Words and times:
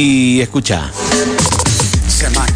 y 0.00 0.40
escucha. 0.40 0.90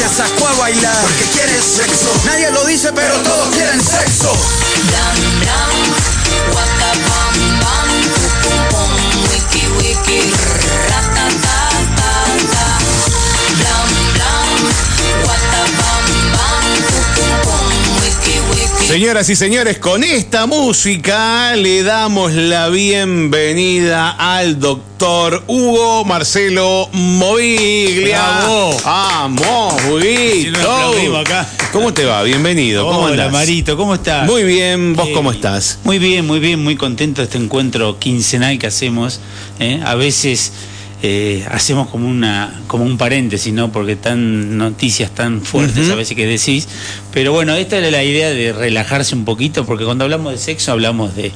Te 0.00 0.08
sacó 0.08 0.48
a 0.48 0.54
bailar 0.54 0.96
porque 1.02 1.24
quieres 1.24 1.62
sexo. 1.62 2.08
Nadie 2.24 2.50
lo 2.52 2.64
dice, 2.64 2.90
pero 2.90 3.14
todos 3.18 3.54
quieren 3.54 3.78
sexo. 3.82 4.32
Dam 4.90 5.18
dam, 5.44 5.76
waka 6.54 6.92
bam 7.06 7.60
bam, 7.60 7.88
pum 8.42 8.60
pum, 8.70 8.92
wiki 9.28 9.66
wiki, 9.76 10.32
ratatata. 10.54 11.09
Señoras 18.90 19.30
y 19.30 19.36
señores, 19.36 19.78
con 19.78 20.02
esta 20.02 20.46
música 20.46 21.54
le 21.54 21.84
damos 21.84 22.32
la 22.32 22.68
bienvenida 22.70 24.10
al 24.10 24.58
doctor 24.58 25.44
Hugo 25.46 26.04
Marcelo 26.04 26.88
Moviglia. 26.90 28.18
Bravo. 28.18 28.76
Vamos, 28.84 29.74
Huguito. 29.88 30.58
aplaudimos 30.58 31.20
acá. 31.20 31.48
¿Cómo 31.72 31.94
te 31.94 32.04
va? 32.04 32.24
Bienvenido. 32.24 32.84
¿Cómo 32.84 33.02
Hola, 33.02 33.26
andás? 33.26 33.32
Marito, 33.32 33.76
¿cómo 33.76 33.94
estás? 33.94 34.26
Muy 34.26 34.42
bien, 34.42 34.96
¿vos 34.96 35.06
Qué 35.06 35.12
cómo 35.12 35.30
estás? 35.30 35.78
Muy 35.84 36.00
bien, 36.00 36.26
muy 36.26 36.40
bien, 36.40 36.60
muy 36.60 36.74
contento 36.74 37.20
de 37.20 37.26
este 37.26 37.38
encuentro 37.38 37.96
quincenal 38.00 38.58
que 38.58 38.66
hacemos. 38.66 39.20
¿eh? 39.60 39.80
A 39.84 39.94
veces 39.94 40.52
eh, 41.02 41.46
hacemos 41.50 41.88
como 41.88 42.08
una 42.08 42.60
como 42.66 42.84
un 42.84 42.98
paréntesis, 42.98 43.52
¿no? 43.52 43.72
Porque 43.72 43.96
tan 43.96 44.58
noticias 44.58 45.10
tan 45.10 45.40
fuertes 45.40 45.88
a 45.90 45.94
veces 45.94 46.14
que 46.14 46.26
decís. 46.26 46.68
Pero 47.12 47.32
bueno, 47.32 47.54
esta 47.54 47.78
era 47.78 47.90
la 47.90 48.04
idea 48.04 48.30
de 48.30 48.52
relajarse 48.52 49.14
un 49.14 49.24
poquito, 49.24 49.64
porque 49.64 49.84
cuando 49.84 50.04
hablamos 50.04 50.32
de 50.32 50.38
sexo 50.38 50.72
hablamos 50.72 51.16
de, 51.16 51.32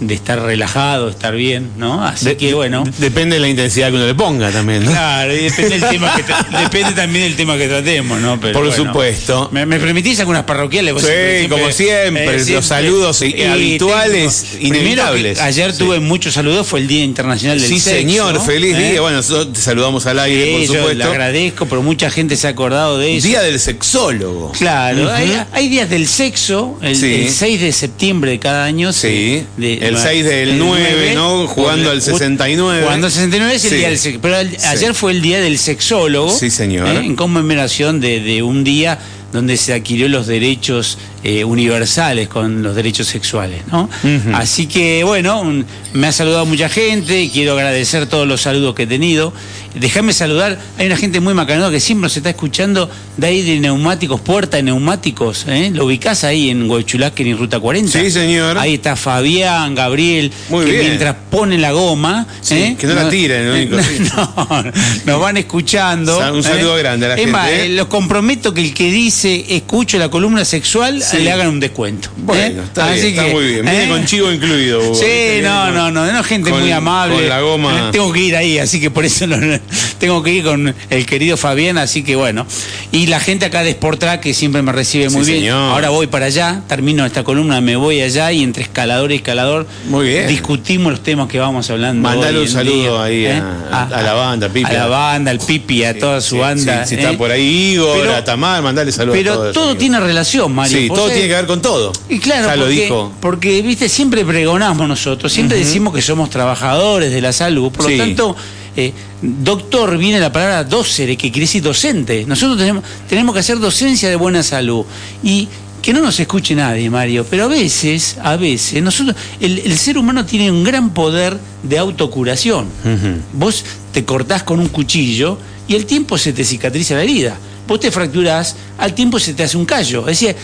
de 0.00 0.14
estar 0.14 0.40
relajado, 0.42 1.08
estar 1.08 1.34
bien, 1.34 1.70
¿no? 1.76 2.04
Así 2.04 2.24
De- 2.26 2.36
que 2.36 2.52
bueno. 2.54 2.84
Depende 2.98 3.36
de 3.36 3.40
la 3.40 3.48
intensidad 3.48 3.88
que 3.90 3.94
uno 3.96 4.06
le 4.06 4.14
ponga 4.14 4.50
también, 4.50 4.84
¿no? 4.84 4.90
Claro, 4.90 5.32
y 5.34 5.38
depende, 5.44 5.78
del 5.78 5.88
tema 5.90 6.14
que 6.16 6.22
depende 6.62 6.92
también 6.92 7.24
del 7.24 7.36
tema 7.36 7.56
que 7.56 7.68
tratemos, 7.68 8.20
¿no? 8.20 8.38
Pero 8.40 8.52
Por 8.54 8.66
bueno. 8.68 8.84
supuesto. 8.84 9.48
¿Me, 9.52 9.64
me 9.66 9.78
permitís 9.78 10.18
algunas 10.20 10.44
parroquiales? 10.44 10.94
Sí, 11.00 11.48
como 11.48 11.70
siempre, 11.70 12.44
los 12.44 12.64
saludos 12.66 13.22
i- 13.22 13.42
habituales, 13.44 14.56
inevitables. 14.60 15.38
que 15.38 15.44
ayer 15.44 15.72
Sí. 15.72 15.78
tuve 15.78 16.00
muchos 16.00 16.34
saludos, 16.34 16.66
fue 16.66 16.80
el 16.80 16.88
Día 16.88 17.04
Internacional 17.04 17.58
del 17.60 17.68
Sí, 17.68 17.78
Sexo. 17.78 17.98
señor, 17.98 18.40
feliz 18.44 18.76
¿Eh? 18.76 18.90
día. 18.92 19.00
Bueno, 19.00 19.18
nosotros 19.18 19.52
te 19.52 19.60
saludamos 19.60 20.06
al 20.06 20.18
aire, 20.18 20.52
por 20.52 20.60
yo 20.62 20.72
le 20.74 20.78
supuesto. 20.80 21.04
agradezco, 21.04 21.66
pero 21.66 21.82
mucha 21.82 22.10
gente 22.10 22.36
se 22.36 22.46
ha 22.46 22.50
acordado 22.50 22.98
de 22.98 23.16
eso. 23.16 23.26
Día 23.28 23.42
del 23.42 23.58
sexólogo. 23.60 24.52
Claro, 24.52 25.10
hay, 25.12 25.40
hay 25.52 25.68
días 25.68 25.88
del 25.90 26.06
sexo, 26.06 26.78
el, 26.82 26.96
Sí. 26.96 27.14
el 27.26 27.30
6 27.30 27.60
de 27.60 27.72
septiembre 27.72 28.32
de 28.32 28.38
cada 28.38 28.64
año. 28.64 28.92
Sí, 28.92 29.44
se- 29.58 29.83
el 29.84 29.98
6 29.98 30.24
del 30.24 30.58
9, 30.58 31.12
¿no? 31.14 31.46
Jugando 31.46 31.90
al 31.90 32.00
69. 32.02 32.82
Jugando 32.82 33.06
al 33.06 33.12
69 33.12 33.54
es 33.54 33.64
el 33.64 33.70
Sí. 33.70 33.76
día 33.76 33.90
del. 33.90 34.18
Pero 34.20 34.36
el- 34.38 34.50
Sí. 34.50 34.66
ayer 34.66 34.94
fue 34.94 35.12
el 35.12 35.22
día 35.22 35.40
del 35.40 35.58
sexólogo. 35.58 36.30
Sí, 36.36 36.50
señor. 36.50 36.88
¿eh? 36.88 37.04
En 37.04 37.16
conmemoración 37.16 38.00
de, 38.00 38.20
de 38.20 38.42
un 38.42 38.64
día 38.64 38.98
donde 39.32 39.56
se 39.56 39.72
adquirió 39.74 40.08
los 40.08 40.26
derechos 40.26 40.98
eh, 41.24 41.42
universales 41.42 42.28
con 42.28 42.62
los 42.62 42.76
derechos 42.76 43.06
sexuales, 43.08 43.62
¿no? 43.72 43.88
Así 44.34 44.66
que, 44.66 45.02
bueno, 45.04 45.40
un- 45.40 45.64
me 45.94 46.06
ha 46.08 46.12
saludado 46.12 46.44
mucha 46.44 46.68
gente 46.68 47.22
y 47.22 47.30
quiero 47.30 47.54
agradecer 47.54 48.06
todos 48.06 48.28
los 48.28 48.42
saludos 48.42 48.74
que 48.74 48.82
he 48.82 48.86
tenido. 48.86 49.32
Déjame 49.74 50.12
saludar, 50.12 50.60
hay 50.78 50.86
una 50.86 50.96
gente 50.96 51.18
muy 51.20 51.34
macanuda 51.34 51.70
que 51.70 51.80
siempre 51.80 52.02
nos 52.04 52.16
está 52.16 52.30
escuchando 52.30 52.88
de 53.16 53.26
ahí 53.26 53.42
de 53.42 53.58
neumáticos, 53.58 54.20
puerta 54.20 54.56
de 54.58 54.62
neumáticos, 54.64 55.46
¿eh? 55.48 55.70
Lo 55.72 55.86
ubicás 55.86 56.22
ahí 56.24 56.50
en 56.50 56.70
Huachulasque 56.70 57.22
en 57.28 57.36
Ruta 57.38 57.58
40. 57.58 57.90
Sí, 58.00 58.10
señor. 58.10 58.56
Ahí 58.58 58.74
está 58.74 58.94
Fabián, 58.94 59.74
Gabriel, 59.74 60.30
Muy 60.50 60.64
que 60.66 60.70
bien. 60.72 60.86
mientras 60.86 61.16
pone 61.30 61.58
la 61.58 61.72
goma, 61.72 62.26
Sí, 62.40 62.54
¿eh? 62.54 62.76
que 62.78 62.86
no 62.86 62.94
la 62.94 63.08
tiren, 63.08 63.48
lo 63.48 63.54
único, 63.54 63.82
sí. 63.82 63.98
no, 64.14 64.64
nos 65.06 65.20
van 65.20 65.38
escuchando. 65.38 66.18
Un 66.32 66.42
saludo 66.42 66.76
grande 66.76 67.06
a 67.06 67.08
la 67.10 67.14
es 67.14 67.20
gente, 67.20 67.32
más, 67.32 67.48
¿eh? 67.50 67.66
eh, 67.66 67.68
los 67.70 67.86
comprometo 67.88 68.52
que 68.54 68.60
el 68.60 68.74
que 68.74 68.90
dice 68.92 69.44
escucho 69.56 69.98
la 69.98 70.08
columna 70.10 70.44
sexual 70.44 71.02
Sí. 71.02 71.13
Le 71.20 71.32
hagan 71.32 71.48
un 71.48 71.60
descuento. 71.60 72.08
Bueno, 72.16 72.60
¿eh? 72.60 72.64
está, 72.64 72.92
bien, 72.92 73.06
está 73.06 73.24
que, 73.26 73.32
muy 73.32 73.44
bien. 73.44 73.62
Viene 73.64 73.84
¿eh? 73.84 73.88
con 73.88 74.04
chivo 74.04 74.32
incluido. 74.32 74.80
Hugo. 74.80 74.94
Sí, 74.94 75.40
no, 75.42 75.70
no, 75.70 75.90
no, 75.90 76.10
no, 76.12 76.22
gente 76.24 76.50
con- 76.50 76.60
muy 76.60 76.72
amable. 76.72 77.14
Con 77.16 77.28
la 77.28 77.40
goma. 77.40 77.90
Tengo 77.92 78.12
que 78.12 78.20
ir 78.20 78.36
ahí, 78.36 78.58
así 78.58 78.80
que 78.80 78.90
por 78.90 79.04
eso 79.04 79.26
no- 79.26 79.58
tengo 79.98 80.22
que 80.22 80.30
ir 80.32 80.44
con 80.44 80.74
el 80.90 81.06
querido 81.06 81.36
Fabián, 81.36 81.78
así 81.78 82.02
que 82.02 82.16
bueno. 82.16 82.46
Y 82.92 83.06
la 83.06 83.20
gente 83.20 83.46
acá 83.46 83.62
de 83.62 83.72
Sportrack 83.72 84.20
que 84.20 84.34
siempre 84.34 84.62
me 84.62 84.72
recibe 84.72 85.08
muy 85.10 85.24
Sí, 85.24 85.32
bien. 85.32 85.42
señor. 85.44 85.72
Ahora 85.72 85.90
voy 85.90 86.06
para 86.06 86.26
allá, 86.26 86.62
termino 86.68 87.04
esta 87.06 87.24
columna, 87.24 87.60
me 87.60 87.76
voy 87.76 88.00
allá 88.00 88.30
y 88.32 88.42
entre 88.42 88.62
escalador 88.62 89.12
y 89.12 89.16
escalador 89.16 89.66
Muy 89.88 90.08
bien. 90.08 90.28
discutimos 90.28 90.92
los 90.92 91.02
temas 91.02 91.28
que 91.28 91.38
vamos 91.38 91.68
hablando. 91.70 92.08
Mandale 92.08 92.38
hoy 92.38 92.44
un 92.44 92.50
saludo 92.50 93.02
ahí 93.02 93.26
¿eh? 93.26 93.42
a, 93.72 93.82
a 93.84 94.02
la 94.02 94.12
banda, 94.14 94.48
Pipi. 94.48 94.64
A 94.70 94.72
la 94.72 94.86
banda, 94.86 95.30
al 95.30 95.38
Pipi, 95.38 95.84
a 95.84 95.98
toda 95.98 96.20
su 96.20 96.38
banda. 96.38 96.86
si 96.86 96.94
¿eh? 96.94 96.98
está 96.98 97.16
por 97.16 97.30
ahí 97.30 97.72
Igor, 97.74 97.98
Pero- 98.00 98.16
a 98.16 98.24
Tamar, 98.24 98.62
mandale 98.62 98.92
saludos 98.92 99.16
a 99.16 99.18
Pero 99.18 99.34
todos. 99.34 99.54
todo 99.54 99.76
tiene 99.76 99.98
relación, 100.00 100.52
Mario. 100.54 100.78
Sí, 100.78 100.88
¿Vos 100.88 100.98
todo 101.06 101.12
tiene 101.14 101.28
que 101.28 101.34
ver 101.34 101.46
con 101.46 101.62
todo. 101.62 101.92
Y 102.08 102.18
claro, 102.18 102.46
ya 102.46 102.56
lo 102.56 102.62
porque, 102.64 102.80
dijo. 102.82 103.12
porque, 103.20 103.62
viste, 103.62 103.88
siempre 103.88 104.24
pregonamos 104.24 104.88
nosotros, 104.88 105.32
siempre 105.32 105.58
decimos 105.58 105.94
que 105.94 106.02
somos 106.02 106.30
trabajadores 106.30 107.12
de 107.12 107.20
la 107.20 107.32
salud, 107.32 107.70
por 107.72 107.86
Sí. 107.86 107.96
lo 107.96 108.04
tanto, 108.04 108.36
eh, 108.76 108.92
doctor 109.22 109.96
viene 109.98 110.20
la 110.20 110.32
palabra 110.32 110.64
docere, 110.64 111.16
que 111.16 111.30
quiere 111.30 111.46
decir 111.46 111.62
docente. 111.62 112.24
Nosotros 112.26 112.58
tenemos, 112.58 112.84
tenemos 113.08 113.32
que 113.34 113.40
hacer 113.40 113.58
docencia 113.58 114.08
de 114.08 114.16
buena 114.16 114.42
salud. 114.42 114.84
Y 115.22 115.48
que 115.80 115.92
no 115.92 116.00
nos 116.00 116.18
escuche 116.18 116.54
nadie, 116.54 116.88
Mario, 116.88 117.26
pero 117.28 117.44
a 117.44 117.48
veces, 117.48 118.16
a 118.22 118.36
veces, 118.36 118.82
nosotros, 118.82 119.14
el, 119.38 119.58
el 119.58 119.76
ser 119.78 119.98
humano 119.98 120.24
tiene 120.24 120.50
un 120.50 120.64
gran 120.64 120.94
poder 120.94 121.36
de 121.62 121.76
autocuración. 121.78 122.64
Ujú. 122.84 123.20
Vos 123.34 123.62
te 123.92 124.02
cortás 124.04 124.42
con 124.44 124.60
un 124.60 124.68
cuchillo 124.68 125.36
y 125.68 125.74
el 125.74 125.84
tiempo 125.84 126.16
se 126.16 126.32
te 126.32 126.42
cicatriza 126.42 126.94
la 126.94 127.02
herida. 127.02 127.36
Vos 127.68 127.80
te 127.80 127.90
fracturás, 127.90 128.56
al 128.78 128.94
tiempo 128.94 129.18
se 129.18 129.34
te 129.34 129.42
hace 129.42 129.58
un 129.58 129.66
callo. 129.66 130.00
Es 130.08 130.18
decir, 130.20 130.34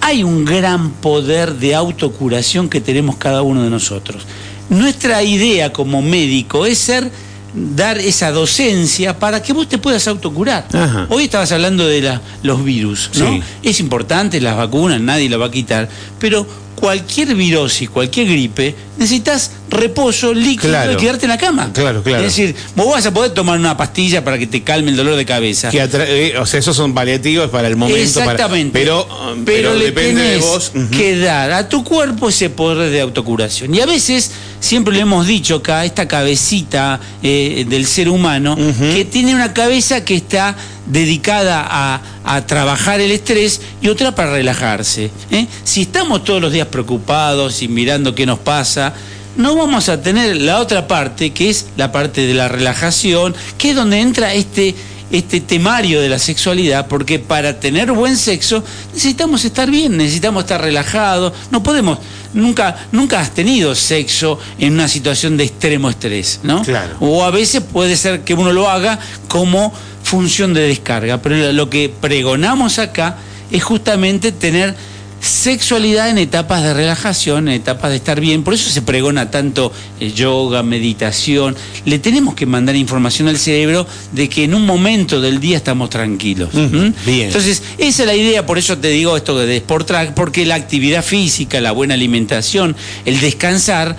hay 0.00 0.22
un 0.22 0.44
gran 0.44 0.90
poder 0.92 1.54
de 1.54 1.74
autocuración 1.74 2.68
que 2.68 2.80
tenemos 2.80 3.16
cada 3.16 3.42
uno 3.42 3.62
de 3.62 3.70
nosotros. 3.70 4.24
Nuestra 4.68 5.22
idea 5.22 5.72
como 5.72 6.00
médico 6.02 6.64
es 6.66 6.78
ser 6.78 7.10
dar 7.52 7.98
esa 7.98 8.30
docencia 8.30 9.18
para 9.18 9.42
que 9.42 9.52
vos 9.52 9.68
te 9.68 9.78
puedas 9.78 10.06
autocurar. 10.06 10.66
Ajá. 10.72 11.06
Hoy 11.10 11.24
estabas 11.24 11.50
hablando 11.50 11.86
de 11.86 12.00
la- 12.02 12.20
los 12.44 12.64
virus, 12.64 13.10
¿no? 13.16 13.28
Sí. 13.32 13.42
Es 13.64 13.80
importante 13.80 14.40
las 14.40 14.56
vacunas, 14.56 15.00
nadie 15.00 15.28
la 15.28 15.36
va 15.36 15.46
a 15.46 15.50
quitar, 15.50 15.88
pero 16.20 16.46
cualquier 16.76 17.34
virosis, 17.34 17.90
cualquier 17.90 18.28
gripe, 18.28 18.74
necesitas 19.00 19.50
reposo 19.70 20.34
líquido 20.34 20.68
Claro. 20.70 20.92
y 20.92 20.96
quedarte 20.96 21.24
en 21.24 21.30
la 21.30 21.38
cama. 21.38 21.70
Claro, 21.72 22.02
claro. 22.02 22.18
Es 22.24 22.36
decir, 22.36 22.54
vos 22.76 22.88
vas 22.92 23.06
a 23.06 23.12
poder 23.14 23.32
tomar 23.32 23.58
una 23.58 23.76
pastilla 23.76 24.22
para 24.22 24.38
que 24.38 24.46
te 24.46 24.62
calme 24.62 24.90
el 24.90 24.96
dolor 24.96 25.16
de 25.16 25.24
cabeza. 25.24 25.70
Que 25.70 25.88
eh, 25.92 26.34
o 26.38 26.44
sea, 26.44 26.60
esos 26.60 26.76
son 26.76 26.92
paliativos 26.92 27.48
para 27.50 27.66
el 27.66 27.76
momento. 27.76 28.20
para- 28.20 28.32
Exactamente. 28.32 28.78
pero, 28.78 29.06
um, 29.32 29.44
pero, 29.44 29.74
le 29.74 29.86
depende 29.86 30.22
de 30.22 30.36
vos. 30.38 30.70
Que 30.90 31.16
dar 31.18 31.50
a 31.52 31.68
tu 31.68 31.82
cuerpo 31.82 32.28
ese 32.28 32.50
poder 32.50 32.90
de 32.90 33.00
autocuración. 33.00 33.74
Y 33.74 33.80
a 33.80 33.86
veces, 33.86 34.32
siempre 34.60 34.92
lo 34.94 35.00
hemos 35.00 35.26
dicho 35.26 35.56
acá, 35.56 35.84
esta 35.86 36.06
cabecita 36.06 37.00
eh, 37.22 37.64
del 37.68 37.86
ser 37.86 38.08
humano, 38.10 38.54
que 38.56 39.06
tiene 39.06 39.34
una 39.34 39.54
cabeza 39.54 40.04
que 40.04 40.14
está 40.16 40.54
dedicada 40.86 41.64
a, 41.70 42.00
a 42.24 42.46
trabajar 42.46 43.00
el 43.00 43.12
estrés 43.12 43.60
y 43.80 43.88
otra 43.88 44.14
para 44.14 44.32
relajarse. 44.32 45.10
¿eh? 45.30 45.46
Si 45.62 45.82
estamos 45.82 46.24
todos 46.24 46.42
los 46.42 46.52
días 46.52 46.66
preocupados 46.66 47.62
y 47.62 47.68
mirando 47.68 48.14
qué 48.14 48.26
nos 48.26 48.40
pasa, 48.40 48.89
no 49.36 49.56
vamos 49.56 49.88
a 49.88 50.00
tener 50.02 50.36
la 50.36 50.58
otra 50.58 50.86
parte, 50.86 51.30
que 51.30 51.50
es 51.50 51.66
la 51.76 51.92
parte 51.92 52.26
de 52.26 52.34
la 52.34 52.48
relajación, 52.48 53.34
que 53.58 53.70
es 53.70 53.76
donde 53.76 54.00
entra 54.00 54.34
este, 54.34 54.74
este 55.10 55.40
temario 55.40 56.00
de 56.00 56.08
la 56.08 56.18
sexualidad, 56.18 56.86
porque 56.88 57.18
para 57.18 57.58
tener 57.58 57.92
buen 57.92 58.16
sexo 58.16 58.62
necesitamos 58.92 59.44
estar 59.44 59.70
bien, 59.70 59.96
necesitamos 59.96 60.44
estar 60.44 60.60
relajados, 60.60 61.32
no 61.50 61.62
podemos, 61.62 61.98
nunca, 62.34 62.76
nunca 62.92 63.20
has 63.20 63.30
tenido 63.30 63.74
sexo 63.74 64.38
en 64.58 64.74
una 64.74 64.88
situación 64.88 65.36
de 65.36 65.44
extremo 65.44 65.90
estrés, 65.90 66.40
¿no? 66.42 66.62
Claro. 66.62 66.96
O 67.00 67.24
a 67.24 67.30
veces 67.30 67.62
puede 67.62 67.96
ser 67.96 68.22
que 68.22 68.34
uno 68.34 68.52
lo 68.52 68.68
haga 68.68 68.98
como 69.28 69.72
función 70.02 70.54
de 70.54 70.62
descarga, 70.62 71.22
pero 71.22 71.52
lo 71.52 71.70
que 71.70 71.88
pregonamos 71.88 72.78
acá 72.78 73.16
es 73.50 73.62
justamente 73.62 74.32
tener 74.32 74.74
sexualidad 75.20 76.08
en 76.08 76.18
etapas 76.18 76.62
de 76.62 76.74
relajación, 76.74 77.48
en 77.48 77.54
etapas 77.54 77.90
de 77.90 77.96
estar 77.96 78.20
bien. 78.20 78.42
Por 78.42 78.54
eso 78.54 78.70
se 78.70 78.82
pregona 78.82 79.30
tanto 79.30 79.72
el 80.00 80.14
yoga, 80.14 80.62
meditación. 80.62 81.56
Le 81.84 81.98
tenemos 81.98 82.34
que 82.34 82.46
mandar 82.46 82.76
información 82.76 83.28
al 83.28 83.38
cerebro 83.38 83.86
de 84.12 84.28
que 84.28 84.44
en 84.44 84.54
un 84.54 84.64
momento 84.64 85.20
del 85.20 85.40
día 85.40 85.58
estamos 85.58 85.90
tranquilos. 85.90 86.50
bien. 86.52 87.26
Entonces, 87.26 87.62
esa 87.78 88.02
es 88.02 88.06
la 88.06 88.14
idea, 88.14 88.46
por 88.46 88.58
eso 88.58 88.78
te 88.78 88.88
digo 88.88 89.16
esto 89.16 89.38
de 89.38 89.56
Sport 89.58 89.86
Track, 89.86 90.14
porque 90.14 90.46
la 90.46 90.54
actividad 90.54 91.04
física, 91.04 91.60
la 91.60 91.72
buena 91.72 91.94
alimentación, 91.94 92.74
el 93.04 93.20
descansar, 93.20 93.96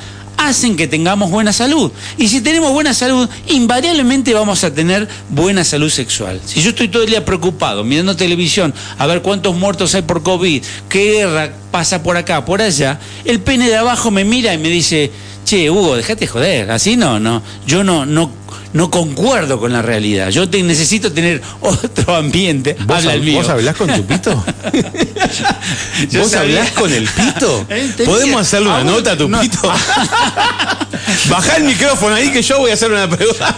hacen 0.47 0.75
que 0.75 0.87
tengamos 0.87 1.29
buena 1.31 1.53
salud. 1.53 1.91
Y 2.17 2.27
si 2.27 2.41
tenemos 2.41 2.71
buena 2.73 2.93
salud, 2.93 3.29
invariablemente 3.47 4.33
vamos 4.33 4.63
a 4.63 4.73
tener 4.73 5.07
buena 5.29 5.63
salud 5.63 5.89
sexual. 5.89 6.41
Si 6.45 6.61
yo 6.61 6.69
estoy 6.69 6.87
todo 6.87 7.03
el 7.03 7.09
día 7.09 7.25
preocupado, 7.25 7.83
mirando 7.83 8.15
televisión, 8.15 8.73
a 8.97 9.07
ver 9.07 9.21
cuántos 9.21 9.55
muertos 9.55 9.95
hay 9.95 10.01
por 10.01 10.23
COVID, 10.23 10.63
qué 10.89 11.11
guerra 11.13 11.53
pasa 11.71 12.03
por 12.03 12.17
acá, 12.17 12.43
por 12.45 12.61
allá, 12.61 12.99
el 13.25 13.39
pene 13.39 13.69
de 13.69 13.77
abajo 13.77 14.11
me 14.11 14.25
mira 14.25 14.53
y 14.53 14.57
me 14.57 14.69
dice, 14.69 15.11
che, 15.51 15.69
Hugo, 15.69 15.97
déjate 15.97 16.27
joder, 16.27 16.71
así 16.71 16.95
no, 16.95 17.19
no, 17.19 17.41
yo 17.67 17.83
no, 17.83 18.05
no, 18.05 18.31
no 18.71 18.89
concuerdo 18.89 19.59
con 19.59 19.73
la 19.73 19.81
realidad. 19.81 20.29
Yo 20.29 20.47
te, 20.47 20.63
necesito 20.63 21.11
tener 21.11 21.41
otro 21.59 22.15
ambiente. 22.15 22.77
¿Vos, 22.85 22.99
Habla 22.99 23.13
el 23.15 23.21
mío. 23.21 23.37
¿Vos 23.39 23.49
hablás 23.49 23.75
con 23.75 23.93
tu 23.93 24.05
pito? 24.05 24.31
¿Vos 26.13 26.31
sabía- 26.31 26.59
hablás 26.59 26.71
con 26.71 26.93
el 26.93 27.03
pito? 27.05 27.65
¿Podemos 28.05 28.41
hacerle 28.41 28.67
una 28.69 28.77
Ah, 28.79 28.83
nota 28.85 29.11
a 29.11 29.17
tu 29.17 29.27
no. 29.27 29.41
pito? 29.41 29.59
Bajá 31.29 31.57
el 31.57 31.63
micrófono 31.65 32.15
ahí 32.15 32.31
que 32.31 32.41
yo 32.41 32.59
voy 32.59 32.71
a 32.71 32.75
hacer 32.75 32.89
una 32.91 33.09
pregunta. 33.09 33.53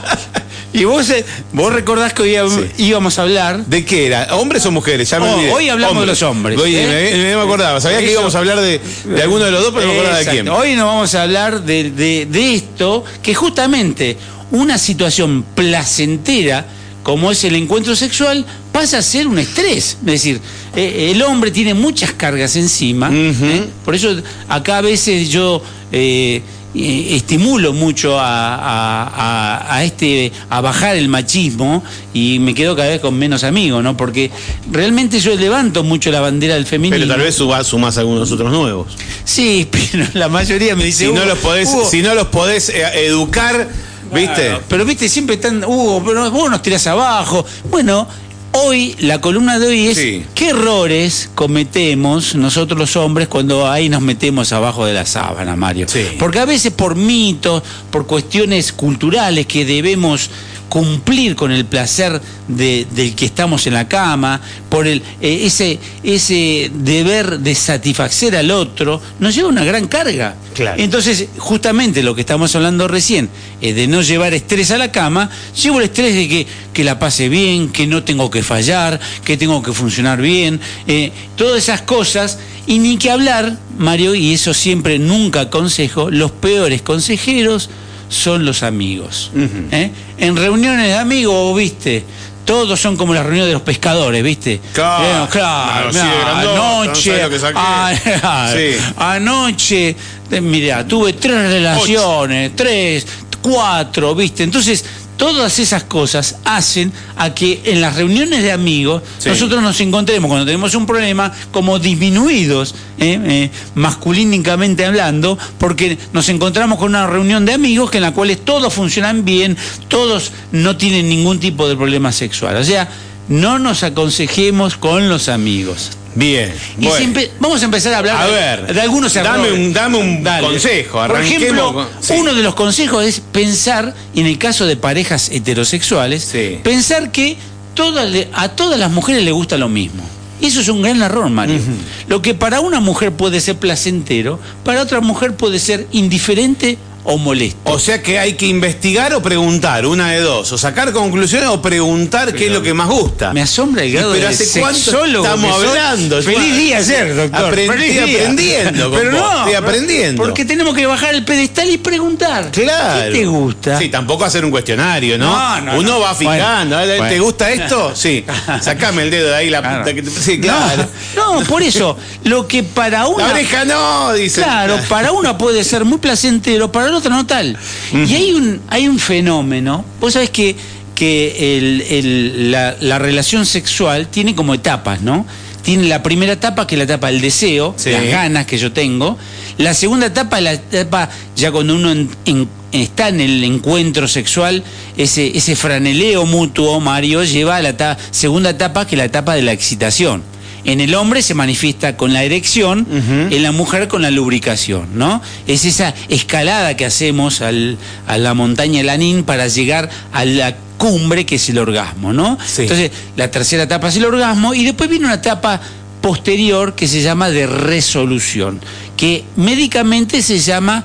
Y 0.74 0.86
vos, 0.86 1.10
eh, 1.12 1.24
vos 1.52 1.72
recordás 1.72 2.14
que 2.14 2.24
hoy 2.24 2.36
íbamos- 2.78 3.20
a 3.20 3.22
hablar 3.22 3.66
¿De 3.66 3.86
qué 3.86 4.08
era? 4.08 4.36
¿Hombres 4.36 4.66
o 4.66 4.72
mujeres? 4.72 5.10
Ya 5.10 5.20
me 5.20 5.28
Oh, 5.28 5.56
hoy 5.56 5.70
hablamos 5.70 6.02
de 6.02 6.08
los 6.08 6.22
hombres, 6.24 6.58
Oye, 6.60 6.84
¿eh? 6.84 7.12
me, 7.16 7.24
me- 7.24 7.36
me 7.36 7.42
acordaba. 7.42 7.80
Sabía 7.80 8.00
que 8.00 8.12
íbamos 8.12 8.34
a 8.34 8.40
hablar 8.40 8.60
de, 8.60 8.80
de 9.06 9.22
alguno 9.22 9.46
de 9.46 9.52
los 9.52 9.62
dos, 9.62 9.72
pero 9.74 9.86
no 9.86 9.94
me 9.94 10.00
acordaba 10.00 10.20
de 10.20 10.26
quién. 10.32 10.50
Hoy 10.50 10.74
nos 10.76 10.86
vamos 10.86 11.14
a 11.16 11.24
hablar 11.24 11.64
de, 11.64 11.92
de- 11.92 12.26
de 12.26 12.56
esto, 12.56 13.04
que 13.22 13.36
justamente 13.36 14.18
una 14.52 14.78
situación 14.78 15.44
placentera, 15.56 16.66
como 17.04 17.32
es 17.32 17.44
el 17.44 17.56
encuentro 17.56 17.96
sexual, 17.96 18.46
pasa 18.72 18.98
a 18.98 19.02
ser 19.02 19.28
un 19.28 19.38
estrés. 19.38 19.98
Es 20.00 20.06
decir, 20.06 20.40
eh, 20.76 21.12
el 21.12 21.22
hombre 21.22 21.52
tiene 21.52 21.74
muchas 21.74 22.14
cargas 22.14 22.56
encima. 22.56 23.10
¿eh? 23.14 23.66
Por 23.86 23.94
eso 23.94 24.16
acá 24.48 24.78
a 24.78 24.82
veces 24.82 25.30
yo 25.30 25.62
eh, 25.92 26.42
eh, 26.76 27.16
estimulo 27.16 27.72
mucho 27.74 28.20
a, 28.20 28.56
a- 28.56 29.08
a- 29.08 29.76
a 29.76 29.84
este 29.84 30.32
a 30.50 30.62
bajar 30.62 30.96
el 30.96 31.08
machismo 31.08 31.84
y 32.14 32.40
me 32.40 32.54
quedo 32.54 32.76
cada 32.76 32.90
vez 32.90 33.00
con 33.02 33.14
menos 33.16 33.44
amigos, 33.44 33.84
¿no? 33.84 33.96
Porque 33.96 34.32
realmente 34.72 35.20
yo 35.20 35.36
levanto 35.36 35.84
mucho 35.84 36.12
la 36.12 36.20
bandera 36.22 36.56
del 36.56 36.66
feminismo. 36.66 37.04
Pero 37.06 37.14
tal 37.16 37.24
vez 37.26 37.36
suba- 37.36 37.64
sumás 37.64 37.98
algunos 37.98 38.32
otros 38.32 38.52
nuevos. 38.52 38.88
Sí, 39.24 39.68
pero 39.92 40.06
la 40.14 40.30
mayoría 40.30 40.76
me 40.76 40.84
dice. 40.86 41.06
Si 41.06 41.12
no 41.14 41.22
"Hugo, 41.22 41.26
los 41.26 41.38
podés, 41.40 41.70
Hugo, 41.70 41.90
si 41.90 42.02
no 42.02 42.16
los 42.16 42.28
podés 42.28 42.70
eh, 42.70 42.84
educar, 43.06 43.68
¿viste? 44.14 44.34
claro, 44.48 44.62
pero 44.68 44.86
viste, 44.86 45.10
siempre 45.10 45.36
están. 45.36 45.64
Hugo, 45.64 46.04
pero 46.06 46.30
vos 46.32 46.50
nos 46.50 46.62
tirás 46.62 46.86
abajo. 46.88 47.46
Bueno, 47.70 48.08
hoy, 48.54 48.96
la 49.00 49.20
columna 49.22 49.60
de 49.60 49.68
hoy 49.68 49.88
es 49.88 49.98
Sí. 49.98 50.26
qué 50.36 50.50
errores 50.50 51.30
cometemos 51.36 52.36
nosotros 52.36 52.80
los 52.80 52.96
hombres 52.96 53.28
cuando 53.28 53.70
ahí 53.70 53.90
nos 53.90 54.02
metemos 54.02 54.52
abajo 54.54 54.86
de 54.86 54.94
la 54.94 55.06
sábana, 55.06 55.56
Mario. 55.56 55.88
Sí. 55.90 56.06
Porque 56.18 56.40
a 56.40 56.46
veces 56.46 56.72
por 56.72 56.96
mitos, 56.96 57.64
por 57.92 58.08
cuestiones 58.08 58.72
culturales 58.72 59.46
que 59.48 59.66
debemos 59.66 60.30
cumplir 60.70 61.36
con 61.36 61.52
el 61.52 61.66
placer 61.66 62.20
de- 62.48 62.88
del 62.92 63.14
que 63.16 63.26
estamos 63.26 63.68
en 63.68 63.74
la 63.74 63.88
cama, 63.88 64.42
por 64.70 64.88
el, 64.88 65.02
eh, 65.22 65.42
ese, 65.46 65.80
ese 66.04 66.72
deber 66.74 67.40
de 67.40 67.54
satisfacer 67.56 68.36
al 68.36 68.50
otro, 68.52 69.00
nos 69.20 69.36
lleva 69.36 69.50
una 69.50 69.64
gran 69.64 69.88
carga. 69.88 70.36
Claro. 70.56 70.82
Entonces, 70.82 71.28
justamente 71.38 72.02
lo 72.04 72.16
que 72.16 72.22
estamos 72.22 72.56
hablando 72.56 72.88
recién, 72.88 73.30
es 73.62 73.76
de 73.76 73.88
no 73.88 74.02
llevar 74.02 74.34
estrés 74.34 74.72
a 74.72 74.78
la 74.78 74.92
cama, 74.92 75.30
llevo 75.62 75.80
el 75.80 75.86
estrés 75.86 76.16
de 76.16 76.28
que, 76.28 76.48
que 76.74 76.84
la 76.84 76.98
pase 77.00 77.30
bien, 77.30 77.70
que 77.70 77.86
no 77.88 78.04
tengo 78.04 78.30
que 78.32 78.44
fallar, 78.44 79.00
que 79.24 79.38
tengo 79.38 79.62
que 79.62 79.74
funcionar 79.74 80.22
bien, 80.22 80.60
eh, 80.88 81.12
todas 81.36 81.62
esas 81.64 81.82
cosas, 81.84 82.40
y 82.66 82.80
ni 82.80 82.98
que 82.98 83.12
hablar, 83.12 83.58
Mario, 83.78 84.16
y 84.16 84.34
eso 84.34 84.54
siempre 84.54 84.98
nunca 84.98 85.42
aconsejo, 85.42 86.10
los 86.10 86.32
peores 86.32 86.82
consejeros 86.82 87.70
son 88.14 88.46
los 88.46 88.64
amigos. 88.64 89.32
¿eh? 89.72 89.92
En 90.18 90.36
reuniones 90.36 90.88
de 90.88 90.96
amigos, 90.96 91.56
viste, 91.58 92.04
todos 92.46 92.80
son 92.80 92.98
como 92.98 93.14
las 93.14 93.24
reuniones 93.24 93.48
de 93.48 93.54
los 93.54 93.62
pescadores, 93.62 94.24
¿viste? 94.24 94.60
Claro. 94.74 95.26
Eh, 95.26 95.28
claro, 95.30 95.90
mirá, 95.92 96.40
anoche, 96.40 97.22
ah, 97.56 98.50
Sí. 98.54 98.78
anoche, 98.98 99.96
eh, 100.32 100.42
mira, 100.42 100.86
tuve 100.88 101.14
tres 101.14 101.36
relaciones, 101.36 102.56
tres, 102.56 103.06
cuatro, 103.42 104.14
¿viste? 104.16 104.44
Entonces, 104.44 104.84
todas 105.24 105.58
esas 105.58 105.86
cosas 105.86 106.36
hacen 106.44 106.92
a 107.16 107.34
que 107.34 107.62
en 107.64 107.80
las 107.80 107.96
reuniones 107.96 108.44
de 108.44 108.52
amigos 108.52 109.04
Sí. 109.20 109.30
nosotros 109.30 109.64
nos 109.64 109.80
encontremos 109.80 110.28
cuando 110.28 110.46
tenemos 110.46 110.76
un 110.76 110.86
problema 110.86 111.32
como 111.50 111.80
disminuidos, 111.80 112.76
¿eh? 113.00 113.18
Eh, 113.24 113.50
masculínicamente 113.74 114.86
hablando, 114.86 115.38
porque 115.60 115.98
nos 116.12 116.28
encontramos 116.28 116.78
con 116.78 116.90
una 116.90 117.08
reunión 117.08 117.46
de 117.46 117.54
amigos 117.54 117.90
que 117.90 118.00
en 118.00 118.04
la 118.04 118.12
cuales 118.12 118.44
todos 118.44 118.74
funcionan 118.74 119.24
bien, 119.24 119.56
todos 119.88 120.34
no 120.52 120.76
tienen 120.76 121.08
ningún 121.08 121.40
tipo 121.40 121.70
de 121.70 121.78
problema 121.78 122.12
sexual. 122.12 122.58
O 122.58 122.64
sea, 122.66 122.90
no 123.30 123.60
nos 123.60 123.84
aconsejemos 123.84 124.76
con 124.76 125.08
los 125.08 125.30
amigos. 125.30 125.92
Bien. 126.16 126.54
Y 126.78 126.84
bueno. 126.86 126.98
siempre- 126.98 127.32
vamos 127.40 127.62
a 127.62 127.66
empezar 127.66 127.94
a 127.94 127.98
hablar 128.00 128.18
A 128.22 128.26
de, 128.28 128.32
ver, 128.34 128.74
de 128.74 128.82
algunos 128.82 129.14
dame 129.14 129.48
errores. 129.48 129.54
un- 129.68 129.74
dame 129.74 129.98
un 129.98 130.24
consejo, 130.42 131.06
Por 131.08 131.22
ejemplo, 131.22 131.74
con- 131.74 131.88
sí. 132.00 132.14
uno 132.18 132.34
de 132.34 132.44
los 132.44 132.54
consejos 132.56 133.04
es 133.04 133.20
pensar, 133.20 133.94
en 134.16 134.26
el 134.26 134.38
caso 134.38 134.66
de 134.66 134.76
parejas 134.78 135.30
heterosexuales, 135.30 136.24
Sí. 136.24 136.60
pensar 136.64 137.12
que 137.12 137.38
todas 137.74 138.10
le- 138.10 138.28
a 138.34 138.50
todas 138.50 138.80
las 138.80 138.92
mujeres 138.92 139.24
les 139.24 139.34
gusta 139.34 139.58
lo 139.58 139.70
mismo. 139.70 140.04
Eso 140.42 140.60
es 140.60 140.68
un 140.68 140.82
gran 140.82 141.02
error, 141.02 141.30
Mario. 141.30 141.60
Lo 142.08 142.22
que 142.22 142.34
para 142.34 142.60
una 142.60 142.80
mujer 142.82 143.14
puede 143.14 143.40
ser 143.40 143.56
placentero, 143.56 144.40
para 144.66 144.82
otra 144.82 145.00
mujer 145.00 145.36
puede 145.36 145.58
ser 145.58 145.88
indiferente 145.94 146.78
o 147.06 147.18
molesto. 147.18 147.60
O 147.72 147.80
sea 147.80 148.02
que 148.02 148.18
hay 148.20 148.34
que 148.34 148.46
investigar 148.46 149.14
o 149.14 149.22
preguntar, 149.22 149.86
una 149.86 150.12
de 150.12 150.20
dos. 150.22 150.52
O 150.52 150.58
sacar 150.58 150.92
conclusiones 150.94 151.50
o 151.50 151.62
preguntar 151.62 152.34
qué 152.34 152.48
es 152.48 152.52
lo 152.52 152.62
que 152.62 152.74
más 152.74 152.88
gusta. 152.90 153.34
Me 153.34 153.42
asombra 153.42 153.84
el 153.84 153.90
Y 153.90 153.94
grado 153.94 154.12
pero 154.14 154.28
de 154.28 154.34
hace 154.34 154.60
cuánto 154.60 155.06
estamos 155.06 155.54
hablando. 155.56 156.22
Feliz 156.22 156.58
día 156.58 156.78
ayer, 156.78 157.16
doctor. 157.16 157.46
Aprendí 157.46 157.68
Feliz 157.74 158.06
día. 158.06 158.20
aprendiendo 158.22 158.92
Pero 158.92 159.12
vos, 159.12 159.20
no, 159.20 159.38
estoy 159.40 159.54
aprendiendo. 159.54 160.24
Porque 160.24 160.46
tenemos 160.46 160.74
que 160.76 160.86
bajar 160.86 161.14
el 161.16 161.26
pedestal 161.26 161.70
y 161.70 161.78
preguntar. 161.78 162.52
Claro. 162.52 163.12
¿Qué 163.12 163.20
te 163.20 163.26
gusta? 163.26 163.78
Sí, 163.80 163.90
tampoco 163.90 164.26
hacer 164.26 164.46
un 164.46 164.52
cuestionario, 164.52 165.18
¿no? 165.18 165.32
No, 165.32 165.62
no, 165.62 165.80
Uno 165.80 165.90
no. 165.94 166.00
va. 166.00 166.14
Bueno, 166.14 166.80
¿eh? 166.82 166.88
¿Te 166.88 166.98
bueno. 166.98 167.24
gusta 167.24 167.52
esto? 167.52 167.94
Sí. 168.04 168.26
Sacame 168.62 169.04
el 169.04 169.12
dedo 169.12 169.30
de 169.30 169.36
ahí, 169.36 169.50
la 169.50 169.62
Claro. 169.62 169.80
puta 169.84 169.94
que 169.94 170.02
te- 170.02 170.10
Sí, 170.12 170.40
claro. 170.40 170.86
No, 171.16 171.40
no, 171.42 171.46
por 171.48 171.62
eso, 171.64 171.98
lo 172.24 172.48
que 172.48 172.64
para 172.64 173.08
una. 173.08 173.28
La 173.28 173.34
oreja 173.34 173.66
no, 173.66 174.14
dice. 174.14 174.42
Claro, 174.42 174.78
para 174.90 175.12
una 175.12 175.38
puede 175.38 175.64
ser 175.64 175.86
muy 175.86 175.98
placentero, 176.00 176.72
para 176.72 176.93
la 176.94 177.00
otra 177.00 177.16
no 177.16 177.26
tal. 177.26 177.58
Y 177.94 178.14
hay 178.14 178.32
un, 178.32 178.62
hay 178.70 178.88
un 178.88 178.98
fenómeno, 179.00 179.84
vos 180.00 180.14
sabés 180.14 180.30
que, 180.30 180.56
que 180.96 181.58
el- 181.58 181.82
el- 181.82 182.52
la, 182.52 182.76
la 182.80 183.00
relación 183.00 183.46
sexual 183.46 184.08
tiene 184.08 184.36
como 184.36 184.54
etapas, 184.54 185.02
¿no? 185.02 185.26
Tiene 185.64 185.88
la 185.88 186.04
primera 186.04 186.34
etapa, 186.34 186.68
que 186.68 186.76
es 186.76 186.78
la 186.78 186.84
etapa 186.84 187.08
del 187.08 187.22
deseo, 187.22 187.74
Sí. 187.78 187.90
las 187.92 188.06
ganas 188.06 188.46
que 188.46 188.58
yo 188.58 188.72
tengo. 188.74 189.18
La 189.58 189.74
segunda 189.74 190.08
etapa 190.08 190.38
es 190.38 190.44
la 190.44 190.52
etapa, 190.54 191.10
ya 191.36 191.52
cuando 191.52 191.76
uno 191.76 191.92
en- 191.92 192.10
en- 192.26 192.50
está 192.74 193.08
en 193.10 193.22
el 193.22 193.44
encuentro 193.44 194.08
sexual, 194.08 194.64
ese, 194.98 195.38
ese 195.38 195.56
franeleo 195.56 196.26
mutuo, 196.26 196.80
Mario, 196.80 197.24
lleva 197.24 197.56
a 197.58 197.62
la 197.62 197.70
eta- 197.70 197.98
segunda 198.12 198.50
etapa, 198.50 198.86
que 198.86 198.96
es 198.96 198.98
la 198.98 199.06
etapa 199.06 199.36
de 199.36 199.42
la 199.44 199.52
excitación. 199.54 200.22
En 200.66 200.80
el 200.80 200.96
hombre 200.96 201.22
se 201.22 201.34
manifiesta 201.34 201.98
con 201.98 202.14
la 202.14 202.24
erección, 202.24 202.88
en 203.30 203.44
la 203.44 203.52
mujer 203.52 203.88
con 203.88 204.02
la 204.02 204.12
lubricación, 204.12 204.90
¿no? 204.98 205.22
Es 205.46 205.66
esa 205.66 205.94
escalada 206.08 206.78
que 206.78 206.86
hacemos 206.86 207.42
al- 207.42 207.78
a 208.08 208.18
la 208.18 208.34
montaña 208.34 208.82
Lanín 208.84 209.24
para 209.24 209.48
llegar 209.48 209.90
a 210.14 210.24
la 210.26 210.56
cumbre 210.78 211.26
que 211.26 211.36
es 211.36 211.50
el 211.50 211.58
orgasmo, 211.60 212.14
¿no? 212.14 212.38
Sí. 212.46 212.64
Entonces, 212.64 212.92
la 213.18 213.30
tercera 213.30 213.64
etapa 213.64 213.90
es 213.90 213.98
el 213.98 214.06
orgasmo 214.06 214.54
y 214.54 214.64
después 214.64 214.90
viene 214.90 215.06
una 215.06 215.16
etapa 215.16 215.60
posterior 216.02 216.76
que 216.76 216.88
se 216.88 217.02
llama 217.02 217.30
de 217.30 217.48
resolución, 217.48 218.60
que 218.98 219.24
médicamente 219.36 220.22
se 220.22 220.40
llama 220.40 220.84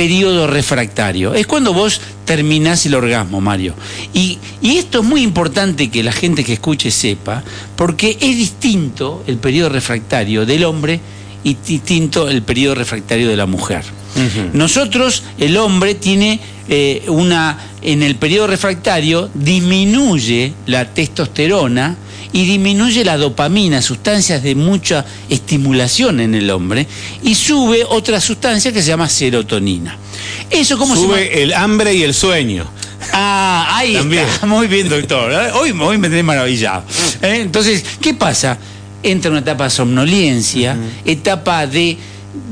periodo 0.00 0.46
refractario. 0.46 1.34
Es 1.34 1.46
cuando 1.46 1.74
vos 1.74 2.00
terminás 2.24 2.86
el 2.86 2.94
orgasmo, 2.94 3.42
Mario. 3.42 3.74
Y, 4.14 4.38
y 4.62 4.78
esto 4.78 5.00
es 5.00 5.04
muy 5.04 5.20
importante 5.20 5.90
que 5.90 6.02
la 6.02 6.10
gente 6.10 6.42
que 6.42 6.54
escuche 6.54 6.90
sepa, 6.90 7.44
porque 7.76 8.16
es 8.18 8.34
distinto 8.34 9.22
el 9.26 9.36
periodo 9.36 9.68
refractario 9.68 10.46
del 10.46 10.64
hombre 10.64 11.00
y 11.44 11.52
distinto 11.52 12.30
el 12.30 12.42
periodo 12.42 12.76
refractario 12.76 13.28
de 13.28 13.36
la 13.36 13.44
mujer. 13.44 13.84
Nosotros, 14.52 15.22
el 15.38 15.56
hombre, 15.56 15.94
tiene 15.94 16.40
eh, 16.68 17.04
una. 17.08 17.66
En 17.82 18.02
el 18.02 18.16
periodo 18.16 18.46
refractario, 18.46 19.30
disminuye 19.32 20.52
la 20.66 20.84
testosterona 20.92 21.96
y 22.32 22.44
disminuye 22.44 23.04
la 23.04 23.16
dopamina, 23.16 23.82
sustancias 23.82 24.42
de 24.42 24.54
mucha 24.54 25.04
estimulación 25.28 26.20
en 26.20 26.34
el 26.34 26.50
hombre, 26.50 26.86
y 27.22 27.34
sube 27.34 27.84
otra 27.88 28.20
sustancia 28.20 28.72
que 28.72 28.82
se 28.82 28.88
llama 28.88 29.08
serotonina. 29.08 29.96
Eso 30.50 30.78
cómo 30.78 30.94
se 30.94 31.02
Sube 31.02 31.42
el 31.42 31.52
hambre 31.54 31.94
y 31.94 32.02
el 32.02 32.14
sueño. 32.14 32.66
Ah, 33.12 33.78
ahí 33.78 33.94
También. 33.94 34.24
está. 34.26 34.46
Muy 34.46 34.66
bien, 34.66 34.88
doctor. 34.88 35.32
Hoy, 35.54 35.70
hoy 35.70 35.98
me 35.98 36.08
tenés 36.08 36.24
maravillado. 36.24 36.84
¿Eh? 37.22 37.40
Entonces, 37.40 37.84
¿qué 38.00 38.14
pasa? 38.14 38.58
Entra 39.02 39.30
una 39.30 39.40
etapa 39.40 39.64
de 39.64 39.70
somnolencia, 39.70 40.76
etapa 41.04 41.66
de 41.66 41.96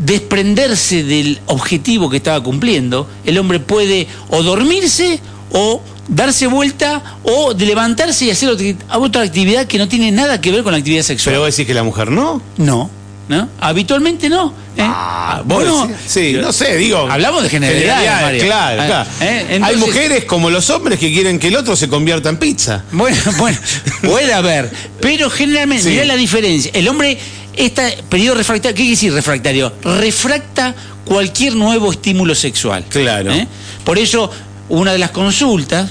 desprenderse 0.05 1.05
del 1.05 1.41
objetivo 1.47 2.11
que 2.11 2.17
estaba 2.19 2.43
cumpliendo. 2.43 3.09
El 3.25 3.39
hombre 3.39 3.61
puede 3.61 4.07
o 4.31 4.43
dormirse 4.43 5.21
o 5.53 5.83
darse 6.09 6.47
vuelta 6.47 7.03
o 7.23 7.55
de 7.55 7.67
levantarse 7.67 8.25
y 8.27 8.31
hacer 8.31 8.49
otra- 8.91 9.23
actividad 9.23 9.67
que 9.67 9.79
no 9.79 9.89
tiene 9.89 10.11
nada 10.11 10.41
que 10.41 10.51
ver 10.51 10.63
con 10.63 10.73
la 10.73 10.79
actividad 10.79 11.03
sexual. 11.03 11.33
Pero 11.35 11.41
vos 11.45 11.55
decís 11.55 11.67
que 11.67 11.75
la 11.75 11.83
mujer 11.83 12.11
no. 12.11 12.41
no, 12.57 12.91
¿no? 13.29 13.49
Habitualmente 13.61 14.29
no. 14.29 14.49
¿eh? 14.77 14.81
Ah, 14.81 15.43
Bueno, 15.45 15.87
decís- 15.87 15.97
sí, 16.07 16.33
no 16.41 16.53
sé, 16.53 16.77
digo. 16.77 16.99
Hablamos 17.11 17.43
de 17.43 17.51
generalidades. 17.51 18.43
Claro, 18.45 18.83
Ah, 18.83 18.87
claro. 18.87 19.11
¿eh? 19.21 19.61
Hay 19.63 19.77
mujeres 19.77 20.25
como 20.25 20.49
los 20.51 20.71
hombres 20.71 20.99
que 20.99 21.13
quieren 21.13 21.39
que 21.39 21.49
el 21.49 21.57
otro 21.57 21.77
se 21.77 21.89
convierta 21.89 22.29
en 22.31 22.39
pizza. 22.39 22.85
Bueno, 22.93 23.17
bueno, 23.39 23.59
puede 24.03 24.33
haber, 24.33 24.71
pero 25.01 25.29
generalmente, 25.31 25.85
Sí. 25.85 25.91
mirá 25.91 26.05
la 26.07 26.17
diferencia. 26.17 26.71
El 26.75 26.89
hombre, 26.89 27.19
este 27.59 28.03
periodo 28.09 28.37
refractario, 28.37 28.75
¿qué 28.75 28.83
quiere 28.83 28.91
decir 28.93 29.13
refractario? 29.13 29.73
Refracta 29.83 30.75
cualquier 31.05 31.57
nuevo 31.57 31.91
estímulo 31.91 32.35
sexual. 32.35 32.85
Claro. 32.89 33.33
¿eh? 33.33 33.47
Por 33.85 33.99
eso, 33.99 34.31
una 34.69 34.93
de 34.93 34.99
las 34.99 35.11
consultas 35.11 35.91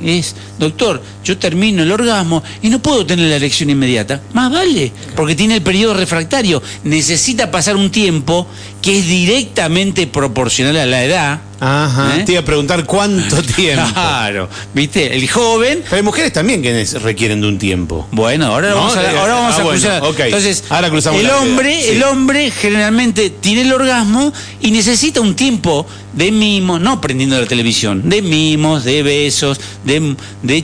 es, 0.00 0.36
doctor, 0.58 1.02
yo 1.24 1.38
termino 1.38 1.82
el 1.82 1.92
orgasmo 1.92 2.42
y 2.62 2.68
no 2.68 2.80
puedo 2.80 3.04
tener 3.06 3.28
la 3.28 3.36
erección 3.36 3.70
inmediata. 3.70 4.20
Más 4.32 4.50
vale, 4.50 4.92
porque 5.16 5.34
tiene 5.34 5.56
el 5.56 5.62
periodo 5.62 5.94
refractario. 5.94 6.62
Necesita 6.84 7.50
pasar 7.50 7.76
un 7.76 7.90
tiempo 7.90 8.46
que 8.82 8.98
es 8.98 9.06
directamente 9.06 10.06
proporcional 10.06 10.76
a 10.76 10.86
la 10.86 11.04
edad. 11.04 11.40
Ajá. 11.60 12.16
¿eh? 12.16 12.22
Te 12.24 12.32
iba 12.32 12.40
a 12.40 12.44
preguntar 12.44 12.84
cuánto 12.86 13.42
tiempo. 13.56 13.84
Claro, 13.92 14.48
¿viste? 14.72 15.14
El 15.14 15.28
joven 15.28 15.80
Pero 15.84 15.96
hay 15.96 16.02
mujeres 16.02 16.32
también 16.32 16.62
que 16.62 16.84
requieren 17.02 17.42
de 17.42 17.48
un 17.48 17.58
tiempo. 17.58 18.08
Bueno, 18.12 18.46
ahora 18.46 18.70
No, 18.70 18.76
vamos 18.76 18.96
a, 18.96 19.20
ahora 19.20 19.34
vamos 19.34 19.54
ah, 19.54 19.60
a 19.60 19.64
bueno, 19.64 19.80
cruzar. 19.80 20.26
Entonces, 20.26 20.64
Ahora 20.70 20.88
cruzamos 20.88 21.20
el 21.20 21.30
hombre, 21.30 21.82
sí. 21.82 21.90
el 21.90 22.02
hombre 22.04 22.50
generalmente 22.50 23.28
tiene 23.28 23.62
el 23.62 23.72
orgasmo 23.72 24.32
y 24.62 24.70
necesita 24.70 25.20
un 25.20 25.36
tiempo 25.36 25.86
de 26.14 26.32
mimos, 26.32 26.80
no 26.80 27.00
prendiendo 27.00 27.38
la 27.38 27.46
televisión, 27.46 28.08
de 28.08 28.22
mimos, 28.22 28.84
de 28.84 29.02
besos, 29.02 29.60
de, 29.84 30.16
de 30.42 30.56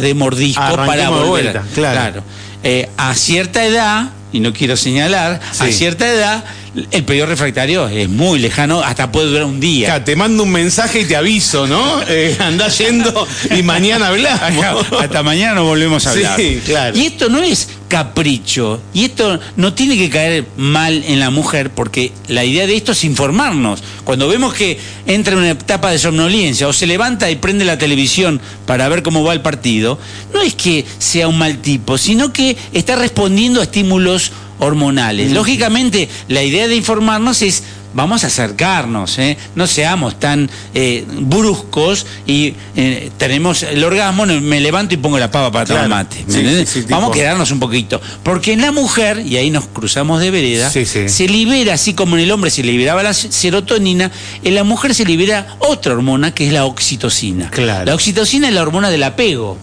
de 0.00 0.14
Arranquemos 0.56 0.86
para 0.86 1.10
volver. 1.10 1.28
vuelta, 1.52 1.62
claro. 1.74 2.22
Eh, 2.62 2.88
a 2.96 3.14
cierta 3.14 3.64
edad, 3.64 4.08
y 4.32 4.40
no 4.40 4.52
quiero 4.52 4.76
señalar, 4.76 5.40
a 5.58 5.66
cierta 5.66 6.08
edad 6.10 6.44
el 6.90 7.04
periodo 7.04 7.28
refractario 7.28 7.88
es 7.88 8.08
muy 8.08 8.38
lejano, 8.38 8.82
hasta 8.82 9.12
puede 9.12 9.28
durar 9.28 9.44
un 9.44 9.60
día. 9.60 9.94
Acá, 9.94 10.04
te 10.04 10.16
mando 10.16 10.42
un 10.42 10.50
mensaje 10.50 11.00
y 11.00 11.04
te 11.04 11.16
aviso, 11.16 11.66
¿no? 11.66 12.02
Eh, 12.08 12.36
andá 12.40 12.68
yendo 12.68 13.26
y 13.56 13.62
mañana 13.62 14.08
hablamos. 14.08 14.86
Hasta 15.00 15.22
mañana 15.22 15.54
nos 15.54 15.64
volvemos 15.64 16.06
a 16.06 16.12
Sí, 16.12 16.24
hablar. 16.24 16.40
claro. 16.64 16.98
Y 16.98 17.06
esto 17.06 17.28
no 17.28 17.38
es 17.42 17.68
capricho. 17.88 18.80
Y 18.92 19.04
esto 19.04 19.38
no 19.56 19.72
tiene 19.74 19.96
que 19.96 20.10
caer 20.10 20.46
mal 20.56 21.04
en 21.06 21.20
la 21.20 21.30
mujer, 21.30 21.70
porque 21.70 22.12
la 22.28 22.44
idea 22.44 22.66
de 22.66 22.76
esto 22.76 22.92
es 22.92 23.04
informarnos. 23.04 23.82
Cuando 24.04 24.26
vemos 24.28 24.52
que 24.54 24.78
entra 25.06 25.32
en 25.34 25.38
una 25.40 25.50
etapa 25.50 25.90
de 25.90 25.98
somnolencia 25.98 26.66
o 26.66 26.72
se 26.72 26.86
levanta 26.86 27.30
y 27.30 27.36
prende 27.36 27.64
la 27.64 27.78
televisión 27.78 28.40
para 28.66 28.88
ver 28.88 29.02
cómo 29.02 29.22
va 29.22 29.32
el 29.32 29.42
partido, 29.42 29.98
no 30.32 30.40
es 30.42 30.54
que 30.54 30.84
sea 30.98 31.28
un 31.28 31.38
mal 31.38 31.58
tipo, 31.58 31.96
sino 31.98 32.32
que 32.32 32.56
está 32.72 32.96
respondiendo 32.96 33.60
a 33.60 33.64
estímulos 33.64 34.32
hormonales. 34.58 35.32
Lógicamente, 35.32 36.08
la 36.28 36.42
idea 36.42 36.68
de 36.68 36.76
informarnos 36.76 37.42
es 37.42 37.62
vamos 37.96 38.24
a 38.24 38.26
acercarnos, 38.26 39.20
¿eh? 39.20 39.36
no 39.54 39.68
seamos 39.68 40.18
tan 40.18 40.50
eh, 40.74 41.04
bruscos 41.20 42.06
y 42.26 42.54
eh, 42.74 43.12
tenemos 43.18 43.62
el 43.62 43.84
orgasmo, 43.84 44.26
me 44.26 44.60
levanto 44.60 44.94
y 44.94 44.96
pongo 44.96 45.16
la 45.16 45.30
pava 45.30 45.52
para 45.52 45.64
tomar 45.64 45.86
Claro. 45.86 46.04
mate. 46.04 46.24
sí, 46.66 46.80
tipo- 46.80 46.88
vamos 46.90 47.10
a 47.10 47.14
quedarnos 47.14 47.52
un 47.52 47.60
poquito. 47.60 48.00
Porque 48.24 48.52
en 48.52 48.62
la 48.62 48.72
mujer, 48.72 49.22
y 49.24 49.36
ahí 49.36 49.50
nos 49.50 49.66
cruzamos 49.68 50.20
de 50.20 50.32
vereda, 50.32 50.70
se 50.70 51.28
libera, 51.28 51.74
así 51.74 51.94
como 51.94 52.16
en 52.16 52.24
el 52.24 52.32
hombre 52.32 52.50
se 52.50 52.64
liberaba 52.64 53.04
la 53.04 53.14
serotonina, 53.14 54.10
en 54.42 54.54
la 54.56 54.64
mujer 54.64 54.92
se 54.92 55.04
libera 55.04 55.54
otra 55.60 55.92
hormona 55.92 56.34
que 56.34 56.48
es 56.48 56.52
la 56.52 56.64
oxitocina. 56.64 57.48
Claro. 57.50 57.84
La 57.84 57.94
oxitocina 57.94 58.48
es 58.48 58.54
la 58.54 58.62
hormona 58.62 58.90
del 58.90 59.04
apego. 59.04 59.56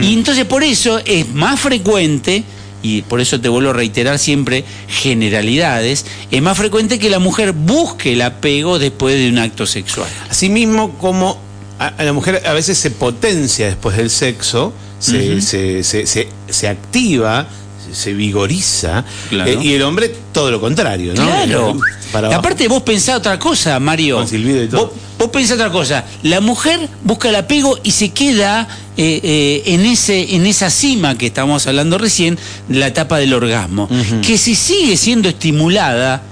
Y 0.00 0.14
entonces 0.14 0.44
por 0.44 0.62
eso 0.62 1.00
es 1.04 1.28
más 1.34 1.58
frecuente, 1.58 2.44
y 2.84 3.00
por 3.02 3.20
eso 3.20 3.40
te 3.40 3.48
vuelvo 3.48 3.70
a 3.70 3.72
reiterar 3.72 4.18
siempre 4.20 4.62
generalidades, 4.88 6.04
es 6.30 6.42
más 6.42 6.56
frecuente 6.58 6.98
que 6.98 7.08
la 7.08 7.18
mujer 7.18 7.52
busque 7.52 8.12
el 8.12 8.20
apego 8.22 8.78
después 8.78 9.16
de 9.16 9.28
un 9.30 9.38
acto 9.38 9.64
sexual. 9.66 10.08
Asimismo, 10.30 10.96
como 10.98 11.38
a, 11.78 12.02
la 12.04 12.12
mujer 12.12 12.42
a 12.46 12.52
veces 12.52 12.76
se 12.78 12.90
potencia 12.90 13.66
después 13.66 13.96
del 13.96 14.10
sexo, 14.10 14.72
se, 14.98 15.40
se, 15.40 15.82
se- 15.82 16.06
se- 16.06 16.28
se 16.48 16.68
activa, 16.68 17.48
se, 17.94 18.12
vigoriza, 18.12 19.04
Claro. 19.28 19.50
eh, 19.50 19.58
y 19.62 19.72
el 19.74 19.82
hombre 19.82 20.14
todo 20.32 20.50
lo 20.50 20.60
contrario, 20.60 21.14
¿no? 21.14 21.22
Claro. 21.22 21.76
Para 22.12 22.36
aparte 22.36 22.68
vos 22.68 22.82
pensás 22.82 23.16
otra 23.16 23.38
cosa, 23.38 23.78
Mario. 23.80 24.24
Con 24.24 24.26
y 24.32 24.68
todo. 24.68 24.86
Vos, 24.86 24.90
vos 25.18 25.30
pensás 25.30 25.54
otra 25.56 25.70
cosa. 25.70 26.04
La 26.22 26.40
mujer 26.40 26.88
busca 27.02 27.28
el 27.28 27.36
apego 27.36 27.78
y 27.82 27.90
se 27.90 28.10
queda 28.10 28.68
eh, 28.96 29.20
eh, 29.22 29.62
en, 29.66 29.84
ese, 29.84 30.36
en 30.36 30.46
esa 30.46 30.70
cima 30.70 31.18
que 31.18 31.26
estábamos 31.26 31.66
hablando 31.66 31.98
recién, 31.98 32.38
la 32.68 32.86
etapa 32.86 33.18
del 33.18 33.34
orgasmo. 33.34 33.88
Que 34.24 34.38
si 34.38 34.54
sigue 34.54 34.96
siendo 34.96 35.28
estimulada 35.28 36.22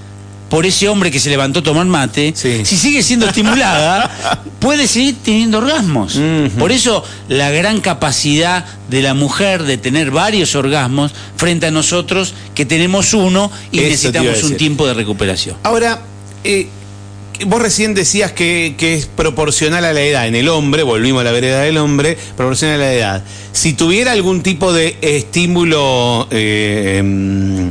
por 0.52 0.66
ese 0.66 0.86
hombre 0.86 1.10
que 1.10 1.18
se 1.18 1.30
levantó 1.30 1.60
a 1.60 1.62
tomar 1.62 1.86
mate, 1.86 2.34
Sí. 2.36 2.60
si 2.66 2.76
sigue 2.76 3.02
siendo 3.02 3.26
estimulada, 3.26 4.44
puede 4.60 4.86
seguir 4.86 5.16
teniendo 5.24 5.56
orgasmos. 5.56 6.20
Por 6.58 6.72
eso 6.72 7.02
la 7.28 7.50
gran 7.50 7.80
capacidad 7.80 8.66
de 8.90 9.00
la 9.00 9.14
mujer 9.14 9.62
de 9.62 9.78
tener 9.78 10.10
varios 10.10 10.54
orgasmos 10.54 11.12
frente 11.38 11.68
a 11.68 11.70
nosotros 11.70 12.34
que 12.54 12.66
tenemos 12.66 13.14
uno 13.14 13.50
y 13.70 13.78
Eso 13.78 13.88
necesitamos 13.88 14.42
un 14.42 14.58
tiempo 14.58 14.86
de 14.86 14.92
recuperación. 14.92 15.56
Ahora, 15.62 16.02
eh, 16.44 16.68
vos 17.46 17.62
recién 17.62 17.94
decías 17.94 18.32
que, 18.32 18.74
que 18.76 18.96
es 18.96 19.06
proporcional 19.06 19.86
a 19.86 19.94
la 19.94 20.02
edad. 20.02 20.26
En 20.28 20.34
el 20.34 20.50
hombre, 20.50 20.82
volvimos 20.82 21.22
a 21.22 21.24
la 21.24 21.32
vereda 21.32 21.62
del 21.62 21.78
hombre, 21.78 22.18
proporcional 22.36 22.76
a 22.82 22.84
la 22.84 22.92
edad. 22.92 23.24
Si 23.52 23.72
tuviera 23.72 24.12
algún 24.12 24.42
tipo 24.42 24.74
de 24.74 24.98
estímulo 25.00 26.28
eh, 26.30 27.00
mm, 27.02 27.68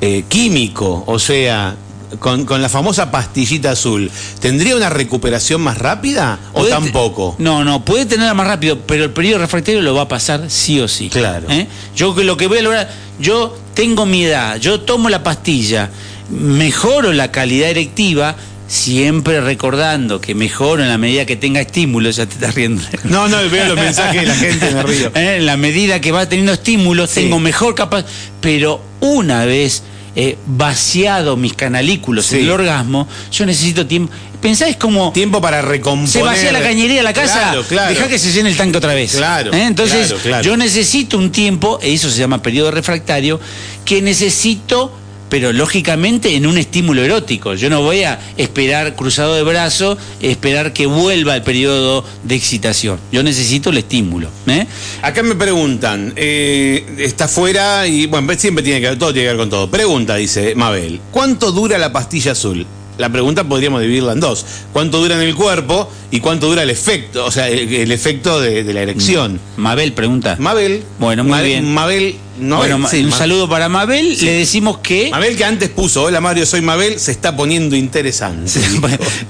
eh, 0.00 0.24
químico, 0.28 1.04
o 1.06 1.18
sea, 1.18 1.76
con, 2.18 2.44
con 2.44 2.60
la 2.62 2.68
famosa 2.68 3.10
pastillita 3.10 3.70
azul, 3.72 4.10
¿tendría 4.40 4.76
una 4.76 4.90
recuperación 4.90 5.60
más 5.60 5.78
rápida 5.78 6.38
o 6.52 6.64
tampoco? 6.66 7.36
No, 7.38 7.64
no, 7.64 7.84
puede 7.84 8.06
tenerla 8.06 8.34
más 8.34 8.46
rápido, 8.46 8.78
pero 8.86 9.04
el 9.04 9.10
periodo 9.10 9.38
refractario 9.38 9.80
lo 9.82 9.94
va 9.94 10.02
a 10.02 10.08
pasar 10.08 10.44
sí 10.48 10.80
o 10.80 10.88
sí. 10.88 11.08
Claro. 11.08 11.46
¿Eh? 11.50 11.66
Yo 11.96 12.14
que 12.14 12.24
lo 12.24 12.36
que 12.36 12.46
voy 12.46 12.58
a 12.58 12.62
lograr, 12.62 12.90
yo 13.18 13.56
tengo 13.74 14.06
mi 14.06 14.24
edad, 14.24 14.56
yo 14.58 14.80
tomo 14.80 15.08
la 15.08 15.22
pastilla, 15.22 15.90
mejoro 16.30 17.12
la 17.12 17.30
calidad 17.30 17.70
erectiva, 17.70 18.36
siempre 18.68 19.40
recordando 19.42 20.20
que 20.20 20.34
mejoro 20.34 20.82
en 20.82 20.88
la 20.88 20.96
medida 20.96 21.26
que 21.26 21.36
tenga 21.36 21.60
estímulos, 21.60 22.16
ya 22.16 22.26
te 22.26 22.34
estás 22.34 22.54
riendo. 22.54 22.82
No, 23.04 23.28
no, 23.28 23.36
veo 23.50 23.66
los 23.66 23.76
mensajes 23.76 24.22
de 24.22 24.26
la 24.26 24.34
gente, 24.34 24.70
me 24.70 24.82
río. 24.84 25.08
¿Eh? 25.14 25.36
En 25.38 25.46
la 25.46 25.56
medida 25.56 26.00
que 26.00 26.10
va 26.12 26.26
teniendo 26.28 26.52
estímulos, 26.52 27.10
Sí. 27.10 27.20
tengo 27.22 27.38
mejor 27.38 27.74
capacidad. 27.74 28.10
Pero 28.40 28.80
una 29.00 29.44
vez 29.44 29.82
eh, 30.14 30.36
vaciado 30.46 31.36
mis 31.36 31.54
canalículos 31.54 32.26
Sí. 32.26 32.36
en 32.36 32.42
el 32.44 32.50
orgasmo, 32.50 33.08
yo 33.30 33.46
necesito 33.46 33.86
tiempo. 33.86 34.12
Pensá, 34.40 34.66
es 34.68 34.76
como. 34.76 35.12
Tiempo 35.12 35.40
para 35.40 35.62
recomponer. 35.62 36.10
Se 36.10 36.20
vacía 36.22 36.50
la 36.52 36.60
cañería 36.62 36.96
de 36.96 37.02
la 37.04 37.12
casa, 37.12 37.38
Claro, 37.38 37.62
claro. 37.64 37.94
deja 37.94 38.08
que 38.08 38.18
se 38.18 38.32
llene 38.32 38.50
el 38.50 38.56
tanque 38.56 38.76
otra 38.78 38.92
vez. 38.92 39.12
Claro, 39.14 39.52
¿Eh? 39.52 39.62
Entonces, 39.66 40.12
claro. 40.22 40.42
yo 40.42 40.56
necesito 40.56 41.16
un 41.16 41.30
tiempo, 41.30 41.78
eso 41.80 42.10
se 42.10 42.18
llama 42.18 42.42
periodo 42.42 42.70
refractario, 42.72 43.38
que 43.84 44.02
necesito, 44.02 44.92
pero 45.32 45.50
lógicamente 45.50 46.36
en 46.36 46.46
un 46.46 46.58
estímulo 46.58 47.02
erótico. 47.02 47.54
Yo 47.54 47.70
no 47.70 47.80
voy 47.80 48.02
a 48.02 48.20
esperar 48.36 48.94
cruzado 48.94 49.34
de 49.34 49.42
brazo, 49.42 49.96
esperar 50.20 50.74
que 50.74 50.84
vuelva 50.84 51.34
el 51.34 51.40
periodo 51.40 52.04
de 52.22 52.34
excitación. 52.34 53.00
Yo 53.10 53.22
necesito 53.22 53.70
el 53.70 53.78
estímulo. 53.78 54.28
¿eh? 54.46 54.66
Acá 55.00 55.22
me 55.22 55.34
preguntan, 55.34 56.12
eh, 56.16 56.84
está 56.98 57.28
fuera 57.28 57.86
y 57.86 58.04
bueno, 58.04 58.30
siempre 58.34 58.62
tiene 58.62 58.82
que 58.82 58.88
ver, 58.88 58.98
todo 58.98 59.14
tiene 59.14 59.24
que 59.24 59.30
ver 59.30 59.38
con 59.38 59.48
todo. 59.48 59.70
Pregunta, 59.70 60.16
dice 60.16 60.54
Mabel, 60.54 61.00
¿cuánto 61.10 61.50
dura 61.50 61.78
la 61.78 61.90
pastilla 61.94 62.32
azul? 62.32 62.66
La 62.98 63.08
pregunta 63.10 63.44
podríamos 63.44 63.80
dividirla 63.80 64.12
en 64.12 64.20
dos. 64.20 64.44
¿Cuánto 64.72 64.98
dura 65.00 65.14
en 65.16 65.22
el 65.22 65.34
cuerpo 65.34 65.90
y 66.10 66.20
cuánto 66.20 66.48
dura 66.48 66.62
el 66.62 66.70
efecto? 66.70 67.24
O 67.24 67.30
sea, 67.30 67.48
el, 67.48 67.72
el 67.72 67.90
efecto 67.92 68.40
de, 68.40 68.64
de 68.64 68.72
la 68.74 68.82
erección. 68.82 69.40
Mabel 69.56 69.92
pregunta. 69.92 70.36
Mabel. 70.38 70.82
Bueno, 70.98 71.24
muy 71.24 71.32
Mabel- 71.32 71.46
bien. 71.46 71.72
Mabel. 71.74 72.16
No, 72.38 72.56
bueno, 72.56 72.88
sí, 72.90 73.04
un 73.04 73.12
saludo 73.12 73.46
para 73.48 73.68
Mabel. 73.68 74.16
Sí. 74.16 74.24
Le 74.24 74.32
decimos 74.32 74.78
que 74.78 75.10
Mabel 75.10 75.36
que 75.36 75.44
antes 75.44 75.68
puso, 75.68 76.04
hola 76.04 76.20
Mario, 76.20 76.46
soy 76.46 76.62
Mabel, 76.62 76.98
se 76.98 77.12
está 77.12 77.36
poniendo 77.36 77.76
interesante. 77.76 78.50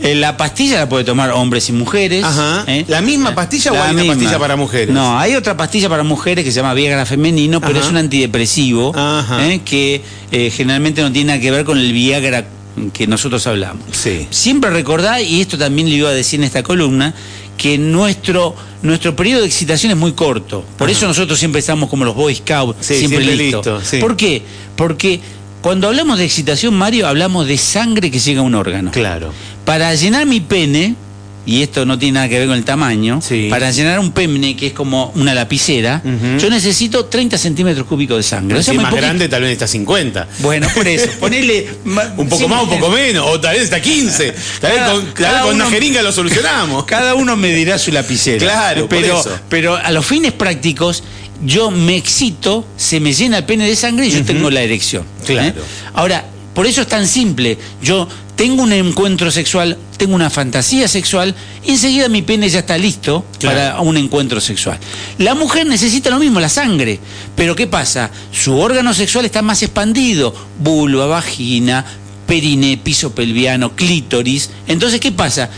Eh, 0.01 0.15
la 0.15 0.37
pastilla 0.37 0.79
la 0.79 0.89
puede 0.89 1.05
tomar 1.05 1.31
hombres 1.33 1.69
y 1.69 1.73
mujeres. 1.73 2.25
Ajá. 2.25 2.65
¿eh? 2.69 2.85
¿La 2.89 3.03
misma 3.03 3.35
pastilla 3.35 3.73
o 3.73 3.75
La 3.75 3.85
hay 3.87 3.91
una 3.95 4.03
misma. 4.03 4.15
pastilla 4.15 4.39
para 4.39 4.57
mujeres? 4.57 4.95
No, 4.95 5.19
hay 5.19 5.35
otra 5.35 5.57
pastilla 5.57 5.89
para 5.89 6.05
mujeres 6.05 6.45
que 6.45 6.53
se 6.53 6.57
llama 6.57 6.75
Viagra 6.75 7.05
femenino, 7.05 7.61
pero 7.61 7.73
Ajá. 7.75 7.81
es 7.87 7.91
un 7.91 7.97
antidepresivo 7.99 8.93
Ajá. 8.97 9.47
¿eh? 9.49 9.61
que 9.65 10.01
eh, 10.31 10.51
generalmente 10.55 11.03
no 11.03 11.13
tiene 11.13 11.29
nada 11.29 11.41
que 11.41 11.51
ver 11.51 11.65
con 11.65 11.79
el 11.79 11.93
Viagra 11.93 12.47
que 12.93 13.07
nosotros 13.07 13.47
hablamos. 13.47 13.85
Sí. 13.93 14.27
Siempre 14.31 14.71
recordá, 14.71 15.21
y 15.21 15.41
esto 15.41 15.59
también 15.59 15.89
le 15.89 15.97
iba 15.97 16.09
a 16.09 16.13
decir 16.13 16.41
en 16.41 16.45
esta 16.45 16.63
columna, 16.63 17.15
que 17.57 17.79
nuestro, 17.79 18.55
nuestro 18.83 19.15
periodo 19.15 19.43
de 19.43 19.47
excitación 19.47 19.93
es 19.93 19.99
muy 19.99 20.13
corto. 20.13 20.65
Por 20.79 20.91
eso 20.91 21.07
nosotros 21.07 21.39
siempre 21.39 21.61
estamos 21.61 21.89
como 21.89 22.05
los 22.05 22.15
Boy 22.15 22.35
Scouts, 22.35 22.79
Sí, 22.85 22.95
siempre, 22.99 23.25
siempre 23.25 23.37
listos. 23.37 23.67
listo, 23.67 23.91
sí. 23.91 23.99
¿Por 23.99 24.17
qué? 24.17 24.43
Porque 24.75 25.21
cuando 25.61 25.87
hablamos 25.89 26.19
de 26.19 26.25
excitación, 26.25 26.75
Mario, 26.75 27.07
hablamos 27.07 27.47
de 27.47 27.57
sangre 27.59 28.11
que 28.11 28.19
llega 28.19 28.41
a 28.41 28.45
un 28.45 28.55
órgano. 28.55 28.91
Claro. 28.91 29.33
Para 29.65 29.95
llenar 29.95 30.27
mi 30.27 30.41
pene, 30.41 30.97
y 31.45 31.63
esto 31.63 31.85
no 31.85 31.99
tiene 31.99 32.15
nada 32.15 32.29
que 32.29 32.39
ver 32.39 32.47
con 32.49 32.57
el 32.57 32.65
tamaño, 32.65 33.21
Sí. 33.21 33.49
para 33.51 33.71
llenar 33.73 33.99
un 33.99 34.13
pene 34.13 34.57
que 34.57 34.69
es 34.69 34.73
como 34.73 35.13
una 35.17 35.35
lapicera, 35.35 36.01
yo 36.39 36.49
necesito 36.51 37.07
30 37.07 37.37
centímetros 37.39 37.87
cúbicos 37.87 38.17
de 38.19 38.23
sangre. 38.23 38.63
Si 38.63 38.71
es 38.71 38.77
más 38.77 38.87
poquito. 38.87 39.03
grande, 39.03 39.29
tal 39.29 39.43
vez 39.43 39.53
está 39.53 39.67
50. 39.67 40.29
Bueno, 40.39 40.69
por 40.75 40.87
eso, 40.87 41.07
ponele... 41.21 41.69
Un 42.17 42.29
poco 42.29 42.45
sí, 42.45 42.49
más, 42.49 42.63
un 42.63 42.69
poco 42.69 42.91
menos, 42.91 43.27
o 43.29 43.41
tal 43.41 43.55
vez 43.55 43.65
está 43.65 43.81
15. 43.81 44.33
Tal 44.61 44.71
vez 44.73 44.81
Cada- 44.81 44.93
con, 44.93 45.05
tal 45.07 45.15
cada 45.15 45.33
vez 45.33 45.43
con 45.43 45.55
uno- 45.57 45.65
una 45.67 45.75
jeringa 45.75 46.03
lo 46.03 46.13
solucionamos. 46.13 46.85
Cada 46.85 47.15
uno 47.15 47.37
me 47.37 47.53
dirá 47.53 47.79
su 47.79 47.91
lapicera. 47.91 48.39
Claro, 48.39 48.89
por 48.89 49.01
pero, 49.01 49.21
eso. 49.21 49.39
pero 49.49 49.77
a 49.77 49.91
los 49.91 50.07
fines 50.07 50.33
prácticos, 50.33 51.03
yo 51.45 51.71
me 51.73 51.97
excito, 51.97 52.65
se 52.77 53.01
me 53.01 53.13
llena 53.13 53.39
el 53.39 53.45
pene 53.45 53.67
de 53.67 53.75
sangre 53.75 54.07
y 54.07 54.11
yo 54.13 54.23
tengo 54.25 54.49
la 54.51 54.63
erección. 54.63 55.05
Claro. 55.27 55.49
¿eh? 55.49 55.65
Ahora, 55.95 56.25
por 56.55 56.67
eso 56.67 56.83
es 56.83 56.87
tan 56.87 57.09
simple. 57.09 57.59
Yo 57.83 58.07
tengo 58.43 58.65
un 58.65 58.73
encuentro 58.73 59.31
sexual, 59.31 59.79
tengo 59.97 60.17
una 60.17 60.29
fantasía 60.29 60.89
sexual, 60.89 61.33
y 61.65 61.71
enseguida 61.71 62.09
mi 62.09 62.23
pene 62.23 62.49
ya 62.49 62.59
está 62.59 62.77
listo 62.77 63.25
Claro. 63.39 63.57
para 63.57 63.81
un 63.83 63.97
encuentro 63.97 64.41
sexual. 64.41 64.81
La 65.19 65.37
mujer 65.37 65.65
necesita 65.65 66.11
lo 66.11 66.19
mismo, 66.19 66.41
la 66.41 66.49
sangre. 66.49 66.99
Pero 67.37 67.55
¿qué 67.55 67.69
pasa? 67.69 68.11
Su 68.33 68.59
órgano 68.59 68.95
sexual 68.95 69.27
está 69.27 69.43
más 69.43 69.63
expandido. 69.63 70.35
Vulva, 70.59 71.07
vagina, 71.07 71.85
perine, 72.27 72.81
piso 72.83 73.15
pelviano, 73.15 73.77
clítoris. 73.77 74.51
Entonces, 74.67 74.99
¿qué 74.99 75.13
pasa? 75.13 75.49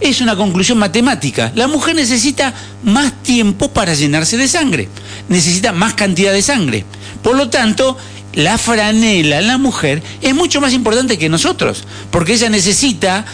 Es 0.00 0.20
una 0.20 0.34
conclusión 0.34 0.78
matemática. 0.78 1.52
La 1.54 1.68
mujer 1.68 1.94
necesita 1.94 2.52
más 2.82 3.22
tiempo 3.22 3.68
para 3.68 3.94
llenarse 3.94 4.36
de 4.36 4.48
sangre. 4.48 4.88
Necesita 5.28 5.70
más 5.70 5.94
cantidad 5.94 6.32
de 6.32 6.42
sangre. 6.42 6.84
Por 7.22 7.36
lo 7.36 7.50
tanto, 7.50 7.96
la 8.34 8.58
franela 8.58 9.40
la 9.40 9.58
mujer 9.58 10.02
es 10.20 10.34
mucho 10.34 10.60
más 10.60 10.72
importante 10.72 11.18
que 11.18 11.28
nosotros. 11.28 11.84
Porque 12.10 12.34
ella 12.34 12.48
necesita 12.48 13.24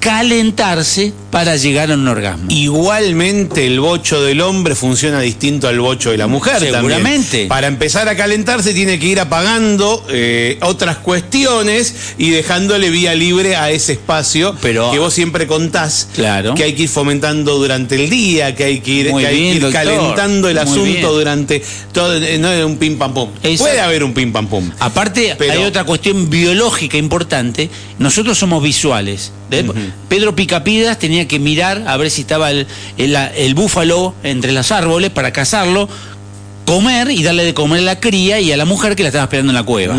calentarse 0.00 1.12
para 1.36 1.54
llegar 1.56 1.90
a 1.90 1.94
un 1.96 2.08
orgasmo. 2.08 2.46
Igualmente 2.48 3.66
el 3.66 3.78
bocho 3.78 4.22
del 4.22 4.40
hombre 4.40 4.74
funciona 4.74 5.20
distinto 5.20 5.68
al 5.68 5.78
bocho 5.80 6.10
de 6.10 6.16
la 6.16 6.28
mujer. 6.28 6.54
también. 6.54 6.74
Seguramente. 6.76 7.44
Para 7.46 7.66
empezar 7.66 8.08
a 8.08 8.16
calentarse 8.16 8.72
tiene 8.72 8.98
que 8.98 9.04
ir 9.08 9.20
apagando 9.20 10.02
eh, 10.08 10.56
otras 10.62 10.96
cuestiones 10.96 12.14
y 12.16 12.30
dejándole 12.30 12.88
vía 12.88 13.14
libre 13.14 13.54
a 13.54 13.70
ese 13.70 13.92
espacio 13.92 14.56
Pero- 14.62 14.90
que 14.90 14.98
vos 14.98 15.12
siempre 15.12 15.46
contás. 15.46 16.08
Claro. 16.14 16.54
Que 16.54 16.64
hay 16.64 16.72
que 16.72 16.84
ir 16.84 16.88
fomentando 16.88 17.58
durante 17.58 17.96
el 17.96 18.08
día, 18.08 18.54
que 18.54 18.64
hay 18.64 18.80
que 18.80 18.90
ir, 18.92 19.10
Muy 19.10 19.20
que 19.22 19.28
hay 19.28 19.34
que 19.36 19.40
bien, 19.42 19.56
ir 19.66 19.72
calentando 19.72 20.48
el 20.48 20.54
Muy 20.54 20.62
asunto 20.64 20.84
bien. 20.84 21.02
durante 21.02 21.62
todo. 21.92 22.18
No 22.38 22.50
es 22.50 22.64
un 22.64 22.78
pim 22.78 22.96
pam 22.96 23.12
pum. 23.12 23.28
Exacto. 23.42 23.64
Puede 23.64 23.80
haber 23.82 24.04
un 24.04 24.14
pim 24.14 24.32
pam 24.32 24.46
pum. 24.46 24.70
Aparte, 24.78 25.34
Pero- 25.36 25.52
hay 25.52 25.64
otra 25.64 25.84
cuestión 25.84 26.30
biológica 26.30 26.96
importante. 26.96 27.68
Nosotros 27.98 28.38
somos 28.38 28.62
visuales. 28.62 29.32
Pedro 30.08 30.34
Picapiedras 30.34 30.98
tenía 30.98 31.25
que 31.26 31.38
mirar 31.38 31.84
a 31.86 31.96
ver 31.96 32.10
si 32.10 32.22
estaba 32.22 32.50
el, 32.50 32.66
el- 32.98 33.14
el 33.16 33.54
búfalo 33.54 34.14
entre 34.22 34.52
los 34.52 34.72
árboles 34.72 35.10
para 35.10 35.32
cazarlo, 35.32 35.88
comer 36.64 37.12
y 37.12 37.22
darle 37.22 37.44
de 37.44 37.54
comer 37.54 37.78
a 37.78 37.82
la 37.82 38.00
cría 38.00 38.40
y 38.40 38.50
a 38.50 38.56
la 38.56 38.64
mujer 38.64 38.96
que 38.96 39.04
la 39.04 39.10
estaba 39.10 39.22
esperando 39.26 39.52
en 39.52 39.54
la 39.54 39.62
cueva. 39.62 39.94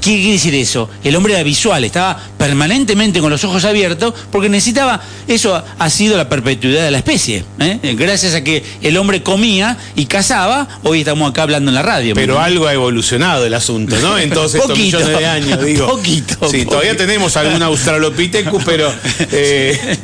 ¿Qué 0.00 0.14
quiere 0.14 0.32
decir 0.34 0.54
eso? 0.54 0.88
El 1.02 1.16
hombre 1.16 1.34
era 1.34 1.42
visual, 1.42 1.82
estaba 1.82 2.16
permanentemente 2.38 3.18
con 3.18 3.30
los 3.30 3.42
ojos 3.42 3.64
abiertos 3.64 4.14
porque 4.30 4.48
necesitaba, 4.48 5.00
eso 5.26 5.60
ha 5.76 5.90
sido 5.90 6.16
la 6.16 6.28
perpetuidad 6.28 6.84
de 6.84 6.92
la 6.92 6.98
especie. 6.98 7.44
¿eh? 7.58 7.80
Gracias 7.98 8.32
a 8.34 8.44
que 8.44 8.62
el 8.82 8.96
hombre 8.96 9.24
comía 9.24 9.76
y 9.96 10.06
cazaba, 10.06 10.68
hoy 10.84 11.00
estamos 11.00 11.28
acá 11.28 11.42
hablando 11.42 11.72
en 11.72 11.74
la 11.74 11.82
radio. 11.82 12.14
Pero 12.14 12.38
¿me 12.38 12.44
algo 12.44 12.68
ha 12.68 12.74
evolucionado 12.74 13.44
el 13.44 13.54
asunto, 13.54 13.96
¿no? 13.98 14.16
En 14.16 14.30
todos 14.30 14.54
estos 14.54 14.70
Poquito. 14.70 14.98
millones 15.00 15.18
de 15.18 15.26
años, 15.26 15.60
digo. 15.64 15.88
Poquito, 15.88 16.34
Sí, 16.34 16.38
poquito. 16.58 16.70
todavía 16.70 16.96
tenemos 16.96 17.36
algún 17.36 17.60
Australopithecus, 17.60 18.62
pero 18.64 18.88
eh, 19.32 19.98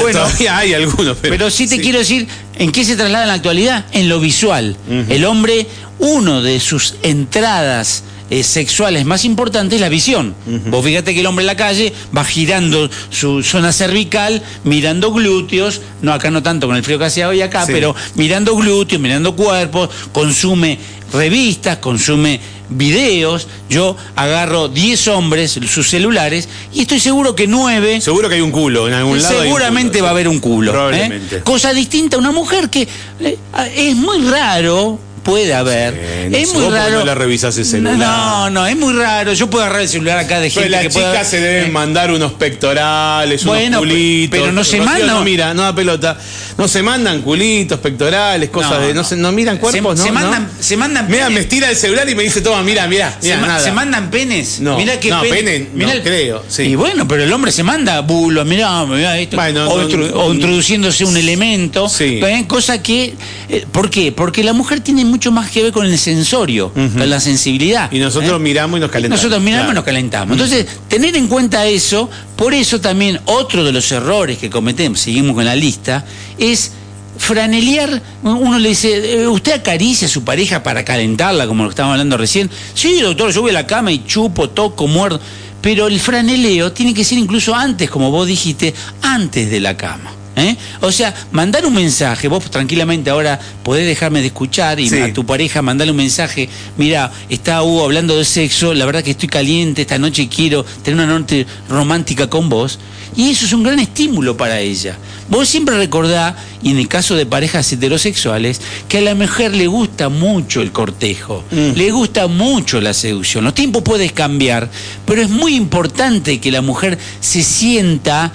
Bueno, 0.00 0.20
todavía 0.20 0.56
hay 0.58 0.74
algunos. 0.74 1.16
Pero, 1.20 1.34
Pero 1.34 1.50
sí 1.50 1.66
te 1.68 1.80
quiero 1.80 1.98
decir, 1.98 2.26
¿en 2.58 2.72
qué 2.72 2.84
se 2.84 2.96
traslada 2.96 3.24
en 3.24 3.28
la 3.28 3.34
actualidad? 3.34 3.84
En 3.92 4.08
lo 4.08 4.20
visual. 4.20 4.76
El 5.08 5.24
hombre, 5.24 5.66
uno 5.98 6.42
de 6.42 6.58
sus 6.60 6.94
entradas 7.02 8.04
eh, 8.30 8.42
sexuales 8.44 9.04
más 9.04 9.24
importantes 9.26 9.74
es 9.76 9.80
la 9.82 9.90
visión. 9.90 10.34
Vos 10.70 10.84
fíjate 10.84 11.12
que 11.12 11.20
el 11.20 11.26
hombre 11.26 11.42
en 11.42 11.48
la 11.48 11.56
calle 11.56 11.92
va 12.16 12.24
girando 12.24 12.88
su 13.10 13.42
zona 13.42 13.72
cervical, 13.72 14.42
mirando 14.64 15.12
glúteos, 15.12 15.82
no 16.00 16.12
acá 16.14 16.30
no 16.30 16.42
tanto 16.42 16.66
con 16.66 16.76
el 16.76 16.82
frío 16.82 16.98
que 16.98 17.04
hace 17.04 17.26
hoy 17.26 17.42
acá, 17.42 17.66
Sí. 17.66 17.72
pero 17.72 17.94
mirando 18.14 18.56
glúteos, 18.56 19.00
mirando 19.02 19.36
cuerpos, 19.36 19.90
consume 20.12 20.78
revistas, 21.12 21.76
consume 21.76 22.40
videos. 22.76 23.48
Yo 23.68 23.96
agarro 24.16 24.68
10 24.68 25.08
hombres, 25.08 25.58
sus 25.66 25.88
celulares, 25.88 26.48
y 26.72 26.82
estoy 26.82 27.00
seguro 27.00 27.34
que 27.34 27.46
9 27.46 28.00
Seguro 28.00 28.28
que 28.28 28.36
hay 28.36 28.40
un 28.40 28.50
culo 28.50 28.88
en 28.88 28.94
algún 28.94 29.20
lado. 29.20 29.42
Seguramente 29.42 29.98
culo, 29.98 30.04
va 30.04 30.08
a 30.08 30.12
haber 30.12 30.28
un 30.28 30.40
culo. 30.40 30.70
¿eh? 30.70 30.74
Probablemente. 30.74 31.40
Cosa 31.42 31.72
distinta 31.72 32.16
a 32.16 32.20
una 32.20 32.32
mujer 32.32 32.68
que 32.68 32.88
eh, 33.20 33.38
es 33.76 33.96
muy 33.96 34.26
raro. 34.28 34.98
Puede 35.22 35.54
haber. 35.54 35.94
Sí, 35.94 36.30
no 36.30 36.36
es 36.36 36.54
muy 36.54 36.68
raro. 36.70 36.98
no 36.98 37.04
le 37.04 37.14
revisás 37.14 37.56
el 37.58 37.64
celular. 37.64 37.96
No, 37.96 38.50
no, 38.50 38.66
es 38.66 38.76
muy 38.76 38.92
raro. 38.92 39.32
Yo 39.34 39.48
puedo 39.48 39.64
agarrar 39.64 39.82
el 39.82 39.88
celular 39.88 40.18
acá 40.18 40.40
de 40.40 40.50
gente 40.50 40.68
las 40.68 40.82
que 40.82 40.90
pueda- 40.90 41.12
chicas 41.12 41.28
se 41.28 41.40
deben 41.40 41.72
mandar 41.72 42.10
unos 42.10 42.32
pectorales, 42.32 43.44
Bueno, 43.44 43.78
unos 43.80 43.90
culitos. 43.92 44.38
pero 44.40 44.52
no 44.52 44.64
se 44.64 44.78
mandan- 44.80 45.06
No 45.06 45.22
mira, 45.24 45.54
no 45.54 45.62
da 45.62 45.74
pelota. 45.74 46.18
No 46.58 46.66
se 46.68 46.82
mandan 46.82 47.22
culitos, 47.22 47.78
pectorales, 47.80 48.50
cosas 48.50 48.80
de. 48.86 48.94
No, 48.94 49.04
se, 49.04 49.16
no 49.16 49.30
miran 49.32 49.58
cuerpos, 49.58 49.98
se, 49.98 50.02
¿no? 50.02 50.04
se 50.06 50.12
mandan, 50.12 50.42
¿No? 50.44 50.62
se 50.62 50.76
mandan 50.76 51.06
Mira, 51.08 51.30
me 51.30 51.40
estira 51.40 51.70
el 51.70 51.76
celular 51.76 52.08
y 52.08 52.14
me 52.14 52.22
dice, 52.24 52.40
toma, 52.40 52.62
mira, 52.62 52.86
mira, 52.88 53.16
se, 53.20 53.28
mira, 53.28 53.40
ma- 53.40 53.46
nada. 53.46 53.60
se 53.60 53.72
mandan 53.72 54.10
penes. 54.10 54.60
No, 54.60 54.76
Mirá 54.76 54.98
qué 55.00 55.10
no, 55.10 55.20
pen- 55.22 55.30
pene 55.30 55.58
no 55.60 55.66
mirá 55.74 55.92
el- 55.92 56.02
creo, 56.02 56.44
sí. 56.48 56.62
Y 56.64 56.74
bueno, 56.74 57.06
pero 57.08 57.22
el 57.24 57.32
hombre 57.32 57.52
se 57.52 57.62
manda 57.62 58.00
bulos, 58.00 58.44
mirá, 58.46 58.84
mirá 58.86 59.18
esto. 59.18 59.36
Bueno, 59.36 59.68
o, 59.68 59.82
no- 59.82 60.06
o 60.24 60.34
introduciéndose 60.34 61.04
un 61.04 61.16
elemento. 61.16 61.88
Sí. 61.88 62.20
¿eh? 62.22 62.44
Cosa 62.46 62.82
que. 62.82 63.14
eh, 63.48 63.64
¿Por 63.70 63.88
qué? 63.88 64.12
Porque 64.12 64.42
la 64.44 64.52
mujer 64.52 64.80
tiene 64.80 65.04
mucho 65.12 65.30
más 65.30 65.50
que 65.50 65.62
ver 65.62 65.72
con 65.72 65.86
el 65.86 65.98
sensorio, 65.98 66.72
con 66.72 67.08
la 67.08 67.20
sensibilidad. 67.20 67.92
Y 67.92 67.98
nosotros 67.98 68.40
¿eh? 68.40 68.42
miramos 68.42 68.78
y 68.78 68.80
nos 68.80 68.90
calentamos. 68.90 69.22
Nosotros 69.22 69.42
miramos 69.42 69.64
Claro. 69.66 69.72
y 69.72 69.74
nos 69.76 69.84
calentamos. 69.84 70.32
Entonces, 70.32 70.66
tener 70.88 71.14
en 71.16 71.28
cuenta 71.28 71.66
eso, 71.66 72.08
por 72.34 72.54
eso 72.54 72.80
también 72.80 73.20
otro 73.26 73.62
de 73.62 73.72
los 73.72 73.92
errores 73.92 74.38
que 74.38 74.48
cometemos, 74.48 75.00
seguimos 75.00 75.34
con 75.34 75.44
la 75.44 75.54
lista, 75.54 76.04
es 76.38 76.72
franelear, 77.18 78.02
uno 78.22 78.58
le 78.58 78.70
dice, 78.70 79.22
eh, 79.22 79.28
¿usted 79.28 79.52
acaricia 79.52 80.08
a 80.08 80.10
su 80.10 80.24
pareja 80.24 80.62
para 80.62 80.84
calentarla, 80.84 81.46
como 81.46 81.64
lo 81.64 81.70
estábamos 81.70 81.94
hablando 81.94 82.16
recién? 82.16 82.50
Sí, 82.74 83.00
doctor, 83.00 83.30
yo 83.32 83.42
voy 83.42 83.50
a 83.50 83.54
la 83.54 83.66
cama 83.66 83.92
y 83.92 84.04
chupo, 84.06 84.48
toco, 84.50 84.86
muerdo. 84.88 85.20
Pero 85.60 85.86
el 85.86 86.00
franeleo 86.00 86.72
tiene 86.72 86.92
que 86.94 87.04
ser 87.04 87.18
incluso 87.18 87.54
antes, 87.54 87.88
como 87.90 88.10
vos 88.10 88.26
dijiste, 88.26 88.74
antes 89.02 89.50
de 89.50 89.60
la 89.60 89.76
cama. 89.76 90.10
¿Eh? 90.36 90.56
O 90.80 90.90
sea, 90.92 91.14
mandar 91.32 91.66
un 91.66 91.74
mensaje, 91.74 92.28
vos 92.28 92.50
tranquilamente 92.50 93.10
ahora 93.10 93.38
podés 93.62 93.86
dejarme 93.86 94.20
de 94.20 94.26
escuchar 94.28 94.80
y 94.80 94.88
Sí. 94.88 94.98
a 94.98 95.12
tu 95.12 95.24
pareja 95.26 95.62
mandarle 95.62 95.90
un 95.92 95.96
mensaje, 95.98 96.48
mira, 96.76 97.10
está 97.28 97.62
Hugo 97.62 97.84
hablando 97.84 98.16
de 98.16 98.24
sexo, 98.24 98.74
la 98.74 98.86
verdad 98.86 99.02
que 99.02 99.12
estoy 99.12 99.28
caliente, 99.28 99.82
esta 99.82 99.98
noche 99.98 100.28
quiero 100.28 100.64
tener 100.82 101.04
una 101.04 101.18
noche 101.18 101.46
romántica 101.68 102.28
con 102.28 102.48
vos. 102.48 102.78
Y 103.14 103.28
eso 103.30 103.44
es 103.44 103.52
un 103.52 103.62
gran 103.62 103.78
estímulo 103.78 104.38
para 104.38 104.60
ella. 104.60 104.96
Vos 105.28 105.46
siempre 105.46 105.76
recordá, 105.76 106.34
y 106.62 106.70
en 106.70 106.78
el 106.78 106.88
caso 106.88 107.14
de 107.14 107.26
parejas 107.26 107.70
heterosexuales, 107.70 108.62
que 108.88 108.98
a 108.98 109.00
la 109.02 109.14
mujer 109.14 109.54
le 109.54 109.66
gusta 109.66 110.08
mucho 110.08 110.62
el 110.62 110.72
cortejo, 110.72 111.44
le 111.50 111.90
gusta 111.90 112.26
mucho 112.26 112.80
la 112.80 112.94
seducción. 112.94 113.44
Los 113.44 113.52
tiempos 113.54 113.82
pueden 113.82 114.08
cambiar, 114.08 114.70
pero 115.04 115.20
es 115.20 115.28
muy 115.28 115.56
importante 115.56 116.40
que 116.40 116.50
la 116.50 116.62
mujer 116.62 116.98
se 117.20 117.42
sienta 117.42 118.32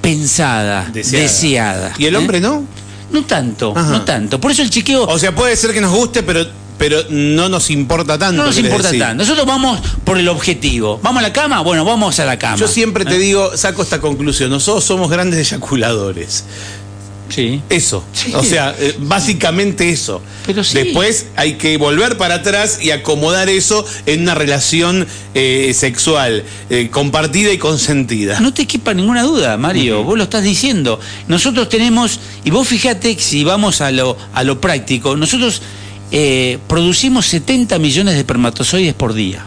pensada, 0.00 0.88
Deseada. 0.92 1.22
deseada. 1.22 1.92
¿Y 1.98 2.06
el 2.06 2.14
¿eh? 2.14 2.18
hombre 2.18 2.40
no? 2.40 2.64
No 3.10 3.24
tanto, 3.24 3.72
Ajá. 3.76 3.90
no 3.90 4.02
tanto. 4.02 4.40
Por 4.40 4.50
eso 4.50 4.62
el 4.62 4.70
chequeo... 4.70 5.04
O 5.04 5.18
sea, 5.18 5.34
puede 5.34 5.54
ser 5.56 5.72
que 5.72 5.80
nos 5.80 5.92
guste, 5.94 6.22
pero 6.22 6.46
pero 6.78 6.98
no 7.08 7.48
nos 7.48 7.70
importa 7.70 8.18
tanto. 8.18 8.42
No 8.42 8.48
nos 8.48 8.58
importa 8.58 8.88
decir. 8.88 9.00
tanto. 9.00 9.22
Nosotros 9.22 9.46
vamos 9.46 9.80
por 10.04 10.18
el 10.18 10.28
objetivo. 10.28 11.00
¿Vamos 11.02 11.20
a 11.20 11.22
la 11.22 11.32
cama? 11.32 11.62
Bueno, 11.62 11.86
vamos 11.86 12.20
a 12.20 12.26
la 12.26 12.38
cama. 12.38 12.56
Yo 12.56 12.68
siempre 12.68 13.06
te 13.06 13.14
¿Eh? 13.14 13.18
digo, 13.18 13.56
saco 13.56 13.82
esta 13.82 13.98
conclusión, 14.00 14.50
nosotros 14.50 14.84
somos 14.84 15.10
grandes 15.10 15.40
eyaculadores. 15.40 16.44
Sí. 17.28 17.60
Eso. 17.68 18.04
Sí. 18.12 18.32
O 18.34 18.42
sea, 18.42 18.74
eh, 18.78 18.94
básicamente 18.98 19.90
eso. 19.90 20.22
Pero 20.46 20.62
sí. 20.62 20.78
Después 20.78 21.26
hay 21.36 21.54
que 21.54 21.76
volver 21.76 22.16
para 22.16 22.36
atrás 22.36 22.78
y 22.82 22.90
acomodar 22.90 23.48
eso 23.48 23.84
en 24.06 24.22
una 24.22 24.34
relación 24.34 25.06
eh, 25.34 25.72
sexual 25.74 26.44
eh, 26.70 26.88
compartida 26.90 27.52
y 27.52 27.58
consentida. 27.58 28.40
No 28.40 28.54
te 28.54 28.66
quepa 28.66 28.94
ninguna 28.94 29.22
duda, 29.22 29.56
Mario, 29.56 30.04
vos 30.04 30.16
lo 30.16 30.24
estás 30.24 30.44
diciendo. 30.44 31.00
Nosotros 31.28 31.68
tenemos, 31.68 32.20
y 32.44 32.50
vos 32.50 32.66
fíjate 32.66 33.16
que 33.16 33.22
si 33.22 33.44
vamos 33.44 33.80
a 33.80 33.90
lo, 33.90 34.16
a 34.32 34.44
lo 34.44 34.60
práctico, 34.60 35.16
nosotros 35.16 35.62
eh, 36.12 36.58
producimos 36.68 37.26
70 37.26 37.78
millones 37.78 38.14
de 38.14 38.20
espermatozoides 38.20 38.94
por 38.94 39.12
día. 39.12 39.44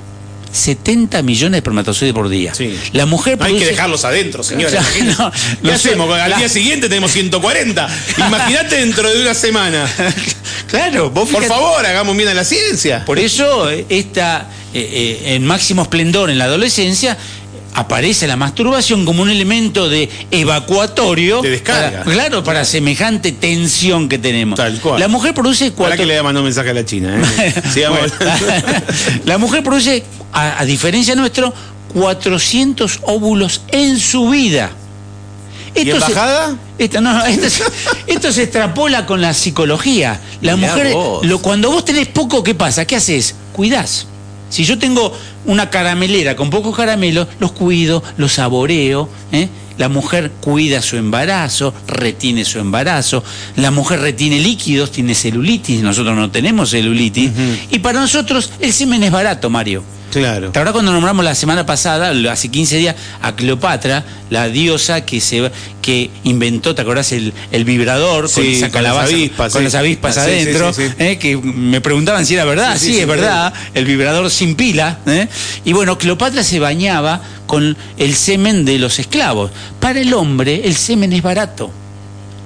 70 0.51 1.21
millones 1.21 1.51
de 1.53 1.57
espermatozoides 1.59 2.13
por 2.13 2.29
día. 2.29 2.53
Sí. 2.53 2.77
La 2.93 3.05
mujer 3.05 3.37
No 3.39 3.45
hay 3.45 3.57
que 3.57 3.65
dejarlos 3.65 4.03
adentro, 4.05 4.43
señores. 4.43 4.71
Claro, 4.71 4.87
no, 5.17 5.31
¿Qué 5.31 5.57
no 5.61 5.71
hacemos? 5.73 6.11
Al 6.19 6.29
la- 6.31 6.37
día 6.37 6.49
siguiente 6.49 6.89
tenemos 6.89 7.11
140. 7.11 7.87
Imagínate 8.17 8.75
dentro 8.77 9.09
de 9.09 9.21
una 9.21 9.33
semana. 9.33 9.87
claro, 10.67 11.09
vos 11.09 11.29
Por 11.29 11.43
fíjate- 11.43 11.47
favor, 11.59 11.85
hagamos 11.85 12.15
bien 12.15 12.29
a 12.29 12.33
la 12.33 12.43
ciencia. 12.43 13.05
Por 13.05 13.19
eso, 13.19 13.69
eh, 13.69 13.85
esta, 13.89 14.49
eh, 14.73 15.19
eh, 15.23 15.35
en 15.35 15.45
máximo 15.45 15.81
esplendor 15.83 16.29
en 16.29 16.37
la 16.37 16.45
adolescencia, 16.45 17.17
aparece 17.73 18.27
la 18.27 18.35
masturbación 18.35 19.05
como 19.05 19.21
un 19.21 19.29
elemento 19.29 19.87
de 19.89 20.09
evacuatorio. 20.31 21.41
De 21.41 21.49
descarga. 21.51 22.03
para- 22.03 22.03
claro, 22.15 22.43
para 22.43 22.65
semejante 22.65 23.31
tensión 23.31 24.09
que 24.09 24.17
tenemos. 24.17 24.57
Tal 24.57 24.79
cual. 24.81 24.99
La 24.99 25.07
mujer 25.07 25.33
produce 25.33 25.71
cuatro. 25.71 25.97
que 25.97 26.05
le 26.05 26.13
haya 26.13 26.23
mandado 26.23 26.41
un 26.43 26.47
mensaje 26.47 26.69
a 26.69 26.73
la 26.73 26.85
China. 26.85 27.21
¿eh? 27.39 27.53
Sigamos 27.73 27.99
la 29.25 29.37
mujer 29.37 29.63
produce, 29.63 30.03
a, 30.33 30.59
a 30.61 30.65
diferencia 30.65 31.15
nuestro, 31.15 31.53
400 31.93 32.99
óvulos 33.03 33.61
en 33.69 33.99
su 33.99 34.29
vida. 34.29 34.71
¿Y 35.75 35.81
en 35.81 35.93
se- 35.93 35.99
bajada? 35.99 36.55
esto, 36.77 36.99
no, 37.01 37.23
esto, 37.25 37.49
se- 37.49 37.63
esto 38.13 38.31
se 38.31 38.43
extrapola 38.43 39.05
con 39.05 39.21
la 39.21 39.33
psicología. 39.33 40.19
La 40.41 40.55
Mirá 40.55 40.73
mujer, 40.75 40.93
vos. 40.93 41.25
lo, 41.25 41.39
cuando 41.41 41.71
vos 41.71 41.85
tenés 41.85 42.07
poco, 42.07 42.43
¿qué 42.43 42.55
pasa? 42.55 42.85
¿Qué 42.85 42.95
haces? 42.95 43.35
Cuidás. 43.53 44.07
Si 44.49 44.65
yo 44.65 44.77
tengo 44.77 45.13
una 45.45 45.69
caramelera 45.69 46.35
con 46.35 46.49
pocos 46.49 46.75
caramelos, 46.75 47.27
los 47.39 47.51
cuido, 47.51 48.03
los 48.17 48.33
saboreo. 48.33 49.09
¿eh? 49.31 49.47
La 49.77 49.87
mujer 49.87 50.31
cuida 50.41 50.81
su 50.81 50.97
embarazo, 50.97 51.73
retiene 51.87 52.43
su 52.43 52.59
embarazo. 52.59 53.23
La 53.55 53.71
mujer 53.71 54.01
retiene 54.01 54.39
líquidos, 54.39 54.91
tiene 54.91 55.15
celulitis. 55.15 55.81
Nosotros 55.81 56.15
no 56.15 56.29
tenemos 56.31 56.71
celulitis. 56.71 57.31
Y 57.71 57.79
para 57.79 58.01
nosotros 58.01 58.51
el 58.59 58.73
semen 58.73 59.03
es 59.03 59.11
barato, 59.11 59.49
Mario. 59.49 59.83
Claro. 60.11 60.51
¿Te 60.51 60.59
acuerdas 60.59 60.73
cuando 60.73 60.91
nombramos 60.91 61.23
la 61.23 61.35
semana 61.35 61.65
pasada, 61.65 62.11
hace 62.31 62.49
15 62.49 62.77
días, 62.77 62.95
a 63.21 63.35
Cleopatra, 63.35 64.03
la 64.29 64.47
diosa 64.47 65.01
que 65.05 65.21
se 65.21 65.51
que 65.81 66.09
inventó, 66.23 66.75
¿te 66.75 66.81
acordás? 66.81 67.11
El, 67.11 67.33
el 67.51 67.63
vibrador 67.65 68.31
con 68.31 68.43
esa 68.43 68.69
con 68.69 68.83
las 68.83 68.93
calabaza, 68.93 69.13
avispas, 69.13 69.53
con 69.53 69.61
sí. 69.61 69.63
las 69.65 69.75
avispas 69.75 70.17
Ah, 70.17 70.25
sí, 70.25 70.29
sí, 70.31 70.35
adentro, 70.41 70.73
sí. 70.73 70.83
¿eh? 70.99 71.17
que 71.17 71.37
me 71.37 71.81
preguntaban 71.81 72.25
si 72.25 72.33
era 72.35 72.45
verdad, 72.45 72.77
Sí, 72.77 72.99
es 72.99 73.07
verdad, 73.07 73.53
el 73.73 73.85
vibrador 73.85 74.29
sin 74.29 74.55
pila. 74.55 74.99
¿eh? 75.05 75.27
Y 75.65 75.73
bueno, 75.73 75.97
Cleopatra 75.97 76.43
se 76.43 76.59
bañaba 76.59 77.21
con 77.47 77.75
el 77.97 78.15
semen 78.15 78.65
de 78.65 78.77
los 78.79 78.99
esclavos. 78.99 79.51
Para 79.79 79.99
el 79.99 80.13
hombre, 80.13 80.61
el 80.65 80.75
semen 80.75 81.13
es 81.13 81.21
barato. 81.23 81.71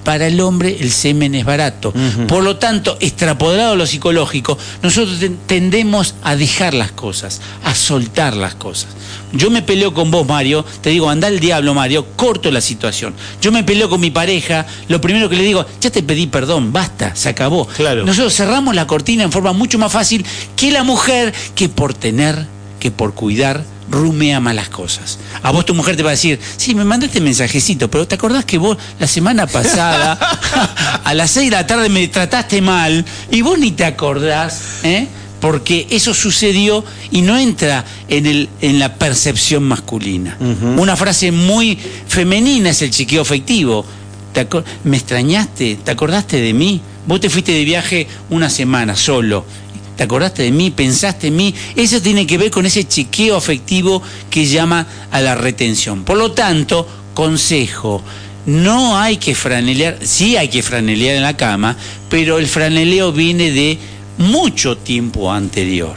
Para 0.04 0.28
el 0.28 0.42
hombre 0.42 0.78
el 0.82 0.92
semen 0.92 1.34
es 1.36 1.46
barato. 1.46 1.94
Por 2.28 2.44
lo 2.44 2.58
tanto, 2.58 2.98
extrapolado 3.00 3.74
a 3.74 3.76
lo 3.76 3.86
psicológico, 3.88 4.58
nosotros 4.82 5.20
ten- 5.20 5.38
tendemos 5.48 6.16
a 6.24 6.36
dejar 6.36 6.74
las 6.74 6.92
cosas, 6.92 7.39
a 7.63 7.74
soltar 7.74 8.36
las 8.36 8.56
cosas. 8.56 8.89
Yo 9.32 9.50
me 9.50 9.62
peleo 9.62 9.94
con 9.94 10.12
vos, 10.12 10.28
Mario, 10.28 10.66
te 10.82 10.89
digo, 10.89 11.10
anda 11.10 11.28
al 11.28 11.39
diablo, 11.39 11.74
Mario, 11.74 12.06
corto 12.16 12.52
la 12.52 12.62
situación. 12.62 13.13
Yo 13.42 13.52
me 13.52 13.63
peleo 13.63 13.89
con 13.89 14.02
mi 14.02 14.12
pareja, 14.12 14.66
lo 14.89 15.00
primero 15.02 15.30
que 15.30 15.36
le 15.38 15.44
digo, 15.44 15.66
ya 15.82 15.89
te 15.89 16.04
pedí 16.04 16.28
perdón, 16.28 16.74
basta, 16.74 17.16
se 17.16 17.30
acabó. 17.30 17.66
Claro. 17.68 18.06
Nosotros 18.06 18.34
cerramos 18.36 18.76
la 18.76 18.86
cortina 18.88 19.24
en 19.24 19.32
forma 19.32 19.54
mucho 19.54 19.80
más 19.80 19.92
fácil 19.92 20.26
que 20.56 20.72
la 20.72 20.84
mujer 20.84 21.34
que 21.56 21.70
por 21.70 21.94
tener, 21.94 22.46
que 22.80 22.92
por 22.92 23.13
cuidar, 23.13 23.63
rumea 23.89 24.39
malas 24.39 24.69
cosas. 24.69 25.19
A 25.41 25.52
vos 25.52 25.65
tu 25.65 25.74
mujer 25.74 25.96
te 25.96 26.04
va 26.04 26.10
a 26.10 26.12
decir, 26.12 26.39
sí, 26.58 26.76
me 26.76 26.86
mandaste 26.86 27.22
mensajecito, 27.22 27.89
pero 27.89 28.08
¿te 28.08 28.15
acordás 28.15 28.46
que 28.46 28.58
vos 28.58 28.78
la 29.00 29.08
semana 29.08 29.48
pasada 29.48 30.13
a 31.04 31.13
las 31.13 31.32
6 31.32 31.50
de 31.50 31.56
la 31.56 31.67
tarde 31.67 31.89
me 31.89 32.08
trataste 32.08 32.62
mal 32.62 33.06
y 33.32 33.41
vos 33.41 33.58
ni 33.58 33.72
te 33.72 33.86
acordás, 33.86 34.62
¿eh? 34.84 35.08
Porque 35.39 35.88
eso 35.89 36.13
sucedió 36.13 36.86
y 37.12 37.22
no 37.22 37.38
entra 37.38 37.84
en, 38.08 38.26
el, 38.26 38.50
en 38.62 38.80
la 38.80 38.96
percepción 38.96 39.63
masculina. 39.63 40.38
Una 40.78 40.96
frase 40.96 41.34
muy 41.34 41.78
femenina 42.08 42.69
es 42.69 42.82
el 42.82 42.91
chiqueo 42.91 43.24
afectivo. 43.24 43.86
¿Te 44.32 44.48
¿Me 44.86 44.96
extrañaste? 44.96 45.80
¿Te 45.84 45.91
acordaste 45.91 46.39
de 46.39 46.54
mí? 46.54 46.82
Vos 47.06 47.19
te 47.19 47.30
fuiste 47.30 47.52
de 47.52 47.65
viaje 47.65 48.08
una 48.30 48.50
semana 48.50 48.96
solo. 48.96 49.46
¿Te 49.95 50.03
acordaste 50.03 50.43
de 50.43 50.51
mí? 50.51 50.71
¿Pensaste 50.71 51.27
en 51.27 51.36
mí? 51.36 51.53
Eso 51.75 52.01
tiene 52.01 52.25
que 52.25 52.38
ver 52.38 52.51
con 52.51 52.65
ese 52.65 52.88
chequeo 52.88 53.38
afectivo 53.38 54.01
que 54.29 54.45
llama 54.45 54.88
a 55.12 55.21
la 55.21 55.36
retención. 55.36 56.03
Por 56.03 56.17
lo 56.17 56.32
tanto, 56.32 56.88
consejo, 57.13 58.01
no 58.45 58.97
hay 58.97 59.17
que 59.17 59.36
franelear, 59.36 59.99
sí 60.01 60.36
hay 60.36 60.49
que 60.49 60.63
franelear 60.63 61.15
en 61.15 61.23
la 61.23 61.38
cama, 61.38 61.77
pero 62.10 62.39
el 62.39 62.47
franeleo 62.47 63.12
viene 63.12 63.51
de 63.51 63.77
mucho 64.17 64.77
tiempo 64.77 65.32
anterior. 65.32 65.95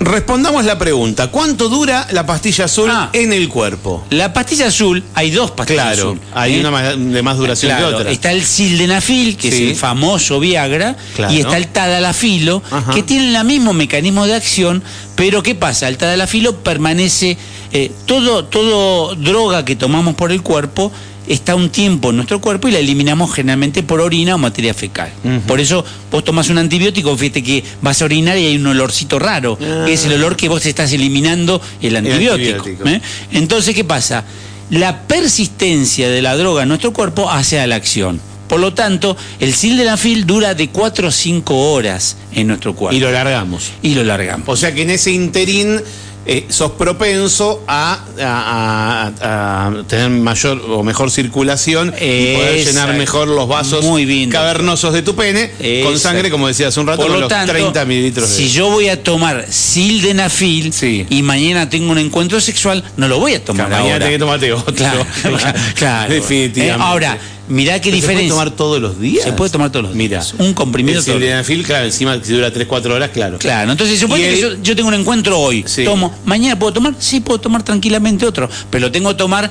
Respondamos 0.00 0.64
la 0.64 0.76
pregunta. 0.76 1.28
¿Cuánto 1.28 1.68
dura 1.68 2.06
la 2.10 2.26
pastilla 2.26 2.64
azul 2.66 2.90
Ah. 2.92 3.10
en 3.12 3.32
el 3.32 3.48
cuerpo? 3.48 4.04
La 4.10 4.32
pastilla 4.32 4.66
azul, 4.66 5.02
hay 5.14 5.30
dos 5.30 5.52
pastillas 5.52 5.84
Claro, 5.94 6.10
azul. 6.10 6.20
hay 6.34 6.56
¿eh? 6.56 6.60
una 6.60 6.70
más- 6.70 6.94
de 6.98 7.22
más 7.22 7.36
duración 7.38 7.70
Claro, 7.72 7.88
que 7.90 7.94
otra. 7.94 8.10
Está 8.10 8.32
el 8.32 8.44
sildenafil, 8.44 9.36
que 9.36 9.50
Sí. 9.50 9.64
es 9.64 9.70
el 9.70 9.76
famoso 9.76 10.40
Viagra, 10.40 10.96
Claro. 11.16 11.32
y 11.32 11.38
está 11.40 11.56
el 11.56 11.68
tadalafilo, 11.68 12.62
Ajá. 12.70 12.92
que 12.92 13.02
tienen 13.02 13.34
el 13.34 13.44
mismo 13.44 13.72
mecanismo 13.72 14.26
de 14.26 14.34
acción, 14.34 14.82
pero 15.14 15.42
¿qué 15.42 15.54
pasa? 15.54 15.88
El 15.88 15.96
tadalafilo 15.96 16.56
permanece, 16.56 17.38
eh, 17.72 17.90
todo, 18.04 18.44
todo 18.44 19.14
droga 19.14 19.64
que 19.64 19.76
tomamos 19.76 20.14
por 20.16 20.32
el 20.32 20.42
cuerpo 20.42 20.92
está 21.26 21.54
un 21.54 21.70
tiempo 21.70 22.10
en 22.10 22.16
nuestro 22.16 22.40
cuerpo 22.40 22.68
y 22.68 22.72
la 22.72 22.78
eliminamos 22.78 23.32
generalmente 23.32 23.82
por 23.82 24.00
orina 24.00 24.34
o 24.34 24.38
materia 24.38 24.74
fecal. 24.74 25.10
Por 25.46 25.60
eso 25.60 25.84
vos 26.10 26.24
tomás 26.24 26.50
un 26.50 26.58
antibiótico, 26.58 27.16
fíjate 27.16 27.42
que 27.42 27.64
vas 27.80 28.02
a 28.02 28.04
orinar 28.04 28.36
y 28.38 28.46
hay 28.46 28.56
un 28.56 28.66
olorcito 28.66 29.18
raro, 29.18 29.58
que 29.58 29.92
es 29.92 30.04
el 30.04 30.14
olor 30.14 30.36
que 30.36 30.48
vos 30.48 30.64
estás 30.66 30.92
eliminando 30.92 31.60
el 31.80 31.96
antibiótico. 31.96 32.58
antibiótico. 32.58 32.88
¿eh? 32.88 33.00
Entonces, 33.32 33.74
¿qué 33.74 33.84
pasa? 33.84 34.24
La 34.70 35.02
persistencia 35.02 36.08
de 36.08 36.22
la 36.22 36.36
droga 36.36 36.62
en 36.62 36.68
nuestro 36.68 36.92
cuerpo 36.92 37.30
hace 37.30 37.60
a 37.60 37.66
la 37.66 37.76
acción. 37.76 38.20
Por 38.48 38.60
lo 38.60 38.74
tanto, 38.74 39.16
el 39.40 39.54
sildenafil 39.54 40.26
dura 40.26 40.54
de 40.54 40.68
4 40.68 41.08
o 41.08 41.10
5 41.10 41.72
horas 41.72 42.16
en 42.32 42.46
nuestro 42.46 42.74
cuerpo. 42.74 42.96
Y 42.96 43.00
lo 43.00 43.10
largamos. 43.10 43.72
Y 43.82 43.94
lo 43.94 44.04
largamos. 44.04 44.48
O 44.48 44.56
sea 44.56 44.74
que 44.74 44.82
en 44.82 44.90
ese 44.90 45.12
interín 45.12 45.80
eh, 46.26 46.46
sos 46.48 46.72
propenso 46.72 47.62
a, 47.68 48.04
a- 48.20 49.12
a- 49.20 49.66
a 49.68 49.82
tener 49.86 50.08
mayor 50.10 50.60
o 50.70 50.82
mejor 50.82 51.10
circulación 51.10 51.88
y 52.00 52.34
poder 52.34 52.64
llenar 52.64 52.94
mejor 52.94 53.28
los 53.28 53.46
vasos 53.46 53.84
Muy 53.84 54.04
bien, 54.04 54.30
doctor. 54.30 54.40
cavernosos 54.46 54.92
de 54.94 55.02
tu 55.02 55.14
pene 55.14 55.50
con 55.84 55.98
sangre, 55.98 56.30
como 56.30 56.48
decía 56.48 56.68
hace 56.68 56.80
un 56.80 56.86
rato, 56.86 56.98
Por 57.02 57.06
con 57.06 57.14
lo 57.16 57.20
los 57.22 57.28
tanto, 57.28 57.52
30 57.52 57.84
mililitros 57.84 58.28
de 58.30 58.36
si 58.36 58.50
yo 58.50 58.70
voy 58.70 58.88
a 58.88 59.02
tomar 59.02 59.46
sildenafil 59.50 60.72
Sí. 60.72 61.06
y 61.10 61.22
mañana 61.22 61.68
tengo 61.68 61.90
un 61.92 61.98
encuentro 61.98 62.40
sexual, 62.40 62.82
no 62.96 63.08
lo 63.08 63.18
voy 63.20 63.34
a 63.34 63.44
tomar 63.44 63.66
Claro, 63.68 63.82
mañana 63.84 63.98
tenés 64.00 64.14
que 64.14 64.18
tomarte 64.18 64.52
otro. 64.52 64.74
Claro, 64.74 65.06
claro. 65.74 66.12
Definitivamente. 66.14 66.66
Eh, 66.66 66.72
ahora, 66.86 67.18
mirá 67.48 67.74
qué 67.80 67.90
¿Pero 67.90 67.96
¿Se 67.96 67.96
diferencia. 67.96 68.16
puede 68.16 68.28
tomar 68.28 68.50
todos 68.56 68.80
los 68.80 69.00
días? 69.00 69.24
Se 69.24 69.32
puede 69.32 69.50
tomar 69.50 69.70
todos 69.70 69.86
los 69.86 69.94
Mira, 69.94 70.18
días. 70.20 70.34
Un 70.38 70.54
comprimido 70.54 70.98
El 70.98 71.04
sildenafil, 71.04 71.64
claro, 71.64 71.84
encima 71.86 72.18
si 72.22 72.32
dura 72.32 72.52
3-4 72.52 72.90
horas, 72.94 73.10
claro. 73.10 73.38
Claro, 73.38 73.72
entonces 73.72 73.98
supone 74.00 74.20
Y 74.20 74.24
que 74.24 74.32
el- 74.34 74.40
yo, 74.40 74.62
yo 74.62 74.76
tengo 74.76 74.88
un 74.88 74.94
encuentro 74.94 75.38
hoy, 75.38 75.64
Sí. 75.66 75.84
tomo, 75.84 76.14
mañana 76.24 76.58
puedo 76.58 76.72
tomar, 76.72 76.94
sí 76.98 77.20
puedo 77.20 77.40
tomar 77.40 77.62
tranquilamente 77.62 78.26
otro, 78.26 78.48
pero 78.70 78.86
lo 78.86 78.92
tengo 78.92 79.10
que 79.10 79.16
tomar 79.16 79.50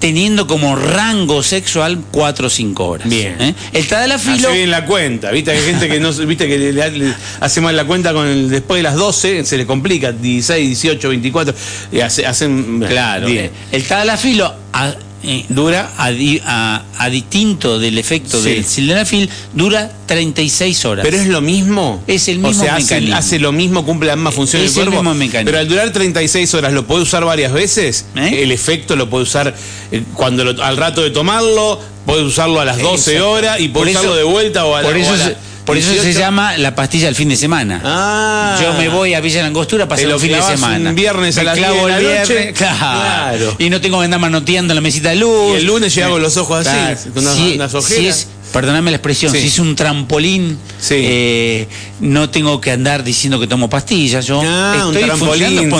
teniendo 0.00 0.46
como 0.46 0.76
rango 0.76 1.42
sexual 1.42 1.98
4 2.10 2.48
o 2.48 2.50
5 2.50 2.86
horas. 2.88 3.08
Bien. 3.08 3.36
¿eh? 3.40 3.54
El 3.72 3.86
tadalafilo, 3.86 4.48
Hace 4.48 4.56
bien 4.58 4.70
la 4.70 4.84
cuenta, 4.84 5.30
viste, 5.30 5.50
hay 5.52 5.62
gente 5.62 5.88
que 5.88 5.98
no 5.98 6.12
viste 6.12 6.46
que 6.46 6.58
le, 6.58 6.72
le- 6.90 7.14
hace 7.40 7.60
mal 7.62 7.74
la 7.74 7.86
cuenta 7.86 8.12
con 8.12 8.26
el 8.26 8.50
después 8.50 8.78
de 8.80 8.82
las 8.82 8.96
12, 8.96 9.44
se 9.46 9.56
le 9.56 9.64
complica, 9.64 10.12
16, 10.12 10.66
18, 10.68 11.08
24, 11.08 11.54
y 11.90 12.00
hace- 12.00 12.26
hacen 12.26 12.84
claro, 12.86 13.26
bien. 13.28 13.50
el 13.72 13.82
tadalafilo 13.84 14.52
a- 14.74 14.94
eh, 15.24 15.44
dura, 15.48 15.92
a, 15.96 16.10
di- 16.10 16.40
a- 16.44 16.82
a 16.98 17.08
distinto 17.10 17.78
del 17.78 17.98
efecto 17.98 18.40
Sí. 18.42 18.50
del 18.50 18.64
sildenafil, 18.64 19.28
dura 19.54 19.90
36 20.06 20.84
horas. 20.84 21.04
Pero 21.04 21.16
es 21.16 21.26
lo 21.26 21.40
mismo. 21.40 22.02
Es 22.06 22.28
el 22.28 22.38
mismo 22.38 22.62
o 22.62 22.64
sea, 22.64 22.76
mecanismo. 22.76 23.16
hace 23.16 23.38
lo 23.38 23.52
mismo, 23.52 23.84
cumple 23.84 24.08
la 24.08 24.16
misma 24.16 24.32
función 24.32 24.62
Es 24.62 24.74
del 24.74 24.84
el 24.84 24.90
mismo 24.90 25.14
mecanismo. 25.14 25.46
Pero 25.46 25.58
al 25.58 25.68
durar 25.68 25.92
36 25.92 26.52
horas, 26.54 26.72
¿lo 26.72 26.86
puede 26.86 27.02
usar 27.02 27.24
varias 27.24 27.52
veces? 27.52 28.06
¿Eh? 28.16 28.40
El 28.42 28.52
efecto 28.52 28.96
lo 28.96 29.08
puede 29.10 29.24
usar 29.24 29.54
eh, 29.92 30.02
cuando 30.14 30.44
lo- 30.44 30.62
al 30.62 30.76
rato 30.76 31.02
de 31.02 31.10
tomarlo, 31.10 31.80
puede 32.06 32.22
usarlo 32.22 32.60
a 32.60 32.64
las 32.64 32.78
12 32.78 33.12
Exacto. 33.12 33.30
horas 33.32 33.60
y 33.60 33.68
puede 33.68 33.72
Por 33.84 33.88
eso- 33.88 33.98
usarlo 34.00 34.16
de 34.16 34.22
vuelta 34.24 34.64
o 34.66 34.74
a, 34.74 34.82
la- 34.82 34.88
por 34.88 34.96
o 34.96 35.00
eso 35.00 35.12
a 35.12 35.16
la- 35.16 35.36
Por 35.64 35.78
eso 35.78 35.88
se 35.88 35.94
18. 35.94 36.18
llama 36.18 36.56
la 36.58 36.74
pastilla 36.74 37.06
del 37.06 37.14
fin 37.14 37.28
de 37.30 37.36
semana. 37.36 37.80
Ah. 37.84 38.58
Yo 38.62 38.74
me 38.74 38.88
voy 38.88 39.14
a 39.14 39.20
Villa 39.20 39.42
Langostura 39.42 39.88
para 39.88 40.00
un 40.06 40.20
fin 40.20 40.32
de 40.32 40.42
semana. 40.42 40.90
un 40.90 40.96
viernes 40.96 41.38
a 41.38 41.42
las 41.42 41.56
clavo 41.56 41.86
10 41.86 41.86
de 41.86 41.90
la 41.90 41.98
el 41.98 42.18
noche. 42.20 42.34
viernes, 42.34 42.58
claro. 42.58 42.78
Claro. 42.78 43.56
Y 43.58 43.70
no 43.70 43.80
tengo 43.80 43.98
que 43.98 44.04
andar 44.04 44.20
manoteando 44.20 44.72
en 44.72 44.76
la 44.76 44.80
mesita 44.82 45.08
de 45.10 45.16
luz. 45.16 45.52
Y 45.54 45.56
el 45.56 45.64
lunes 45.64 45.94
llega 45.94 46.10
con 46.10 46.20
los 46.22 46.36
ojos 46.36 46.66
así, 46.66 47.08
con 47.10 47.22
unas- 47.24 47.36
Si- 47.36 47.54
unas 47.54 47.70
si 47.70 47.76
ojeras. 47.78 48.16
es, 48.18 48.28
perdóname 48.52 48.90
la 48.90 48.98
expresión, 48.98 49.32
Sí. 49.32 49.40
si 49.40 49.46
es 49.48 49.58
un 49.58 49.74
trampolín, 49.74 50.58
Sí. 50.80 50.94
eh, 50.98 51.68
no 52.00 52.28
tengo 52.28 52.60
que 52.60 52.70
andar 52.70 53.02
diciendo 53.02 53.40
que 53.40 53.46
tomo 53.46 53.70
pastillas. 53.70 54.26
Yo 54.26 54.42
Ah, 54.44 54.84
un 54.86 54.94
estoy 54.94 55.04
trampolín. 55.08 55.70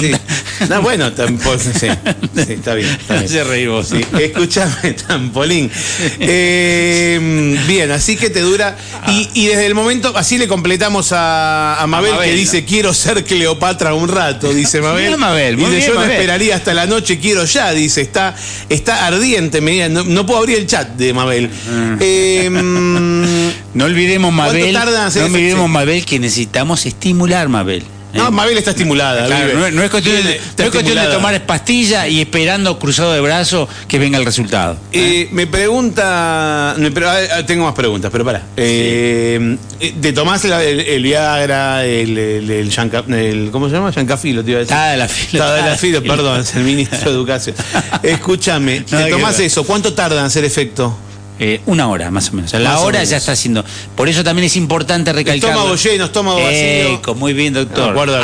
No, 0.68 0.82
bueno, 0.82 1.12
tampoco, 1.12 1.58
sí, 1.58 1.70
sí, 1.80 1.86
está 2.52 2.74
bien. 2.74 2.88
Está 2.90 3.14
bien. 3.16 3.28
Se 3.28 3.44
reí 3.44 3.66
vos. 3.66 3.88
Sí, 3.88 4.00
escúchame, 4.20 4.92
trampolín. 4.92 5.70
Eh, 6.20 7.58
bien, 7.66 7.90
así 7.90 8.16
que 8.16 8.30
te 8.30 8.40
dura. 8.40 8.76
Y, 9.08 9.28
y 9.34 9.46
desde 9.46 9.66
el 9.66 9.74
momento, 9.74 10.12
así 10.16 10.38
le 10.38 10.48
completamos 10.48 11.12
a, 11.12 11.80
a 11.80 11.86
Mabel, 11.86 12.12
Mabel. 12.14 12.30
que 12.30 12.36
dice: 12.36 12.64
Quiero 12.64 12.92
ser 12.94 13.24
Cleopatra 13.24 13.94
un 13.94 14.08
rato, 14.08 14.52
dice 14.52 14.80
Mabel. 14.80 15.08
Bien, 15.08 15.20
Mabel, 15.20 15.56
dice: 15.56 15.70
bien, 15.70 15.82
Yo 15.82 15.94
no 15.94 16.00
Mabel. 16.00 16.12
esperaría 16.12 16.56
hasta 16.56 16.74
la 16.74 16.86
noche, 16.86 17.18
quiero 17.18 17.44
ya. 17.44 17.72
Dice: 17.72 18.00
Está, 18.00 18.34
está 18.68 19.06
ardiente, 19.06 19.60
me 19.60 19.72
diga, 19.72 19.88
no, 19.88 20.04
no 20.04 20.26
puedo 20.26 20.40
abrir 20.40 20.58
el 20.58 20.66
chat 20.66 20.88
de 20.96 21.12
Mabel. 21.12 21.50
Ah. 21.70 21.96
Eh, 22.00 22.50
No 23.74 23.86
olvidemos, 23.86 24.32
¿Cuánto 24.34 24.52
Mabel, 24.54 24.72
tarda 24.72 25.00
en 25.02 25.06
hacer 25.08 25.22
no 25.22 25.34
olvidemos. 25.34 25.68
Mabel, 25.68 26.04
que 26.04 26.18
necesitamos 26.20 26.86
estimular, 26.86 27.48
Mabel. 27.48 27.82
¿Eh? 28.14 28.18
no, 28.18 28.30
Mabel 28.30 28.56
está 28.58 28.70
estimulada. 28.70 29.26
Claro, 29.26 29.54
no, 29.58 29.66
es- 29.66 29.72
no 29.74 29.82
es 29.82 29.90
cuestión, 29.90 30.16
de, 30.16 30.22
Vive, 30.22 30.34
no 30.36 30.40
está 30.44 30.64
es 30.64 30.70
cuestión 30.70 30.94
de 30.96 31.02
estimulada. 31.02 31.14
tomar 31.14 31.46
pastillas 31.46 32.08
y 32.08 32.20
esperando 32.20 32.78
cruzado 32.78 33.12
de 33.12 33.20
brazos 33.20 33.68
que 33.88 33.98
venga 33.98 34.18
el 34.18 34.24
resultado. 34.24 34.76
Eh, 34.92 35.28
me 35.32 35.46
pregunta, 35.46 36.74
me 36.78 36.90
pre- 36.90 37.06
ah, 37.06 37.44
tengo 37.46 37.64
más 37.64 37.74
preguntas, 37.74 38.10
pero 38.12 38.24
para. 38.24 38.42
Eh, 38.56 39.56
eh, 39.80 39.94
¿Te 40.00 40.12
tomás 40.12 40.44
el, 40.44 40.52
el 40.80 41.02
Viagra, 41.02 41.84
el, 41.84 42.16
el, 42.18 43.48
¿cómo 43.50 43.68
se 43.68 43.74
llama? 43.74 43.90
Yancafilo, 43.90 44.44
te 44.44 44.50
iba 44.50 44.58
a 44.58 44.60
decir. 44.60 44.72
Está 44.74 44.90
de 44.90 44.96
la 44.96 45.08
fila. 45.08 45.44
Está 45.44 45.54
de 45.56 45.62
la 45.70 45.76
filo, 45.76 46.02
perdón, 46.02 46.40
es 46.40 46.54
el 46.54 46.62
ministro 46.64 46.98
de 47.10 47.16
Educación. 47.16 47.56
Escúchame, 48.02 48.80
¿te 48.82 49.10
tomás 49.10 49.38
eso? 49.40 49.64
¿Cuánto 49.64 49.92
tarda 49.94 50.20
en 50.20 50.26
hacer 50.26 50.44
efecto? 50.44 50.96
Eh, 51.40 51.60
una 51.66 51.88
hora 51.88 52.12
más 52.12 52.28
o 52.30 52.32
menos. 52.34 52.52
La 52.52 52.60
Más 52.60 52.80
hora 52.80 52.98
menos. 53.00 53.10
ya 53.10 53.16
está 53.16 53.32
haciendo. 53.32 53.64
Por 53.96 54.08
eso 54.08 54.22
también 54.22 54.46
es 54.46 54.54
importante 54.56 55.12
recalcar. 55.12 55.50
Estómago 55.50 55.74
lleno, 55.74 56.04
estómago 56.04 56.40
vacío. 56.40 57.14
muy 57.16 57.32
bien, 57.32 57.52
doctor. 57.54 57.90
Acuerdo 57.90 58.16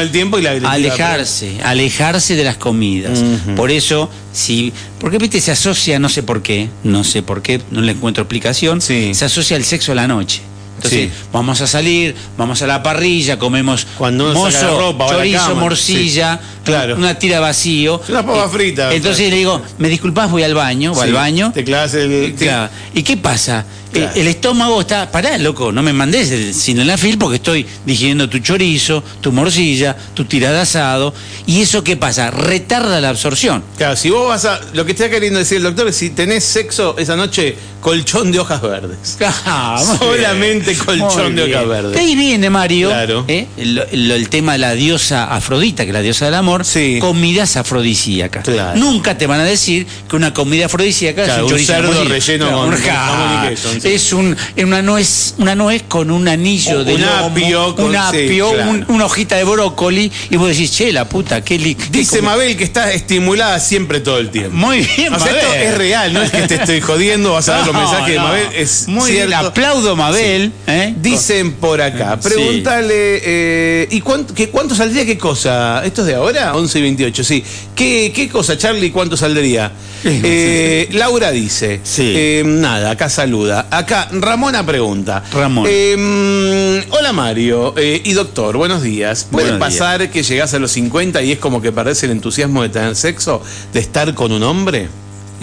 el 0.00 0.10
tiempo 0.12 0.38
y 0.38 0.42
la- 0.42 0.54
la- 0.54 0.70
alejarse, 0.70 1.58
alejarse 1.64 2.36
de 2.36 2.44
las 2.44 2.56
comidas. 2.56 3.18
Por 3.56 3.70
eso, 3.72 4.08
si, 4.32 4.72
porque 5.00 5.18
viste 5.18 5.40
se 5.40 5.50
asocia, 5.50 5.98
no 5.98 6.08
sé 6.08 6.22
por 6.22 6.40
qué, 6.40 6.68
no 6.84 7.02
sé 7.02 7.22
por 7.24 7.42
qué, 7.42 7.60
no 7.72 7.80
le 7.80 7.92
encuentro 7.92 8.22
explicación. 8.22 8.80
Sí. 8.80 9.12
Se 9.14 9.24
asocia 9.24 9.56
el 9.56 9.64
sexo 9.64 9.90
a 9.92 9.96
la 9.96 10.06
noche. 10.06 10.40
Entonces, 10.84 11.10
Sí. 11.10 11.28
vamos 11.32 11.60
a 11.62 11.66
salir, 11.66 12.14
vamos 12.36 12.60
a 12.60 12.66
la 12.66 12.82
parrilla, 12.82 13.38
comemos 13.38 13.86
Cuando 13.96 14.32
mozo, 14.34 14.50
la 14.50 14.70
ropa, 14.70 15.06
chorizo, 15.08 15.54
morcilla, 15.56 16.38
Sí, 16.42 16.60
claro. 16.64 16.96
una 16.96 17.18
tira 17.18 17.40
vacío. 17.40 18.00
Una 18.08 18.24
papa 18.24 18.44
Eh, 18.44 18.48
frita. 18.52 18.94
Entonces 18.94 19.30
le 19.30 19.36
digo, 19.36 19.62
¿me 19.78 19.88
disculpas? 19.88 20.30
Voy 20.30 20.42
al 20.42 20.54
baño, 20.54 20.92
voy 20.92 21.02
Sí, 21.02 21.08
al 21.08 21.14
baño. 21.14 21.52
Te 21.54 21.64
clavas 21.64 21.94
el. 21.94 22.34
Claro. 22.36 22.70
¿Y 22.92 23.02
qué 23.02 23.16
pasa? 23.16 23.64
Claro. 23.92 24.10
El, 24.14 24.22
el 24.22 24.26
estómago 24.26 24.80
está, 24.80 25.10
pará, 25.10 25.38
loco, 25.38 25.70
no 25.72 25.80
me 25.82 25.92
mandes 25.92 26.30
el 26.32 26.52
cinelanfil 26.52 27.16
porque 27.16 27.36
estoy 27.36 27.64
digiriendo 27.86 28.28
tu 28.28 28.40
chorizo, 28.40 29.04
tu 29.20 29.30
morcilla, 29.30 29.96
tu 30.14 30.24
tirada 30.24 30.56
de 30.56 30.60
asado. 30.62 31.14
¿Y 31.46 31.62
eso 31.62 31.82
qué 31.84 31.96
pasa? 31.96 32.30
Retarda 32.30 33.00
la 33.00 33.10
absorción. 33.10 33.62
Claro, 33.78 33.96
si 33.96 34.10
vos 34.10 34.28
vas 34.28 34.44
a. 34.44 34.60
Lo 34.74 34.84
que 34.84 34.92
está 34.92 35.08
queriendo 35.08 35.38
decir 35.38 35.58
el 35.58 35.62
doctor 35.62 35.88
es 35.88 35.96
si 35.96 36.10
tenés 36.10 36.44
sexo 36.44 36.96
esa 36.98 37.14
noche, 37.16 37.56
colchón 37.84 38.32
de 38.32 38.40
hojas 38.40 38.62
verdes. 38.62 39.18
Ah, 39.46 39.78
Solamente 39.98 40.74
colchón 40.76 41.36
de 41.36 41.42
hojas 41.44 41.68
verdes. 41.68 41.92
De 41.92 41.98
ahí 42.00 42.14
viene, 42.16 42.48
Mario, 42.48 42.88
Claro. 42.88 43.24
¿eh? 43.28 43.46
el, 43.58 43.78
el- 43.92 44.10
el 44.10 44.28
tema 44.30 44.52
de 44.52 44.58
la 44.58 44.72
diosa 44.74 45.24
Afrodita, 45.34 45.84
que 45.84 45.90
es 45.90 45.94
la 45.94 46.00
diosa 46.00 46.24
del 46.24 46.34
amor, 46.34 46.64
Sí. 46.64 46.98
comidas 47.00 47.56
afrodisíacas. 47.56 48.44
Claro. 48.44 48.78
Nunca 48.78 49.18
te 49.18 49.26
van 49.26 49.40
a 49.40 49.44
decir 49.44 49.86
que 50.08 50.16
una 50.16 50.32
comida 50.32 50.66
afrodisíaca 50.66 51.24
es 51.24 51.42
un 51.42 51.52
un 51.52 51.58
cerdo 51.58 52.04
relleno 52.04 52.50
con- 52.50 52.68
un- 52.68 52.70
con 52.70 52.80
jamón 52.82 53.44
y 53.44 53.48
queso, 53.50 53.68
sí. 53.80 53.88
Es 53.88 54.12
un, 54.14 54.36
una, 54.56 54.80
nuez, 54.82 55.34
una 55.38 55.54
nuez 55.54 55.82
con 55.86 56.10
un 56.10 56.26
anillo 56.26 56.78
Un 56.80 56.86
de 56.86 56.98
lomo, 56.98 57.26
apio 57.26 57.76
con- 57.76 57.84
un 57.86 57.96
apio, 57.96 58.50
un- 58.50 58.84
una 58.88 59.04
hojita 59.04 59.36
de 59.36 59.44
brócoli, 59.44 60.10
y 60.30 60.36
vos 60.36 60.48
decís, 60.48 60.72
che, 60.72 60.90
la 60.92 61.06
puta, 61.08 61.42
qué 61.44 61.58
qué 61.58 61.76
Dice 61.90 62.18
comi-". 62.18 62.22
Mabel 62.26 62.56
que 62.56 62.64
está 62.64 62.92
estimulada 62.92 63.60
siempre 63.60 64.00
todo 64.00 64.18
el 64.18 64.30
tiempo. 64.30 64.56
Muy 64.56 64.78
bien, 64.96 65.12
O 65.12 65.18
sea, 65.20 65.32
esto 65.32 65.48
Mabel. 65.48 65.62
es 65.62 65.74
real, 65.78 66.12
no 66.14 66.22
es 66.22 66.30
que 66.30 66.42
te 66.48 66.54
estoy 66.56 66.80
jodiendo, 66.80 67.32
vas 67.34 67.48
a 67.48 67.58
ver 67.58 67.66
los 67.66 67.73
No, 67.74 67.80
mensajes 67.80 68.14
de. 68.14 68.18
Mabel, 68.20 68.48
es 68.54 68.88
Muy 68.88 69.10
bien, 69.12 69.28
cierto. 69.28 69.46
aplaudo 69.48 69.96
Mabel. 69.96 70.52
¿eh? 70.66 70.94
Dicen 70.98 71.52
por 71.54 71.80
acá, 71.82 72.18
pregúntale, 72.20 73.20
eh, 73.24 73.88
¿y 73.90 74.00
cuánto, 74.00 74.32
qué, 74.34 74.48
cuánto 74.48 74.74
saldría 74.74 75.04
qué 75.04 75.18
cosa? 75.18 75.84
¿Esto 75.84 76.00
es 76.02 76.06
de 76.08 76.14
ahora? 76.14 76.54
11 76.54 76.78
y 76.78 76.82
28, 76.82 77.24
sí. 77.24 77.44
¿Qué, 77.74 78.12
qué 78.14 78.28
cosa, 78.28 78.56
Charlie, 78.56 78.90
cuánto 78.90 79.16
saldría? 79.16 79.72
Eh, 80.04 80.88
Laura 80.92 81.30
dice, 81.30 81.80
Sí. 81.82 82.42
nada, 82.44 82.90
acá 82.92 83.08
saluda. 83.08 83.66
Acá, 83.70 84.08
Ramona 84.12 84.64
pregunta. 84.64 85.22
Ramón. 85.32 85.66
Eh, 85.68 86.84
hola 86.90 87.12
Mario 87.12 87.74
y 87.78 88.12
doctor, 88.12 88.56
buenos 88.56 88.82
días. 88.82 89.26
¿Puede 89.30 89.50
Buenos 89.50 89.68
días. 89.68 89.80
pasar 89.80 90.10
que 90.10 90.22
llegás 90.22 90.54
a 90.54 90.58
los 90.58 90.72
50 90.72 91.22
y 91.22 91.32
es 91.32 91.38
como 91.38 91.60
que 91.62 91.72
perdés 91.72 92.02
el 92.02 92.10
entusiasmo 92.10 92.62
de 92.62 92.68
tener 92.68 92.94
sexo, 92.96 93.42
de 93.72 93.80
estar 93.80 94.14
con 94.14 94.30
un 94.32 94.42
hombre? 94.42 94.88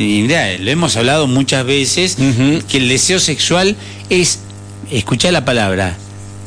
Y 0.02 0.22
mirá, 0.24 0.58
lo 0.58 0.72
hemos 0.72 0.96
hablado 0.98 1.28
muchas 1.28 1.66
veces, 1.66 2.18
que 2.68 2.78
el 2.78 2.90
deseo 2.90 3.20
sexual 3.20 3.76
es, 4.10 4.40
escuchá 4.92 5.32
la 5.32 5.46
palabra, 5.46 5.96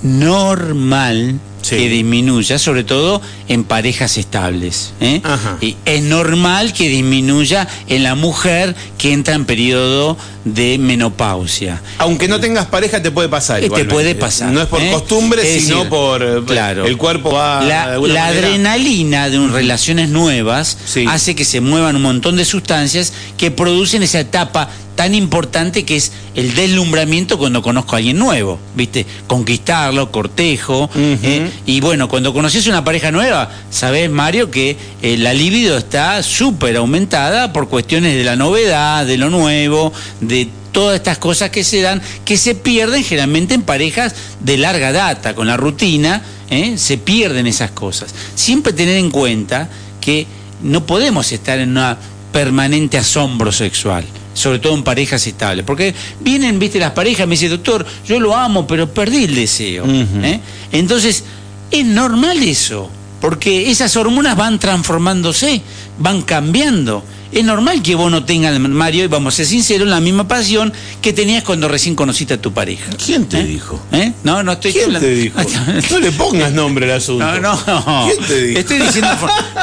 normal 0.03 1.39
Sí. 1.65 1.77
que 1.77 1.89
disminuya, 1.89 2.59
sobre 2.59 2.85
todo 2.85 3.21
en 3.49 3.65
parejas 3.65 4.19
estables. 4.19 4.93
¿eh? 5.01 5.23
Y 5.61 5.77
es 5.87 6.03
normal 6.03 6.73
que 6.75 6.89
disminuya 6.89 7.67
en 7.89 8.03
la 8.03 8.15
mujer 8.15 8.75
que 8.99 9.13
entra 9.13 9.35
en 9.35 9.45
periodo 9.47 10.17
de 10.45 10.77
menopausia. 10.79 11.81
Aunque 11.99 12.29
no 12.29 12.39
tengas 12.39 12.67
pareja, 12.67 13.03
te 13.03 13.11
puede 13.11 13.29
pasar. 13.31 13.59
Eh, 13.59 13.61
te 13.63 13.67
igualmente. 13.67 13.95
puede 13.95 14.15
pasar, 14.15 14.53
No 14.53 14.61
es 14.61 14.67
por 14.69 14.83
¿eh? 14.83 14.91
costumbre, 14.93 15.41
Es 15.57 15.63
sino 15.65 15.77
decir, 15.77 15.89
por. 15.91 16.45
claro. 16.45 16.85
El 16.85 16.99
cuerpo 16.99 17.33
va. 17.33 17.63
La, 17.63 17.97
la 17.99 18.27
adrenalina 18.27 19.31
de 19.31 19.39
un 19.39 19.53
relaciones 19.53 20.11
nuevas 20.11 20.77
Sí. 20.87 21.07
hace 21.09 21.35
que 21.35 21.45
se 21.47 21.61
muevan 21.63 21.97
un 21.97 22.03
montón 22.03 22.37
de 22.37 22.45
sustancias 22.45 23.13
que 23.39 23.51
producen 23.51 24.03
esa 24.03 24.21
etapa 24.21 24.69
tan 24.95 25.15
importante 25.15 25.85
que 25.85 25.97
es 25.97 26.13
el 26.35 26.55
deslumbramiento 26.55 27.39
cuando 27.39 27.63
conozco 27.63 27.95
a 27.95 27.99
alguien 27.99 28.19
nuevo, 28.19 28.59
¿viste? 28.75 29.07
Conquistarlo, 29.27 30.11
cortejo. 30.13 30.89
¿eh? 30.97 31.51
Y 31.67 31.81
bueno, 31.81 32.09
cuando 32.09 32.33
conoces 32.33 32.67
una 32.67 32.85
pareja 32.85 33.11
nueva, 33.11 33.51
sabes, 33.71 34.11
Mario, 34.11 34.51
que 34.51 34.77
eh, 35.03 35.17
la 35.17 35.35
libido 35.35 35.77
está 35.77 36.23
súper 36.23 36.77
aumentada 36.77 37.53
por 37.53 37.69
cuestiones 37.69 38.15
de 38.17 38.25
la 38.25 38.37
novedad, 38.37 39.07
de 39.07 39.19
lo 39.19 39.31
nuevo, 39.31 39.93
de 40.21 40.49
todas 40.73 40.97
estas 40.97 41.19
cosas 41.19 41.51
que 41.51 41.65
se 41.65 41.81
dan, 41.81 42.03
que 42.25 42.37
se 42.37 42.55
pierden 42.55 43.05
generalmente 43.05 43.55
en 43.55 43.63
parejas 43.63 44.15
de 44.41 44.59
larga 44.59 44.93
data, 44.93 45.35
con 45.35 45.47
la 45.47 45.57
rutina, 45.57 46.23
¿eh? 46.51 46.77
se 46.77 46.99
pierden 46.99 47.47
esas 47.47 47.71
cosas. 47.71 48.15
Siempre 48.35 48.73
tener 48.73 48.97
en 48.97 49.11
cuenta 49.11 49.69
que 50.01 50.27
no 50.63 50.85
podemos 50.87 51.31
estar 51.33 51.59
en 51.59 51.71
una 51.71 51.97
permanente 52.33 52.99
asombro 52.99 53.53
sexual, 53.53 54.05
sobre 54.35 54.59
todo 54.59 54.75
en 54.75 54.83
parejas 54.83 55.27
estables, 55.27 55.65
porque 55.65 55.95
vienen, 56.21 56.59
viste, 56.59 56.79
las 56.79 56.93
parejas, 56.93 57.27
me 57.27 57.35
dice, 57.35 57.49
doctor, 57.49 57.87
yo 58.07 58.21
lo 58.21 58.37
amo, 58.37 58.67
pero 58.67 58.93
perdí 58.93 59.25
el 59.25 59.35
deseo. 59.35 59.85
¿eh? 59.87 60.41
Entonces, 60.73 61.25
es 61.71 61.85
normal 61.87 62.43
eso, 62.43 62.91
porque 63.21 63.71
esas 63.71 63.97
hormonas 63.97 64.37
van 64.37 64.59
transformándose, 64.59 65.63
van 65.99 66.23
cambiando. 66.23 67.03
Es 67.35 67.45
normal 67.45 67.83
que 67.83 67.95
vos 67.97 68.11
no 68.11 68.25
tengas, 68.25 68.59
Mario, 68.61 69.05
y 69.05 69.07
vamos 69.09 69.35
a 69.35 69.37
ser 69.39 69.47
sinceros, 69.47 69.89
la 69.89 70.01
misma 70.01 70.29
pasión 70.29 70.73
que 71.03 71.13
tenías 71.13 71.43
cuando 71.43 71.67
recién 71.69 71.95
conociste 71.97 72.35
a 72.35 72.41
tu 72.41 72.53
pareja. 72.53 72.91
¿Quién 73.05 73.27
te 73.27 73.41
¿Eh? 73.41 73.45
dijo? 73.45 73.83
¿Eh? 73.93 74.13
No, 74.23 74.43
no 74.45 74.53
estoy 74.53 74.73
¿Quién 74.73 74.85
hablando- 74.85 75.07
te 75.09 75.15
dijo? 75.15 75.41
No 75.91 75.99
le 75.99 76.13
pongas 76.13 76.53
nombre 76.53 76.87
al 76.91 76.99
asunto. 76.99 77.41
no, 77.41 77.61
no. 77.67 78.09
¿Quién 78.15 78.27
te 78.29 78.43
dijo? 78.43 78.61
Estoy 78.61 78.79
diciendo. 78.79 79.11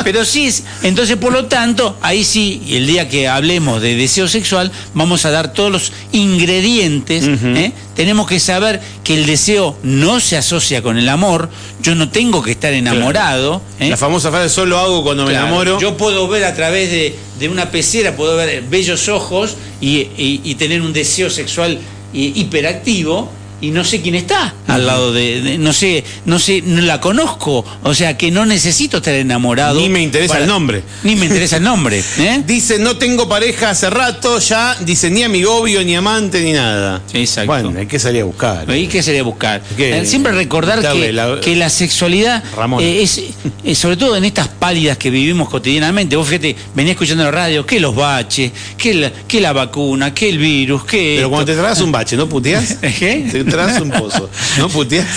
Pero 0.03 0.25
sí, 0.25 0.47
es- 0.47 0.63
entonces 0.83 1.15
por 1.17 1.31
lo 1.31 1.45
tanto, 1.45 1.97
ahí 2.01 2.23
sí, 2.25 2.61
el 2.69 2.87
día 2.87 3.07
que 3.07 3.27
hablemos 3.29 3.81
de 3.81 3.95
deseo 3.95 4.27
sexual, 4.27 4.71
vamos 4.93 5.25
a 5.25 5.31
dar 5.31 5.53
todos 5.53 5.71
los 5.71 5.91
ingredientes. 6.11 7.23
¿eh? 7.27 7.71
Tenemos 7.95 8.27
que 8.27 8.39
saber 8.39 8.81
que 9.03 9.13
el 9.13 9.25
deseo 9.25 9.77
no 9.83 10.19
se 10.19 10.37
asocia 10.37 10.81
con 10.81 10.97
el 10.97 11.07
amor. 11.09 11.49
Yo 11.81 11.95
no 11.95 12.09
tengo 12.09 12.41
que 12.41 12.51
estar 12.51 12.73
enamorado. 12.73 13.61
¿eh? 13.79 13.89
La 13.89 13.97
famosa 13.97 14.29
frase, 14.31 14.49
solo 14.49 14.77
hago 14.77 15.03
cuando 15.03 15.25
me 15.25 15.31
enamoro. 15.31 15.79
Yo 15.79 15.97
puedo 15.97 16.27
ver 16.27 16.43
a 16.45 16.53
través 16.55 16.89
de, 16.91 17.15
de 17.41 17.49
una 17.49 17.71
pecera, 17.71 18.15
puedo 18.15 18.37
ver 18.37 18.61
bellos 18.69 19.09
ojos 19.09 19.57
y, 19.81 20.07
y- 20.17 20.55
tener 20.55 20.81
un 20.81 20.93
deseo 20.93 21.29
sexual 21.29 21.79
hi- 22.13 22.31
hiperactivo 22.35 23.29
y 23.61 23.71
no 23.71 23.83
sé 23.83 24.01
quién 24.01 24.15
está 24.15 24.53
al 24.67 24.85
lado 24.87 25.13
de, 25.13 25.41
de- 25.41 25.57
no 25.57 25.71
sé, 25.73 26.03
no 26.25 26.39
sé, 26.39 26.61
no 26.65 26.81
la 26.81 26.99
conozco, 26.99 27.63
o 27.83 27.93
sea 27.93 28.17
que 28.17 28.31
no 28.31 28.45
necesito 28.45 28.97
estar 28.97 29.13
enamorado. 29.13 29.79
Ni 29.79 29.89
me 29.89 30.01
interesa 30.01 30.39
el 30.39 30.47
nombre. 30.47 30.83
Ni 31.03 31.15
me 31.15 31.25
interesa 31.25 31.57
el 31.57 31.63
nombre, 31.63 31.99
¿eh? 32.19 32.41
Dice, 32.45 32.79
no 32.79 32.97
tengo 32.97 33.27
pareja 33.29 33.69
hace 33.71 33.89
rato, 33.89 34.39
ya, 34.39 34.75
dice, 34.81 35.09
ni 35.09 35.23
amigobio, 35.23 35.83
ni 35.83 35.95
amante, 35.95 36.41
ni 36.41 36.53
nada. 36.53 37.01
Exacto. 37.13 37.51
Bueno, 37.51 37.73
hay 37.77 37.85
que 37.87 37.99
salir 37.99 38.21
a 38.21 38.25
buscar. 38.25 38.69
¿Y 38.75 38.87
qué 38.87 39.03
sería 39.03 39.23
buscar? 39.23 39.61
¿Qué? 39.77 39.99
Eh, 39.99 40.05
Siempre 40.05 40.31
recordar 40.31 40.81
que 40.81 41.11
la- 41.13 41.39
que 41.39 41.55
la, 41.55 41.69
sexualidad 41.69 42.43
Ramón. 42.55 42.83
eh, 42.83 43.03
es, 43.03 43.21
eh, 43.63 43.75
sobre 43.75 43.97
todo 43.97 44.15
en 44.17 44.23
estas 44.25 44.47
pálidas 44.47 44.97
que 44.97 45.09
vivimos 45.09 45.49
cotidianamente. 45.49 46.15
Vos 46.15 46.27
fíjate, 46.27 46.55
venía 46.75 46.93
escuchando 46.93 47.23
en 47.23 47.25
la 47.27 47.31
radio 47.31 47.65
que 47.65 47.79
los 47.79 47.95
baches, 47.95 48.51
que 48.77 48.93
la, 48.93 49.11
que 49.27 49.39
la 49.41 49.53
vacuna, 49.53 50.13
que 50.13 50.29
el 50.29 50.37
virus, 50.37 50.83
que. 50.85 51.15
Pero 51.17 51.29
cuando 51.29 51.45
te 51.45 51.57
tragas 51.57 51.79
un 51.81 51.91
bache, 51.91 52.15
¿no 52.17 52.27
puteás? 52.27 52.77
¿Qué? 52.99 53.43
Te 53.51 53.57
tragas 53.57 53.81
un 53.81 53.91
pozo, 53.91 54.29
¿no 54.57 54.69
puteás? 54.69 55.07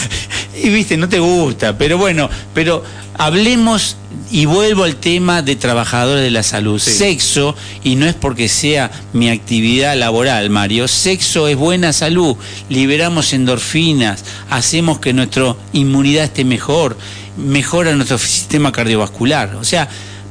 Y 0.62 0.68
viste, 0.68 0.96
no 0.96 1.08
te 1.08 1.18
gusta, 1.18 1.76
pero 1.78 1.98
bueno, 1.98 2.28
pero 2.54 2.82
hablemos 3.18 3.96
y 4.30 4.46
vuelvo 4.46 4.84
al 4.84 4.96
tema 4.96 5.42
de 5.42 5.56
trabajadores 5.56 6.22
de 6.22 6.30
la 6.30 6.42
salud. 6.42 6.78
Sí. 6.80 6.92
Sexo, 6.92 7.54
y 7.82 7.96
no 7.96 8.06
es 8.06 8.14
porque 8.14 8.48
sea 8.48 8.90
mi 9.12 9.28
actividad 9.30 9.96
laboral, 9.96 10.50
Mario, 10.50 10.86
sexo 10.88 11.48
es 11.48 11.56
buena 11.56 11.92
salud, 11.92 12.36
liberamos 12.68 13.32
endorfinas, 13.32 14.24
hacemos 14.50 14.98
que 14.98 15.12
nuestra 15.12 15.54
inmunidad 15.72 16.24
esté 16.24 16.44
mejor, 16.44 16.96
mejora 17.36 17.94
nuestro 17.94 18.18
sistema 18.18 18.70
cardiovascular. 18.72 19.54
O 19.56 19.64
sea, 19.64 19.88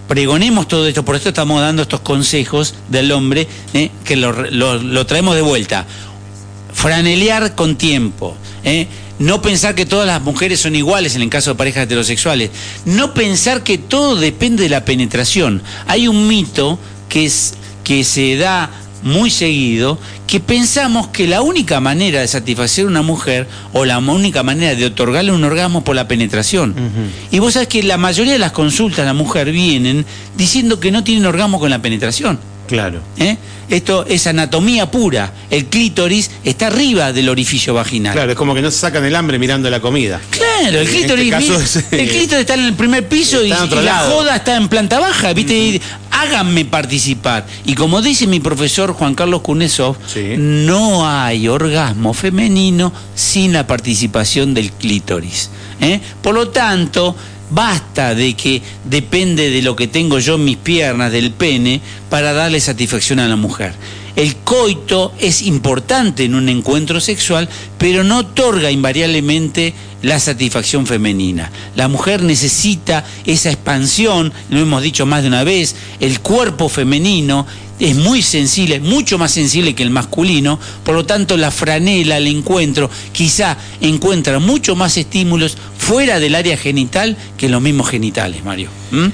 pregonemos 0.08 0.68
todo 0.68 0.88
esto, 0.88 1.04
por 1.06 1.16
esto 1.16 1.30
estamos 1.30 1.62
dando 1.62 1.82
estos 1.82 2.00
consejos 2.02 2.76
del 2.90 3.12
hombre, 3.12 3.48
eh, 3.74 3.90
que 4.06 4.16
lo- 4.16 4.32
lo- 4.52 4.78
lo 4.82 5.06
traemos 5.06 5.36
de 5.36 5.42
vuelta 5.42 5.86
franelear 6.74 7.56
con 7.56 7.76
tiempo. 7.78 8.36
¿eh? 8.64 8.88
No 9.20 9.42
pensar 9.42 9.76
que 9.76 9.86
todas 9.86 10.08
las 10.08 10.22
mujeres 10.22 10.60
son 10.60 10.76
iguales 10.76 11.16
en 11.16 11.22
el 11.22 11.30
caso 11.30 11.52
de 11.52 11.56
parejas 11.56 11.84
heterosexuales. 11.84 12.50
No 12.86 13.14
pensar 13.14 13.64
que 13.64 13.78
todo 13.78 14.16
depende 14.16 14.64
de 14.64 14.70
la 14.70 14.86
penetración. 14.86 15.62
Hay 15.88 16.08
un 16.08 16.28
mito 16.28 16.80
que, 17.10 17.26
es, 17.26 17.54
que 17.84 18.04
se 18.04 18.36
da 18.38 18.70
muy 19.04 19.30
seguido 19.30 20.00
que 20.28 20.40
pensamos 20.40 21.08
que 21.10 21.28
la 21.28 21.42
única 21.42 21.80
manera 21.80 22.22
de 22.22 22.28
satisfacer 22.28 22.86
a 22.86 22.88
una 22.88 23.02
mujer 23.02 23.48
o 23.74 23.86
la 23.86 24.00
única 24.00 24.42
manera 24.44 24.74
de 24.74 24.86
otorgarle 24.86 25.32
un 25.32 25.44
orgasmo 25.44 25.80
es 25.80 25.86
por 25.86 25.96
la 25.96 26.08
penetración. 26.08 26.74
Y 27.30 27.40
vos 27.40 27.54
sabés 27.54 27.68
que 27.68 27.84
la 27.84 27.98
mayoría 27.98 28.34
de 28.34 28.40
las 28.40 28.52
consultas 28.52 29.00
a 29.02 29.06
la 29.06 29.14
mujer 29.14 29.52
vienen 29.52 30.06
diciendo 30.36 30.80
que 30.80 30.92
no 30.92 31.04
tienen 31.04 31.26
orgasmo 31.26 31.60
con 31.60 31.70
la 31.70 31.82
penetración. 31.82 32.40
Claro. 32.74 33.02
¿eh? 33.18 33.38
Esto 33.70 34.04
es 34.08 34.26
anatomía 34.26 34.90
pura. 34.90 35.32
El 35.52 35.66
clítoris 35.66 36.32
está 36.44 36.68
arriba 36.68 37.14
del 37.14 37.30
orificio 37.30 37.76
vaginal. 37.76 38.14
Claro, 38.14 38.32
es 38.32 38.38
como 38.38 38.56
que 38.56 38.64
no 38.64 38.72
se 38.72 38.80
sacan 38.80 39.06
el 39.06 39.16
hambre 39.16 39.38
mirando 39.38 39.70
la 39.70 39.80
comida. 39.80 40.20
Claro, 40.32 40.80
el 40.80 40.88
clítoris, 40.90 41.32
este 41.32 41.54
caso 41.54 41.80
el 41.92 42.00
eh, 42.00 42.08
clítoris 42.08 42.42
está 42.42 42.56
en 42.56 42.66
el 42.66 42.74
primer 42.74 43.08
piso 43.08 43.44
y, 43.46 43.50
la 43.50 44.10
joda 44.10 44.38
está 44.38 44.56
en 44.58 44.70
planta 44.70 45.00
baja, 45.00 45.36
Háganme 46.10 46.66
participar. 46.66 47.46
Y 47.64 47.76
como 47.76 48.02
dice 48.02 48.26
mi 48.26 48.40
profesor 48.40 48.94
Juan 48.94 49.14
Carlos 49.14 49.42
Kunesov, 49.42 49.98
Sí. 50.08 50.34
no 50.36 51.08
hay 51.08 51.48
orgasmo 51.48 52.16
femenino 52.16 52.92
sin 53.14 53.54
la 53.54 53.68
participación 53.68 54.56
del 54.56 54.72
clítoris. 54.72 55.52
¿eh? 55.80 56.00
Por 56.24 56.34
lo 56.34 56.50
tanto, 56.50 57.16
basta 57.54 58.16
de 58.16 58.34
que 58.36 58.62
depende 58.84 59.50
de 59.50 59.62
lo 59.62 59.76
que 59.76 59.88
tengo 59.88 60.20
yo 60.20 60.36
en 60.36 60.46
mis 60.46 60.58
piernas, 60.58 61.12
del 61.12 61.32
pene, 61.32 61.82
para 62.10 62.34
darle 62.34 62.60
satisfacción 62.60 63.20
a 63.20 63.28
la 63.28 63.36
mujer. 63.36 63.74
El 64.16 64.36
coito 64.38 65.12
es 65.20 65.42
importante 65.42 66.24
en 66.24 66.36
un 66.36 66.48
encuentro 66.48 67.00
sexual, 67.00 67.50
pero 67.80 68.04
no 68.04 68.20
otorga 68.20 68.70
invariablemente 68.70 69.74
la 70.04 70.20
satisfacción 70.20 70.86
femenina. 70.86 71.52
La 71.76 71.88
mujer 71.88 72.22
necesita 72.22 73.04
esa 73.26 73.50
expansión, 73.50 74.32
lo 74.50 74.60
hemos 74.60 74.84
dicho 74.84 75.08
más 75.08 75.24
de 75.24 75.30
una 75.30 75.44
vez, 75.44 75.76
el 76.00 76.20
cuerpo 76.20 76.70
femenino 76.70 77.48
es 77.80 77.96
muy 77.96 78.22
sensible, 78.22 78.80
mucho 78.80 79.18
más 79.18 79.32
sensible 79.32 79.76
que 79.76 79.84
el 79.84 79.90
masculino, 79.90 80.60
por 80.84 80.96
lo 80.96 81.06
tanto 81.06 81.38
la 81.38 81.52
franela, 81.52 82.18
el 82.18 82.28
encuentro, 82.28 82.90
quizá 83.12 83.58
encuentra 83.82 84.40
mucho 84.40 84.76
más 84.76 84.98
estímulos 84.98 85.58
fuera 85.78 86.20
del 86.20 86.36
área 86.36 86.58
genital 86.58 87.18
que 87.38 87.50
los 87.50 87.62
mismos 87.62 87.90
genitales, 87.90 88.44
Mario. 88.44 88.70
¿Mm? 88.92 89.08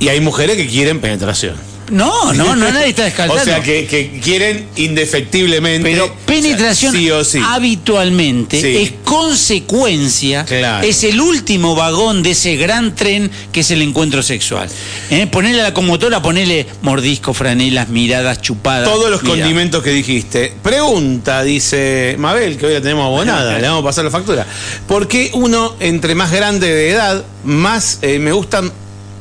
Y 0.00 0.08
hay 0.08 0.20
mujeres 0.20 0.56
que 0.56 0.66
quieren 0.66 1.00
penetración. 1.00 1.69
No, 1.90 2.32
no, 2.34 2.56
no, 2.56 2.70
nadie 2.70 2.88
está. 2.90 3.12
O 3.28 3.38
sea, 3.38 3.62
que, 3.62 3.86
que 3.86 4.20
quieren 4.22 4.66
indefectiblemente. 4.76 5.90
Pero 5.90 6.14
penetración 6.26 6.90
o 6.90 6.92
sea, 6.92 7.00
sí 7.00 7.10
o 7.10 7.24
sí. 7.24 7.38
habitualmente 7.44 8.60
Sí. 8.60 8.76
es 8.76 8.92
consecuencia, 9.04 10.44
Claro. 10.44 10.86
es 10.86 11.04
el 11.04 11.20
último 11.20 11.74
vagón 11.74 12.22
de 12.22 12.30
ese 12.32 12.56
gran 12.56 12.94
tren 12.94 13.30
que 13.52 13.60
es 13.60 13.70
el 13.70 13.82
encuentro 13.82 14.22
sexual. 14.22 14.68
¿Eh? 15.10 15.26
Ponerle 15.26 15.60
a 15.60 15.64
la 15.64 15.74
conmotora, 15.74 16.22
ponerle 16.22 16.66
mordisco, 16.82 17.34
franelas, 17.34 17.88
miradas, 17.88 18.40
chupadas. 18.40 18.88
Todos 18.88 19.10
los 19.10 19.22
Mira. 19.22 19.34
condimentos 19.36 19.82
que 19.82 19.90
dijiste. 19.90 20.52
Pregunta, 20.62 21.42
dice 21.42 22.14
Mabel, 22.18 22.56
que 22.56 22.66
hoy 22.66 22.74
la 22.74 22.80
tenemos 22.80 23.04
abonada, 23.06 23.58
le 23.60 23.66
vamos 23.68 23.82
a 23.82 23.86
pasar 23.86 24.04
la 24.04 24.10
factura. 24.10 24.46
¿Por 24.86 25.08
qué 25.08 25.30
uno 25.34 25.74
entre 25.80 26.14
más 26.14 26.30
grande 26.30 26.68
de 26.72 26.90
edad, 26.90 27.24
más 27.44 27.98
eh, 28.02 28.18
me 28.18 28.32
gustan... 28.32 28.70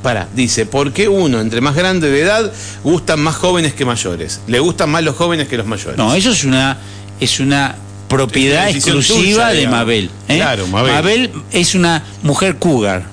Para, 0.02 0.28
dice, 0.34 0.66
¿por 0.66 0.94
qué 0.94 1.10
uno 1.10 1.42
entre 1.42 1.60
más 1.60 1.76
grande 1.76 2.10
de 2.10 2.22
edad 2.22 2.52
gustan 2.84 3.20
más 3.20 3.36
jóvenes 3.36 3.74
que 3.74 3.84
mayores? 3.84 4.40
Le 4.48 4.60
gustan 4.60 4.90
más 4.90 5.04
los 5.04 5.16
jóvenes 5.16 5.48
que 5.48 5.58
los 5.58 5.66
mayores. 5.66 5.98
No, 5.98 6.14
eso 6.16 6.32
es 6.32 6.46
una, 6.46 6.78
es 7.20 7.40
una 7.42 7.76
propiedad 8.08 8.70
Es 8.70 8.86
una 8.86 8.96
decisión 8.96 8.98
exclusiva 8.98 9.44
tuya, 9.44 9.48
de 9.48 9.58
digamos. 9.58 9.80
Mabel. 9.80 10.10
¿eh? 10.30 10.36
Claro, 10.38 10.68
Mabel. 10.68 10.94
Mabel 10.94 11.32
es 11.52 11.76
una 11.76 12.04
mujer 12.24 12.58
cougar. 12.58 13.04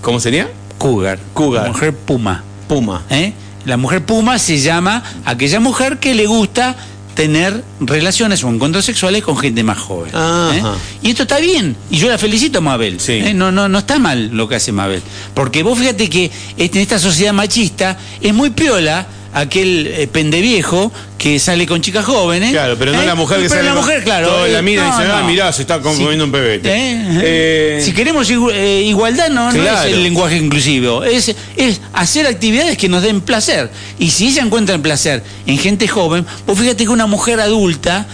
¿Cómo 0.00 0.20
sería? 0.20 0.48
Cougar. 0.78 1.18
Cougar. 1.32 1.68
Mujer 1.68 1.94
puma. 1.94 2.42
Puma. 2.68 3.02
¿eh? 3.10 3.32
La 3.64 3.76
mujer 3.76 4.04
puma 4.04 4.38
se 4.38 4.58
llama 4.58 5.02
aquella 5.24 5.60
mujer 5.60 5.98
que 5.98 6.14
le 6.14 6.26
gusta 6.26 6.76
tener 7.14 7.62
relaciones 7.80 8.42
o 8.44 8.48
encuentros 8.48 8.84
sexuales 8.84 9.22
con 9.22 9.36
gente 9.36 9.62
más 9.62 9.78
joven. 9.78 10.10
¿eh? 10.14 10.62
Y 11.02 11.10
esto 11.10 11.22
está 11.24 11.38
bien, 11.38 11.76
y 11.90 11.98
yo 11.98 12.08
la 12.08 12.18
felicito 12.18 12.58
a 12.58 12.60
Mabel. 12.62 13.00
Sí. 13.00 13.12
¿eh? 13.12 13.34
No, 13.34 13.52
no, 13.52 13.68
no 13.68 13.78
está 13.78 13.98
mal 13.98 14.30
lo 14.32 14.48
que 14.48 14.54
hace 14.56 14.72
Mabel. 14.72 15.02
Porque 15.34 15.62
vos 15.62 15.78
fíjate 15.78 16.08
que 16.08 16.30
este- 16.56 16.78
en 16.78 16.82
esta 16.82 16.98
sociedad 16.98 17.32
machista 17.32 17.98
es 18.20 18.32
muy 18.32 18.50
piola 18.50 19.06
aquel 19.34 19.86
eh, 19.86 20.06
pendeviejo 20.08 20.92
que 21.22 21.38
sale 21.38 21.66
con 21.68 21.80
chicas 21.80 22.04
jóvenes. 22.04 22.50
Claro, 22.50 22.76
pero 22.76 22.90
no 22.90 23.00
¿eh? 23.00 23.06
la 23.06 23.14
mujer 23.14 23.36
que 23.38 23.44
Pero 23.44 23.54
sale 23.54 23.68
la 23.68 23.74
con- 23.76 23.84
mujer, 23.84 24.02
claro. 24.02 24.26
toda 24.26 24.48
la 24.48 24.58
eh, 24.58 24.62
mina 24.62 24.82
no, 24.90 24.98
dice, 24.98 25.12
ah, 25.12 25.20
no. 25.20 25.28
mirá, 25.28 25.52
se 25.52 25.62
está 25.62 25.78
comiendo 25.80 26.24
un 26.24 26.32
pebete. 26.32 26.68
¿Eh? 26.68 27.06
Eh, 27.22 27.80
si 27.84 27.92
queremos 27.92 28.28
igu- 28.28 28.50
eh, 28.52 28.82
igualdad, 28.82 29.28
no, 29.30 29.52
no 29.52 29.62
Claro. 29.62 29.86
es 29.88 29.94
el 29.94 30.02
lenguaje 30.02 30.36
inclusivo. 30.36 31.04
Es, 31.04 31.32
es 31.56 31.80
hacer 31.92 32.26
actividades 32.26 32.76
que 32.76 32.88
nos 32.88 33.04
den 33.04 33.20
placer. 33.20 33.70
Y 34.00 34.10
si 34.10 34.26
ella 34.30 34.42
encuentra 34.42 34.74
el 34.74 34.80
placer 34.80 35.22
en 35.46 35.58
gente 35.58 35.86
joven, 35.86 36.26
pues 36.44 36.58
fíjate 36.58 36.82
que 36.82 36.90
una 36.90 37.06
mujer 37.06 37.38
adulta, 37.38 38.04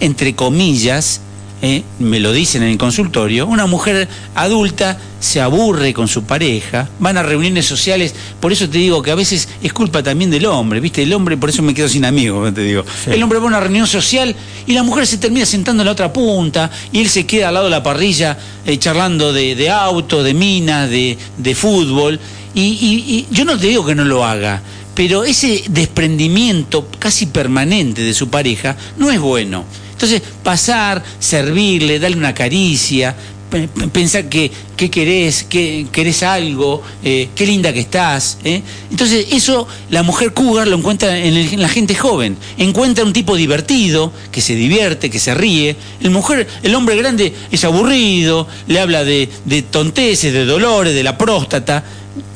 entre 0.00 0.34
comillas, 0.34 1.22
eh, 1.62 1.82
me 1.98 2.20
lo 2.20 2.32
dicen 2.32 2.62
en 2.62 2.70
el 2.70 2.78
consultorio, 2.78 3.46
una 3.46 3.66
mujer 3.66 4.08
adulta 4.34 4.98
se 5.20 5.40
aburre 5.42 5.92
con 5.92 6.08
su 6.08 6.22
pareja, 6.24 6.88
van 6.98 7.18
a 7.18 7.22
reuniones 7.22 7.66
sociales, 7.66 8.14
por 8.40 8.52
eso 8.52 8.68
te 8.70 8.78
digo 8.78 9.02
que 9.02 9.10
a 9.10 9.14
veces 9.14 9.48
es 9.62 9.72
culpa 9.72 10.02
también 10.02 10.30
del 10.30 10.46
hombre, 10.46 10.80
¿viste? 10.80 11.02
El 11.02 11.12
hombre, 11.12 11.36
por 11.36 11.50
eso 11.50 11.62
me 11.62 11.74
quedo 11.74 11.88
sin 11.90 12.06
amigos, 12.06 12.54
te 12.54 12.62
digo. 12.62 12.84
El 13.06 13.22
hombre 13.22 13.38
va 13.38 13.44
a 13.44 13.48
una 13.48 13.60
reunión 13.60 13.86
social 13.86 14.34
y 14.66 14.72
la 14.72 14.82
mujer 14.82 15.06
se 15.06 15.18
termina 15.18 15.44
sentando 15.44 15.82
en 15.82 15.86
la 15.86 15.92
otra 15.92 16.10
punta 16.12 16.70
y 16.92 17.00
él 17.00 17.08
se 17.10 17.26
queda 17.26 17.48
al 17.48 17.54
lado 17.54 17.66
de 17.66 17.70
la 17.72 17.82
parrilla 17.82 18.38
eh, 18.64 18.78
charlando 18.78 19.32
de, 19.34 19.54
de 19.54 19.68
auto, 19.68 20.22
de 20.22 20.32
minas, 20.32 20.88
de, 20.88 21.18
de 21.36 21.54
fútbol. 21.54 22.18
Y, 22.54 22.62
y- 22.62 23.04
y 23.14 23.26
yo 23.30 23.44
no 23.44 23.58
te 23.58 23.66
digo 23.66 23.84
que 23.84 23.94
no 23.94 24.04
lo 24.04 24.24
haga, 24.24 24.62
pero 24.94 25.24
ese 25.24 25.62
desprendimiento 25.68 26.88
casi 26.98 27.26
permanente 27.26 28.02
de 28.02 28.14
su 28.14 28.28
pareja 28.30 28.76
no 28.96 29.10
es 29.10 29.20
bueno. 29.20 29.64
Entonces, 30.00 30.22
pasar, 30.42 31.02
servirle, 31.18 31.98
darle 31.98 32.16
una 32.16 32.32
caricia, 32.32 33.14
pe- 33.50 33.68
pe- 33.68 33.88
pensar 33.88 34.30
que, 34.30 34.50
que 34.74 34.90
querés, 34.90 35.42
que 35.42 35.86
querés 35.92 36.22
algo, 36.22 36.82
eh, 37.04 37.28
qué 37.34 37.44
linda 37.44 37.70
que 37.70 37.80
estás. 37.80 38.38
¿eh? 38.44 38.62
Entonces, 38.90 39.26
eso 39.32 39.68
la 39.90 40.02
mujer 40.02 40.32
cougar 40.32 40.68
lo 40.68 40.78
encuentra 40.78 41.18
en, 41.18 41.36
el- 41.36 41.52
en 41.52 41.60
la 41.60 41.68
gente 41.68 41.94
joven. 41.94 42.38
Encuentra 42.56 43.04
un 43.04 43.12
tipo 43.12 43.36
divertido, 43.36 44.10
que 44.32 44.40
se 44.40 44.54
divierte, 44.54 45.10
que 45.10 45.18
se 45.18 45.34
ríe. 45.34 45.76
El, 46.02 46.08
mujer, 46.10 46.48
el 46.62 46.74
hombre 46.74 46.96
grande 46.96 47.34
es 47.52 47.62
aburrido, 47.64 48.48
le 48.68 48.80
habla 48.80 49.04
de, 49.04 49.28
de 49.44 49.60
tonteces, 49.60 50.32
de 50.32 50.46
dolores, 50.46 50.94
de 50.94 51.02
la 51.02 51.18
próstata. 51.18 51.84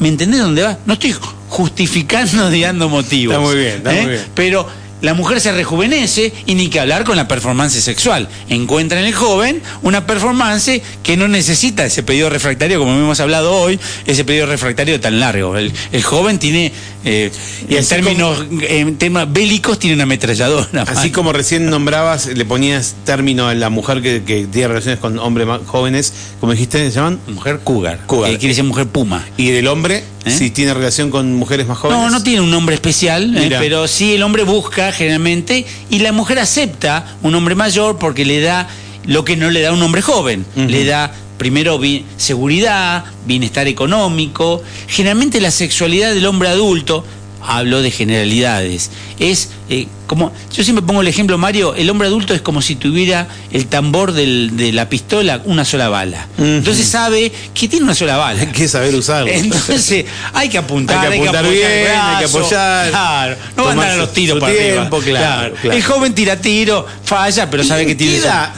¿Me 0.00 0.08
entendés 0.08 0.40
dónde 0.40 0.62
va? 0.64 0.78
No 0.84 0.92
estoy 0.92 1.14
justificando 1.48 2.50
dando 2.60 2.90
motivos. 2.90 3.34
Está 3.36 3.46
muy 3.46 3.56
bien, 3.56 3.76
está 3.78 3.94
¿eh? 3.96 4.02
muy 4.02 4.10
bien. 4.12 4.24
Pero 4.34 4.83
la 5.04 5.14
mujer 5.14 5.40
se 5.40 5.52
rejuvenece 5.52 6.32
y 6.46 6.54
ni 6.54 6.68
que 6.68 6.80
hablar 6.80 7.04
con 7.04 7.16
la 7.16 7.28
performance 7.28 7.74
sexual. 7.74 8.26
Encuentra 8.48 8.98
en 9.00 9.06
el 9.06 9.14
joven 9.14 9.62
una 9.82 10.06
performance 10.06 10.80
que 11.02 11.16
no 11.16 11.28
necesita 11.28 11.84
ese 11.84 12.02
periodo 12.02 12.30
refractario, 12.30 12.78
como 12.78 12.92
hemos 12.92 13.20
hablado 13.20 13.54
hoy, 13.54 13.78
ese 14.06 14.24
periodo 14.24 14.46
refractario 14.46 14.98
tan 15.00 15.20
largo. 15.20 15.56
El, 15.58 15.72
el 15.92 16.02
joven 16.02 16.38
tiene, 16.38 16.72
eh, 17.04 17.30
Y 17.68 17.76
en 17.76 17.86
términos 17.86 18.44
en 18.62 18.96
temas 18.96 19.30
bélicos, 19.30 19.78
tiene 19.78 19.94
una 19.94 20.04
ametralladora. 20.04 20.82
Así 20.86 21.10
como 21.10 21.32
recién 21.34 21.68
nombrabas, 21.68 22.26
le 22.26 22.44
ponías 22.46 22.94
término 23.04 23.48
a 23.48 23.54
la 23.54 23.68
mujer 23.68 24.00
que, 24.00 24.22
que 24.24 24.46
tiene 24.46 24.68
relaciones 24.68 25.00
con 25.00 25.18
hombres 25.18 25.46
más 25.46 25.60
jóvenes, 25.66 26.12
como 26.40 26.52
dijiste, 26.52 26.78
¿se 26.90 26.96
llaman? 26.96 27.20
Mujer 27.26 27.60
cougar, 27.62 28.00
Cougar. 28.06 28.30
quiere 28.30 28.48
decir 28.48 28.64
mujer 28.64 28.86
puma. 28.86 29.22
Y 29.36 29.50
del 29.50 29.68
hombre, 29.68 30.02
¿Eh? 30.24 30.30
si 30.30 30.50
tiene 30.50 30.72
relación 30.72 31.10
con 31.10 31.34
mujeres 31.34 31.66
más 31.66 31.78
jóvenes. 31.78 32.02
No, 32.02 32.10
no 32.10 32.22
tiene 32.22 32.40
un 32.40 32.50
nombre 32.50 32.74
especial, 32.74 33.36
eh, 33.36 33.54
pero 33.58 33.86
sí 33.86 34.14
el 34.14 34.22
hombre 34.22 34.42
busca 34.44 34.92
generalmente 34.92 35.66
y 35.90 35.98
la 35.98 36.12
mujer 36.12 36.38
acepta 36.38 37.16
un 37.22 37.34
hombre 37.34 37.54
mayor 37.54 37.98
porque 37.98 38.24
le 38.24 38.40
da 38.40 38.68
lo 39.04 39.24
que 39.24 39.36
no 39.36 39.50
le 39.50 39.60
da 39.60 39.72
un 39.72 39.82
hombre 39.82 40.02
joven. 40.02 40.46
Le 40.56 40.84
da 40.84 41.12
primero 41.36 41.78
seguridad, 42.16 43.04
bienestar 43.26 43.66
económico. 43.66 44.62
Generalmente 44.88 45.40
la 45.40 45.50
sexualidad 45.50 46.14
del 46.14 46.26
hombre 46.26 46.48
adulto, 46.48 47.04
hablo 47.46 47.82
de 47.82 47.90
generalidades, 47.90 48.90
es 49.18 49.50
eh, 49.68 49.86
como, 50.06 50.32
yo 50.52 50.62
siempre 50.64 50.84
pongo 50.84 51.00
el 51.00 51.08
ejemplo, 51.08 51.38
Mario, 51.38 51.74
el 51.74 51.88
hombre 51.90 52.08
adulto 52.08 52.34
es 52.34 52.40
como 52.42 52.60
si 52.62 52.76
tuviera 52.76 53.28
el 53.52 53.66
tambor 53.66 54.12
del- 54.12 54.56
de 54.56 54.72
la 54.72 54.88
pistola 54.88 55.40
una 55.44 55.64
sola 55.64 55.88
bala. 55.88 56.26
Entonces 56.38 56.86
sabe 56.86 57.32
que 57.54 57.68
tiene 57.68 57.84
una 57.84 57.94
sola 57.94 58.16
bala. 58.16 58.40
Hay 58.42 58.46
que 58.48 58.68
saber 58.68 58.94
usarlo. 58.94 59.28
Entonces 59.30 60.04
hay 60.32 60.48
que 60.48 60.58
apuntar, 60.58 60.98
Hay 61.06 61.18
que 61.20 61.28
apuntar 61.28 61.44
apoyar 61.44 61.68
bien, 61.70 61.90
el 61.90 61.96
hay 62.00 62.18
que 62.18 62.24
apoyar, 62.24 62.90
Claro, 62.90 63.36
no 63.56 63.62
va 63.64 63.68
a 63.68 63.72
andar 63.72 63.90
a 63.90 63.96
los 63.96 64.12
tiros 64.12 64.38
para 64.40 64.52
tiempo, 64.54 64.96
arriba. 64.98 65.18
claro, 65.18 65.54
claro. 65.60 65.76
El 65.76 65.82
joven 65.82 66.14
tira 66.14 66.36
tiro, 66.40 66.86
falla, 67.04 67.50
pero 67.50 67.64
sabe 67.64 67.86
que 67.86 67.92
¿En 67.92 67.98
tiene 67.98 68.16
edad 68.16 68.52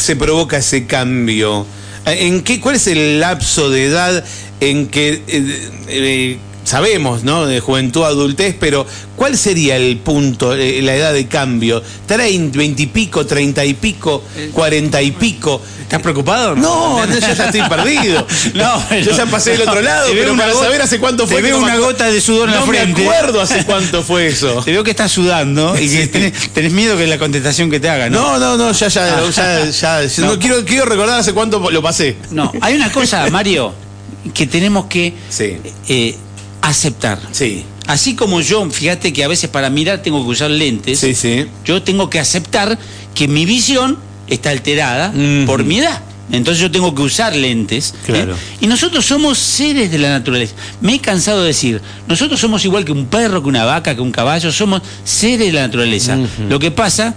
se 0.00 0.16
provoca 0.16 0.58
ese 0.58 0.86
cambio? 0.86 1.66
¿En 2.04 2.42
qué, 2.42 2.60
¿Cuál 2.60 2.76
es 2.76 2.86
el 2.88 3.20
lapso 3.20 3.70
de 3.70 3.86
edad 3.86 4.24
en 4.60 4.88
que 4.88 5.22
eh, 5.28 5.70
eh, 5.88 6.38
sabemos, 6.64 7.24
¿no? 7.24 7.46
De 7.46 7.60
juventud 7.60 8.04
a 8.04 8.08
adultez, 8.08 8.54
pero 8.58 8.86
¿cuál 9.16 9.36
sería 9.36 9.76
el 9.76 9.96
punto, 9.98 10.54
eh, 10.54 10.80
la 10.82 10.94
edad 10.94 11.12
de 11.12 11.26
cambio? 11.26 11.82
¿30, 12.08 12.52
20 12.52 12.82
y 12.82 12.86
pico, 12.86 13.26
30 13.26 13.64
y 13.64 13.74
pico, 13.74 14.22
40 14.52 15.02
y 15.02 15.10
pico? 15.12 15.60
¿Estás 15.82 16.00
preocupado? 16.00 16.54
No, 16.56 17.04
no, 17.06 17.12
yo 17.12 17.18
ya 17.20 17.32
estoy 17.46 17.62
perdido. 17.68 18.26
No, 18.54 18.82
yo 18.90 19.16
ya 19.16 19.26
pasé 19.26 19.52
del 19.52 19.62
otro 19.68 19.80
lado, 19.82 20.08
Te 20.08 20.14
pero 20.14 20.36
para 20.36 20.52
gota- 20.52 20.64
saber 20.66 20.82
hace 20.82 20.98
cuánto 20.98 21.24
te 21.24 21.32
fue. 21.32 21.36
que 21.36 21.42
veo 21.48 21.58
no 21.58 21.64
una 21.64 21.76
gota 21.76 22.06
de 22.10 22.20
sudor 22.20 22.48
en 22.48 22.54
la 22.54 22.60
no 22.60 22.66
frente. 22.66 23.02
me 23.02 23.08
acuerdo 23.08 23.40
hace 23.40 23.64
cuánto 23.64 24.02
fue 24.02 24.28
eso. 24.28 24.62
Te 24.64 24.70
veo 24.72 24.84
que 24.84 24.90
estás 24.90 25.10
sudando 25.12 25.78
y 25.78 25.88
que 25.88 26.06
tenés, 26.06 26.52
tenés 26.52 26.72
miedo 26.72 26.96
que 26.96 27.06
la 27.06 27.18
contestación 27.18 27.70
que 27.70 27.80
te 27.80 27.88
haga, 27.88 28.08
¿no? 28.10 28.38
No, 28.38 28.38
no, 28.38 28.56
no, 28.56 28.72
ya, 28.72 28.88
ya, 28.88 29.30
ya, 29.30 29.70
ya, 29.70 30.04
ya- 30.06 30.22
no, 30.22 30.32
No. 30.34 30.38
quiero, 30.38 30.64
quiero 30.64 30.84
recordar 30.86 31.18
hace 31.20 31.32
cuánto 31.32 31.70
lo 31.70 31.82
pasé. 31.82 32.16
No, 32.30 32.50
hay 32.60 32.74
una 32.74 32.90
cosa, 32.92 33.28
Mario, 33.30 33.72
que 34.34 34.46
tenemos 34.46 34.86
que 34.86 35.14
Sí. 35.28 35.56
eh, 35.88 36.16
aceptar. 36.62 37.18
Sí. 37.32 37.64
Así 37.86 38.14
como 38.14 38.40
yo, 38.40 38.68
fíjate 38.70 39.12
que 39.12 39.24
a 39.24 39.28
veces 39.28 39.50
para 39.50 39.68
mirar 39.68 40.02
tengo 40.02 40.22
que 40.24 40.30
usar 40.30 40.50
lentes, 40.50 41.00
Sí, 41.00 41.14
sí. 41.14 41.46
yo 41.64 41.82
tengo 41.82 42.08
que 42.08 42.20
aceptar 42.20 42.78
que 43.14 43.28
mi 43.28 43.44
visión 43.44 43.98
está 44.28 44.50
alterada 44.50 45.12
por 45.46 45.64
mi 45.64 45.78
edad. 45.78 46.00
Entonces 46.30 46.62
yo 46.62 46.70
tengo 46.70 46.94
que 46.94 47.02
usar 47.02 47.34
lentes. 47.36 47.90
¿eh? 47.90 48.12
Claro. 48.12 48.36
Y 48.60 48.66
nosotros 48.68 49.04
somos 49.04 49.36
seres 49.36 49.90
de 49.90 49.98
la 49.98 50.08
naturaleza. 50.10 50.54
Me 50.80 50.94
he 50.94 50.98
cansado 51.00 51.40
de 51.42 51.48
decir, 51.48 51.82
nosotros 52.08 52.40
somos 52.40 52.64
igual 52.64 52.84
que 52.86 52.92
un 52.92 53.06
perro, 53.06 53.42
que 53.42 53.48
una 53.48 53.64
vaca, 53.64 53.94
que 53.94 54.00
un 54.00 54.12
caballo, 54.12 54.50
somos 54.52 54.80
seres 55.04 55.46
de 55.48 55.52
la 55.52 55.62
naturaleza. 55.62 56.16
Lo 56.48 56.58
que 56.58 56.70
pasa, 56.70 57.14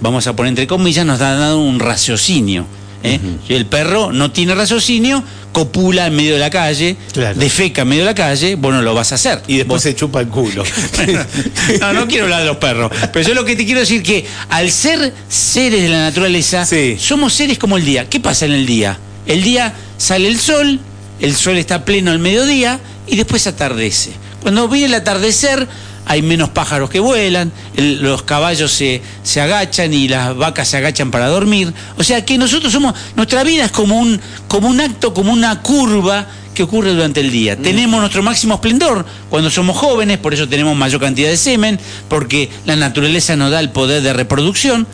vamos 0.00 0.26
a 0.26 0.36
poner 0.36 0.50
entre 0.50 0.66
comillas, 0.68 1.04
nos 1.06 1.20
ha 1.22 1.34
dado 1.34 1.58
un 1.58 1.80
raciocinio. 1.80 2.66
¿Eh? 3.04 3.20
El 3.48 3.66
perro 3.66 4.10
no 4.12 4.32
tiene 4.32 4.54
raciocinio, 4.54 5.22
copula 5.52 6.06
en 6.08 6.16
medio 6.16 6.32
de 6.32 6.40
la 6.40 6.50
calle, 6.50 6.96
Claro. 7.12 7.38
defeca 7.38 7.82
en 7.82 7.88
medio 7.88 8.02
de 8.02 8.10
la 8.10 8.14
calle, 8.14 8.56
vos 8.56 8.72
no 8.74 8.82
lo 8.82 8.92
vas 8.94 9.12
a 9.12 9.14
hacer. 9.14 9.40
Y 9.46 9.58
después 9.58 9.76
Vos- 9.76 9.82
se 9.82 9.94
chupa 9.94 10.20
el 10.20 10.28
culo. 10.28 10.64
no, 11.80 11.92
no 11.92 12.06
quiero 12.08 12.24
hablar 12.24 12.40
de 12.40 12.46
los 12.46 12.56
perros. 12.56 12.90
Pero 13.12 13.28
yo 13.28 13.34
lo 13.34 13.44
que 13.44 13.54
te 13.56 13.64
quiero 13.64 13.80
decir 13.80 14.02
que 14.02 14.24
al 14.48 14.70
ser 14.70 15.12
seres 15.28 15.82
de 15.82 15.88
la 15.88 16.02
naturaleza, 16.02 16.64
Sí. 16.66 16.96
somos 16.98 17.32
seres 17.34 17.58
como 17.58 17.76
el 17.76 17.84
día. 17.84 18.08
¿Qué 18.08 18.20
pasa 18.20 18.46
en 18.46 18.52
el 18.52 18.66
día? 18.66 18.98
El 19.26 19.42
día 19.42 19.72
sale 19.96 20.28
el 20.28 20.38
sol, 20.40 20.80
el 21.20 21.36
sol 21.36 21.56
está 21.56 21.84
pleno 21.84 22.10
al 22.10 22.18
mediodía 22.18 22.80
y 23.06 23.16
después 23.16 23.46
atardece. 23.46 24.10
Cuando 24.42 24.68
viene 24.68 24.86
el 24.88 24.94
atardecer, 24.94 25.66
hay 26.06 26.22
menos 26.22 26.50
pájaros 26.50 26.90
que 26.90 27.00
vuelan, 27.00 27.50
el- 27.76 28.02
los 28.02 28.22
caballos 28.22 28.72
se, 28.72 29.00
se 29.22 29.40
agachan 29.40 29.92
y 29.94 30.08
las 30.08 30.36
vacas 30.36 30.68
se 30.68 30.76
agachan 30.76 31.10
para 31.10 31.28
dormir. 31.28 31.72
O 31.98 32.04
sea 32.04 32.24
que 32.24 32.36
nosotros 32.38 32.72
somos, 32.72 32.94
nuestra 33.16 33.42
vida 33.44 33.64
es 33.64 33.70
como 33.72 33.98
un, 33.98 34.20
como 34.48 34.68
un 34.68 34.80
acto, 34.80 35.14
como 35.14 35.32
una 35.32 35.62
curva 35.62 36.26
que 36.54 36.62
ocurre 36.62 36.92
durante 36.92 37.20
el 37.20 37.30
día. 37.32 37.56
Tenemos 37.56 37.98
nuestro 38.00 38.22
máximo 38.22 38.54
esplendor 38.54 39.04
cuando 39.28 39.50
somos 39.50 39.76
jóvenes, 39.76 40.18
por 40.18 40.34
eso 40.34 40.48
tenemos 40.48 40.76
mayor 40.76 41.00
cantidad 41.00 41.28
de 41.28 41.36
semen, 41.36 41.80
porque 42.08 42.48
la 42.64 42.76
naturaleza 42.76 43.34
nos 43.34 43.50
da 43.50 43.58
el 43.60 43.70
poder 43.70 44.02
de 44.02 44.12
reproducción, 44.12 44.86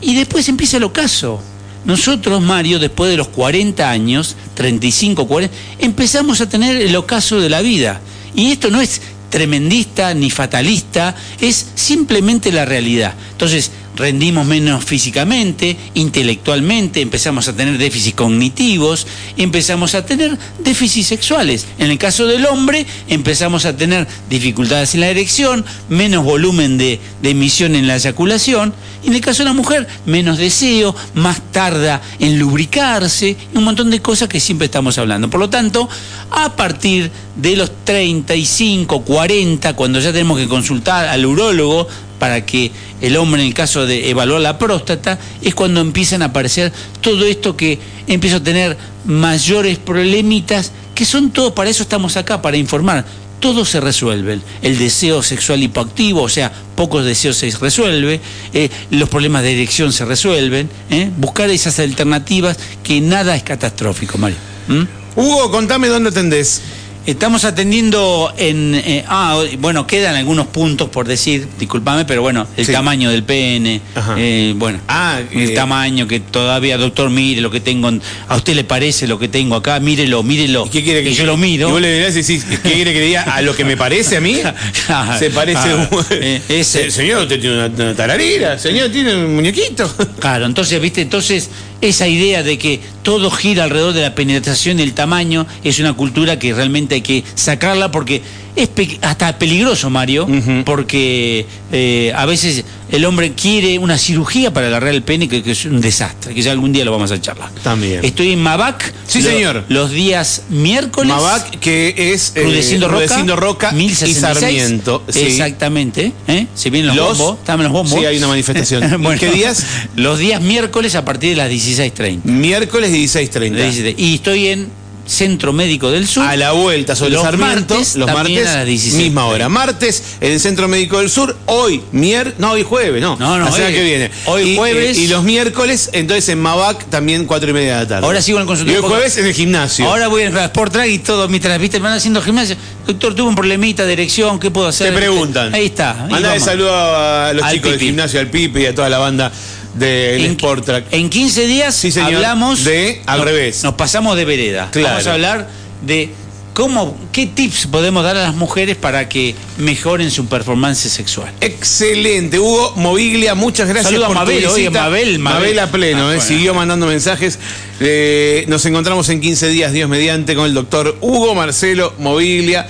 y 0.00 0.14
después 0.14 0.48
empieza 0.48 0.78
el 0.78 0.84
ocaso. 0.84 1.42
Nosotros, 1.84 2.40
Mario, 2.40 2.78
después 2.78 3.10
de 3.10 3.18
los 3.18 3.28
40 3.28 3.90
años, 3.90 4.36
35, 4.54 5.26
40, 5.26 5.54
empezamos 5.78 6.40
a 6.40 6.48
tener 6.48 6.76
el 6.80 6.96
ocaso 6.96 7.38
de 7.38 7.50
la 7.50 7.60
vida. 7.60 8.00
Y 8.34 8.50
esto 8.52 8.70
no 8.70 8.80
es 8.80 9.02
tremendista 9.34 10.14
ni 10.14 10.30
fatalista, 10.30 11.12
es 11.40 11.66
simplemente 11.74 12.52
la 12.52 12.64
realidad. 12.64 13.14
Entonces, 13.32 13.72
rendimos 13.96 14.46
menos 14.46 14.84
físicamente, 14.84 15.76
intelectualmente, 15.94 17.00
empezamos 17.00 17.48
a 17.48 17.54
tener 17.54 17.78
déficits 17.78 18.16
cognitivos, 18.16 19.06
empezamos 19.36 19.94
a 19.94 20.04
tener 20.04 20.36
déficits 20.58 21.06
sexuales. 21.08 21.66
En 21.78 21.90
el 21.90 21.98
caso 21.98 22.26
del 22.26 22.46
hombre, 22.46 22.86
empezamos 23.08 23.64
a 23.64 23.76
tener 23.76 24.06
dificultades 24.28 24.94
en 24.94 25.00
la 25.00 25.08
erección, 25.08 25.64
menos 25.88 26.24
volumen 26.24 26.78
de, 26.78 27.00
emisión 27.22 27.74
en 27.74 27.86
la 27.86 27.96
eyaculación, 27.96 28.74
y 29.02 29.08
en 29.08 29.14
el 29.14 29.20
caso 29.20 29.42
de 29.42 29.50
la 29.50 29.52
mujer, 29.52 29.86
menos 30.06 30.38
deseo, 30.38 30.94
más 31.14 31.40
tarda 31.52 32.00
en 32.18 32.38
lubricarse, 32.38 33.36
un 33.54 33.64
montón 33.64 33.90
de 33.90 34.00
cosas 34.00 34.28
que 34.28 34.40
siempre 34.40 34.66
estamos 34.66 34.98
hablando. 34.98 35.30
Por 35.30 35.40
lo 35.40 35.50
tanto, 35.50 35.88
a 36.30 36.56
partir 36.56 37.10
de 37.36 37.56
los 37.56 37.70
35, 37.84 39.02
40, 39.02 39.74
cuando 39.74 40.00
ya 40.00 40.12
tenemos 40.12 40.38
que 40.38 40.48
consultar 40.48 41.06
al 41.08 41.26
urólogo 41.26 41.86
para 42.18 42.44
que 42.44 42.70
el 43.00 43.16
hombre, 43.16 43.42
en 43.42 43.48
el 43.48 43.54
caso 43.54 43.86
de 43.86 44.10
evaluar 44.10 44.40
la 44.40 44.58
próstata, 44.58 45.18
es 45.42 45.54
cuando 45.54 45.80
empiezan 45.80 46.22
a 46.22 46.26
aparecer 46.26 46.72
todo 47.00 47.24
esto 47.24 47.56
que 47.56 47.78
empiezo 48.06 48.36
a 48.36 48.42
tener 48.42 48.76
mayores 49.04 49.78
problemitas, 49.78 50.72
que 50.94 51.04
son 51.04 51.30
todos, 51.30 51.52
para 51.52 51.70
eso 51.70 51.82
estamos 51.82 52.16
acá, 52.16 52.40
para 52.40 52.56
informar. 52.56 53.04
Todo 53.40 53.64
se 53.64 53.80
resuelve. 53.80 54.40
El 54.62 54.78
deseo 54.78 55.22
sexual 55.22 55.62
hipoactivo, 55.62 56.22
o 56.22 56.28
sea, 56.28 56.50
pocos 56.76 57.04
deseos 57.04 57.36
se 57.36 57.50
resuelve. 57.50 58.20
eh, 58.54 58.70
los 58.90 59.08
problemas 59.08 59.42
de 59.42 59.52
erección 59.52 59.92
se 59.92 60.04
resuelven. 60.04 60.70
¿eh? 60.90 61.10
Buscar 61.18 61.50
esas 61.50 61.78
alternativas 61.78 62.56
que 62.82 63.00
nada 63.00 63.36
es 63.36 63.42
catastrófico, 63.42 64.16
Mario. 64.16 64.38
¿Mm? 64.68 64.84
Hugo, 65.16 65.50
contame 65.50 65.88
dónde 65.88 66.08
atendés. 66.08 66.62
Estamos 67.06 67.44
atendiendo 67.44 68.32
en... 68.38 68.74
eh, 68.74 69.04
ah, 69.06 69.38
bueno, 69.58 69.86
quedan 69.86 70.14
algunos 70.14 70.46
puntos 70.46 70.88
por 70.88 71.06
decir, 71.06 71.46
discúlpame, 71.58 72.06
pero 72.06 72.22
bueno, 72.22 72.46
el 72.56 72.64
Sí. 72.64 72.72
tamaño 72.72 73.10
del 73.10 73.22
pene, 73.24 73.82
eh, 74.16 74.54
bueno, 74.56 74.80
Ah, 74.88 75.20
el 75.32 75.50
eh, 75.50 75.54
tamaño 75.54 76.08
que 76.08 76.20
todavía, 76.20 76.78
doctor, 76.78 77.10
mire 77.10 77.42
lo 77.42 77.50
que 77.50 77.60
tengo, 77.60 77.90
en- 77.90 78.00
a 78.26 78.36
usted 78.36 78.54
le 78.54 78.64
parece 78.64 79.06
lo 79.06 79.18
que 79.18 79.28
tengo 79.28 79.54
acá, 79.54 79.78
mírelo, 79.80 80.22
mírelo. 80.22 80.64
¿Y 80.66 80.70
¿Qué 80.70 80.82
quiere 80.82 81.04
que, 81.04 81.12
yo 81.12 81.26
lo 81.26 81.36
miro? 81.36 81.68
Y 81.68 81.72
vos 81.72 81.80
le 81.82 81.92
dirás, 81.94 82.14
decís, 82.14 82.42
¿qué 82.44 82.56
quiere 82.58 82.94
que 82.94 83.00
le 83.00 83.06
diga? 83.06 83.22
¿A 83.24 83.42
lo 83.42 83.54
que 83.54 83.66
me 83.66 83.76
parece 83.76 84.16
a 84.16 84.20
mí? 84.22 84.38
Se 85.18 85.28
parece 85.30 85.60
Claro. 85.60 85.88
un... 85.90 86.04
Eh, 86.10 86.40
ese- 86.48 86.90
Señor, 86.90 87.24
usted 87.24 87.38
tiene 87.38 87.56
una, 87.56 87.66
una 87.66 87.94
tararira. 87.94 88.58
Señor, 88.58 88.88
tiene 88.88 89.14
un 89.14 89.34
muñequito. 89.34 89.92
Claro, 90.20 90.46
entonces, 90.46 90.80
viste, 90.80 91.02
entonces 91.02 91.50
esa 91.80 92.08
idea 92.08 92.42
de 92.42 92.58
que 92.58 92.80
todo 93.02 93.30
gira 93.30 93.64
alrededor 93.64 93.92
de 93.92 94.02
la 94.02 94.14
penetración 94.14 94.78
y 94.78 94.82
el 94.82 94.94
tamaño 94.94 95.46
es 95.62 95.78
una 95.78 95.92
cultura 95.92 96.38
que 96.38 96.54
realmente 96.54 96.96
hay 96.96 97.02
que 97.02 97.24
sacarla 97.34 97.90
porque 97.90 98.22
es 98.56 98.68
pe- 98.68 98.98
hasta 99.02 99.36
peligroso, 99.38 99.90
Mario, 99.90 100.26
porque 100.64 101.46
eh, 101.72 102.12
a 102.14 102.24
veces 102.26 102.64
el 102.90 103.04
hombre 103.04 103.32
quiere 103.32 103.78
una 103.78 103.98
cirugía 103.98 104.52
para 104.52 104.68
agarrar 104.68 104.94
el 104.94 105.02
pene 105.02 105.28
que, 105.28 105.42
que 105.42 105.52
es 105.52 105.64
un 105.64 105.80
desastre, 105.80 106.32
que 106.34 106.42
ya 106.42 106.52
algún 106.52 106.72
día 106.72 106.84
lo 106.84 106.92
vamos 106.92 107.10
a 107.10 107.20
charlar. 107.20 107.50
También. 107.62 108.04
Estoy 108.04 108.32
en 108.32 108.40
Mabac. 108.42 108.92
Sí, 109.06 109.22
lo- 109.22 109.30
señor. 109.30 109.64
Los 109.68 109.90
días 109.90 110.42
miércoles. 110.50 111.12
Mabac, 111.12 111.58
que 111.58 112.12
es 112.12 112.32
eh, 112.36 112.42
Rudecindo 112.44 112.86
Roca, 112.88 113.04
Rudecindo 113.06 113.36
Roca 113.36 113.70
y 113.72 113.76
1066. 113.76 114.20
Sarmiento. 114.62 115.02
sí. 115.08 115.20
Exactamente. 115.20 116.12
¿eh? 116.28 116.46
Se 116.54 116.70
vienen 116.70 116.88
los, 116.88 116.96
Los- 116.96 117.18
bombos. 117.18 117.38
Están 117.40 117.62
los 117.62 117.72
bombos. 117.72 117.98
Sí, 117.98 118.04
hay 118.06 118.18
una 118.18 118.28
manifestación. 118.28 119.04
¿Y 119.14 119.18
qué 119.18 119.30
días? 119.30 119.64
Los 119.96 120.18
días 120.18 120.40
miércoles 120.40 120.94
a 120.94 121.04
partir 121.04 121.30
de 121.30 121.36
las 121.36 121.50
16.30. 121.50 122.20
Miércoles 122.24 122.92
16.30. 122.92 123.94
Y 123.96 124.14
estoy 124.16 124.48
en 124.48 124.83
Centro 125.06 125.52
Médico 125.52 125.90
del 125.90 126.06
Sur. 126.08 126.24
A 126.26 126.36
la 126.36 126.52
vuelta 126.52 126.96
sobre 126.96 127.12
Los 127.12 127.22
Sarmiento, 127.22 127.74
martes, 127.74 127.96
los 127.96 128.10
martes, 128.12 128.48
a 128.48 128.56
las 128.58 128.66
16. 128.66 128.94
misma 129.02 129.26
hora. 129.26 129.48
Martes 129.48 130.02
en 130.20 130.32
el 130.32 130.40
Centro 130.40 130.66
Médico 130.68 130.98
del 130.98 131.10
Sur, 131.10 131.36
hoy 131.46 131.82
mier, 131.92 132.34
no, 132.38 132.52
hoy 132.52 132.62
jueves, 132.62 133.00
no, 133.02 133.16
No, 133.16 133.38
no, 133.38 133.44
la 133.44 133.52
semana 133.52 133.66
hoy- 133.68 133.74
que 133.74 133.82
viene. 133.82 134.10
hoy 134.26 134.42
Y, 134.50 134.56
jueves. 134.56 134.96
eh, 134.96 135.00
Y, 135.02 135.06
los 135.08 135.22
miércoles, 135.24 135.90
entonces 135.92 136.28
en 136.30 136.40
Mabac 136.40 136.86
también 136.90 137.26
cuatro 137.26 137.50
y 137.50 137.52
media 137.52 137.74
de 137.76 137.82
la 137.82 137.88
tarde. 137.88 138.06
Ahora 138.06 138.22
sigo 138.22 138.38
en 138.38 138.42
el 138.42 138.46
Y 138.46 138.48
consultorio. 138.48 138.80
el 138.80 138.86
jueves 138.86 139.16
en 139.18 139.26
el 139.26 139.34
gimnasio. 139.34 139.86
Ahora 139.88 140.08
voy 140.08 140.22
a 140.22 140.44
Sport 140.46 140.72
Track 140.72 140.88
y 140.88 140.98
todo, 141.00 141.28
mientras 141.28 141.58
viste, 141.60 141.78
van 141.78 141.92
haciendo 141.92 142.22
gimnasio. 142.22 142.56
Doctor, 142.86 143.14
tuve 143.14 143.28
un 143.28 143.34
problemita 143.34 143.84
de 143.86 143.92
erección, 143.92 144.38
¿qué 144.38 144.50
puedo 144.50 144.68
hacer? 144.68 144.90
Te 144.90 144.96
preguntan. 144.96 145.54
Ahí 145.54 145.66
está. 145.66 146.04
ahí 146.04 146.10
Manda 146.10 146.32
de 146.32 146.40
saludo 146.40 146.74
a 146.74 147.32
los 147.32 147.42
Al 147.44 147.54
chicos 147.54 147.70
del 147.72 147.80
gimnasio, 147.80 148.20
al 148.20 148.28
Pipi 148.28 148.60
y 148.60 148.66
a 148.66 148.74
toda 148.74 148.88
la 148.88 148.98
banda 148.98 149.30
del 149.74 150.24
En, 150.24 150.30
Sport 150.32 150.64
Track. 150.64 150.84
en 150.92 151.10
15 151.10 151.46
días 151.46 151.74
Sí, 151.74 151.90
señor. 151.90 152.14
hablamos 152.14 152.64
De 152.64 153.02
al 153.06 153.22
revés. 153.22 153.62
Nos 153.64 153.74
pasamos 153.74 154.16
de 154.16 154.24
vereda. 154.24 154.68
Claro. 154.70 154.88
Vamos 154.88 155.06
a 155.06 155.12
hablar 155.14 155.48
de 155.82 156.10
cómo, 156.52 156.96
qué 157.10 157.26
tips 157.26 157.66
podemos 157.66 158.04
dar 158.04 158.16
a 158.16 158.22
las 158.22 158.34
mujeres 158.36 158.76
para 158.76 159.08
que 159.08 159.34
mejoren 159.58 160.10
su 160.12 160.26
performance 160.26 160.78
sexual. 160.88 161.32
Excelente, 161.40 162.38
Hugo 162.38 162.74
Moviglia, 162.76 163.34
muchas 163.34 163.66
gracias 163.68 163.86
Saludo 163.90 164.04
a 164.04 164.08
por 164.08 164.16
Mabel, 164.18 164.44
tu 164.44 164.50
oye, 164.50 164.58
visita. 164.68 164.80
Mabel, 164.82 165.18
Mabel. 165.18 165.58
a 165.58 165.70
pleno, 165.72 165.98
Ah, 165.98 166.02
eh, 166.02 166.16
bueno. 166.16 166.22
siguió 166.22 166.54
mandando 166.54 166.86
mensajes. 166.86 167.40
Eh, 167.80 168.44
nos 168.46 168.64
encontramos 168.66 169.08
en 169.08 169.20
15 169.20 169.48
días, 169.48 169.72
Dios 169.72 169.88
mediante, 169.88 170.36
con 170.36 170.44
el 170.46 170.54
doctor 170.54 170.96
Hugo 171.00 171.34
Marcelo 171.34 171.92
Moviglia. 171.98 172.68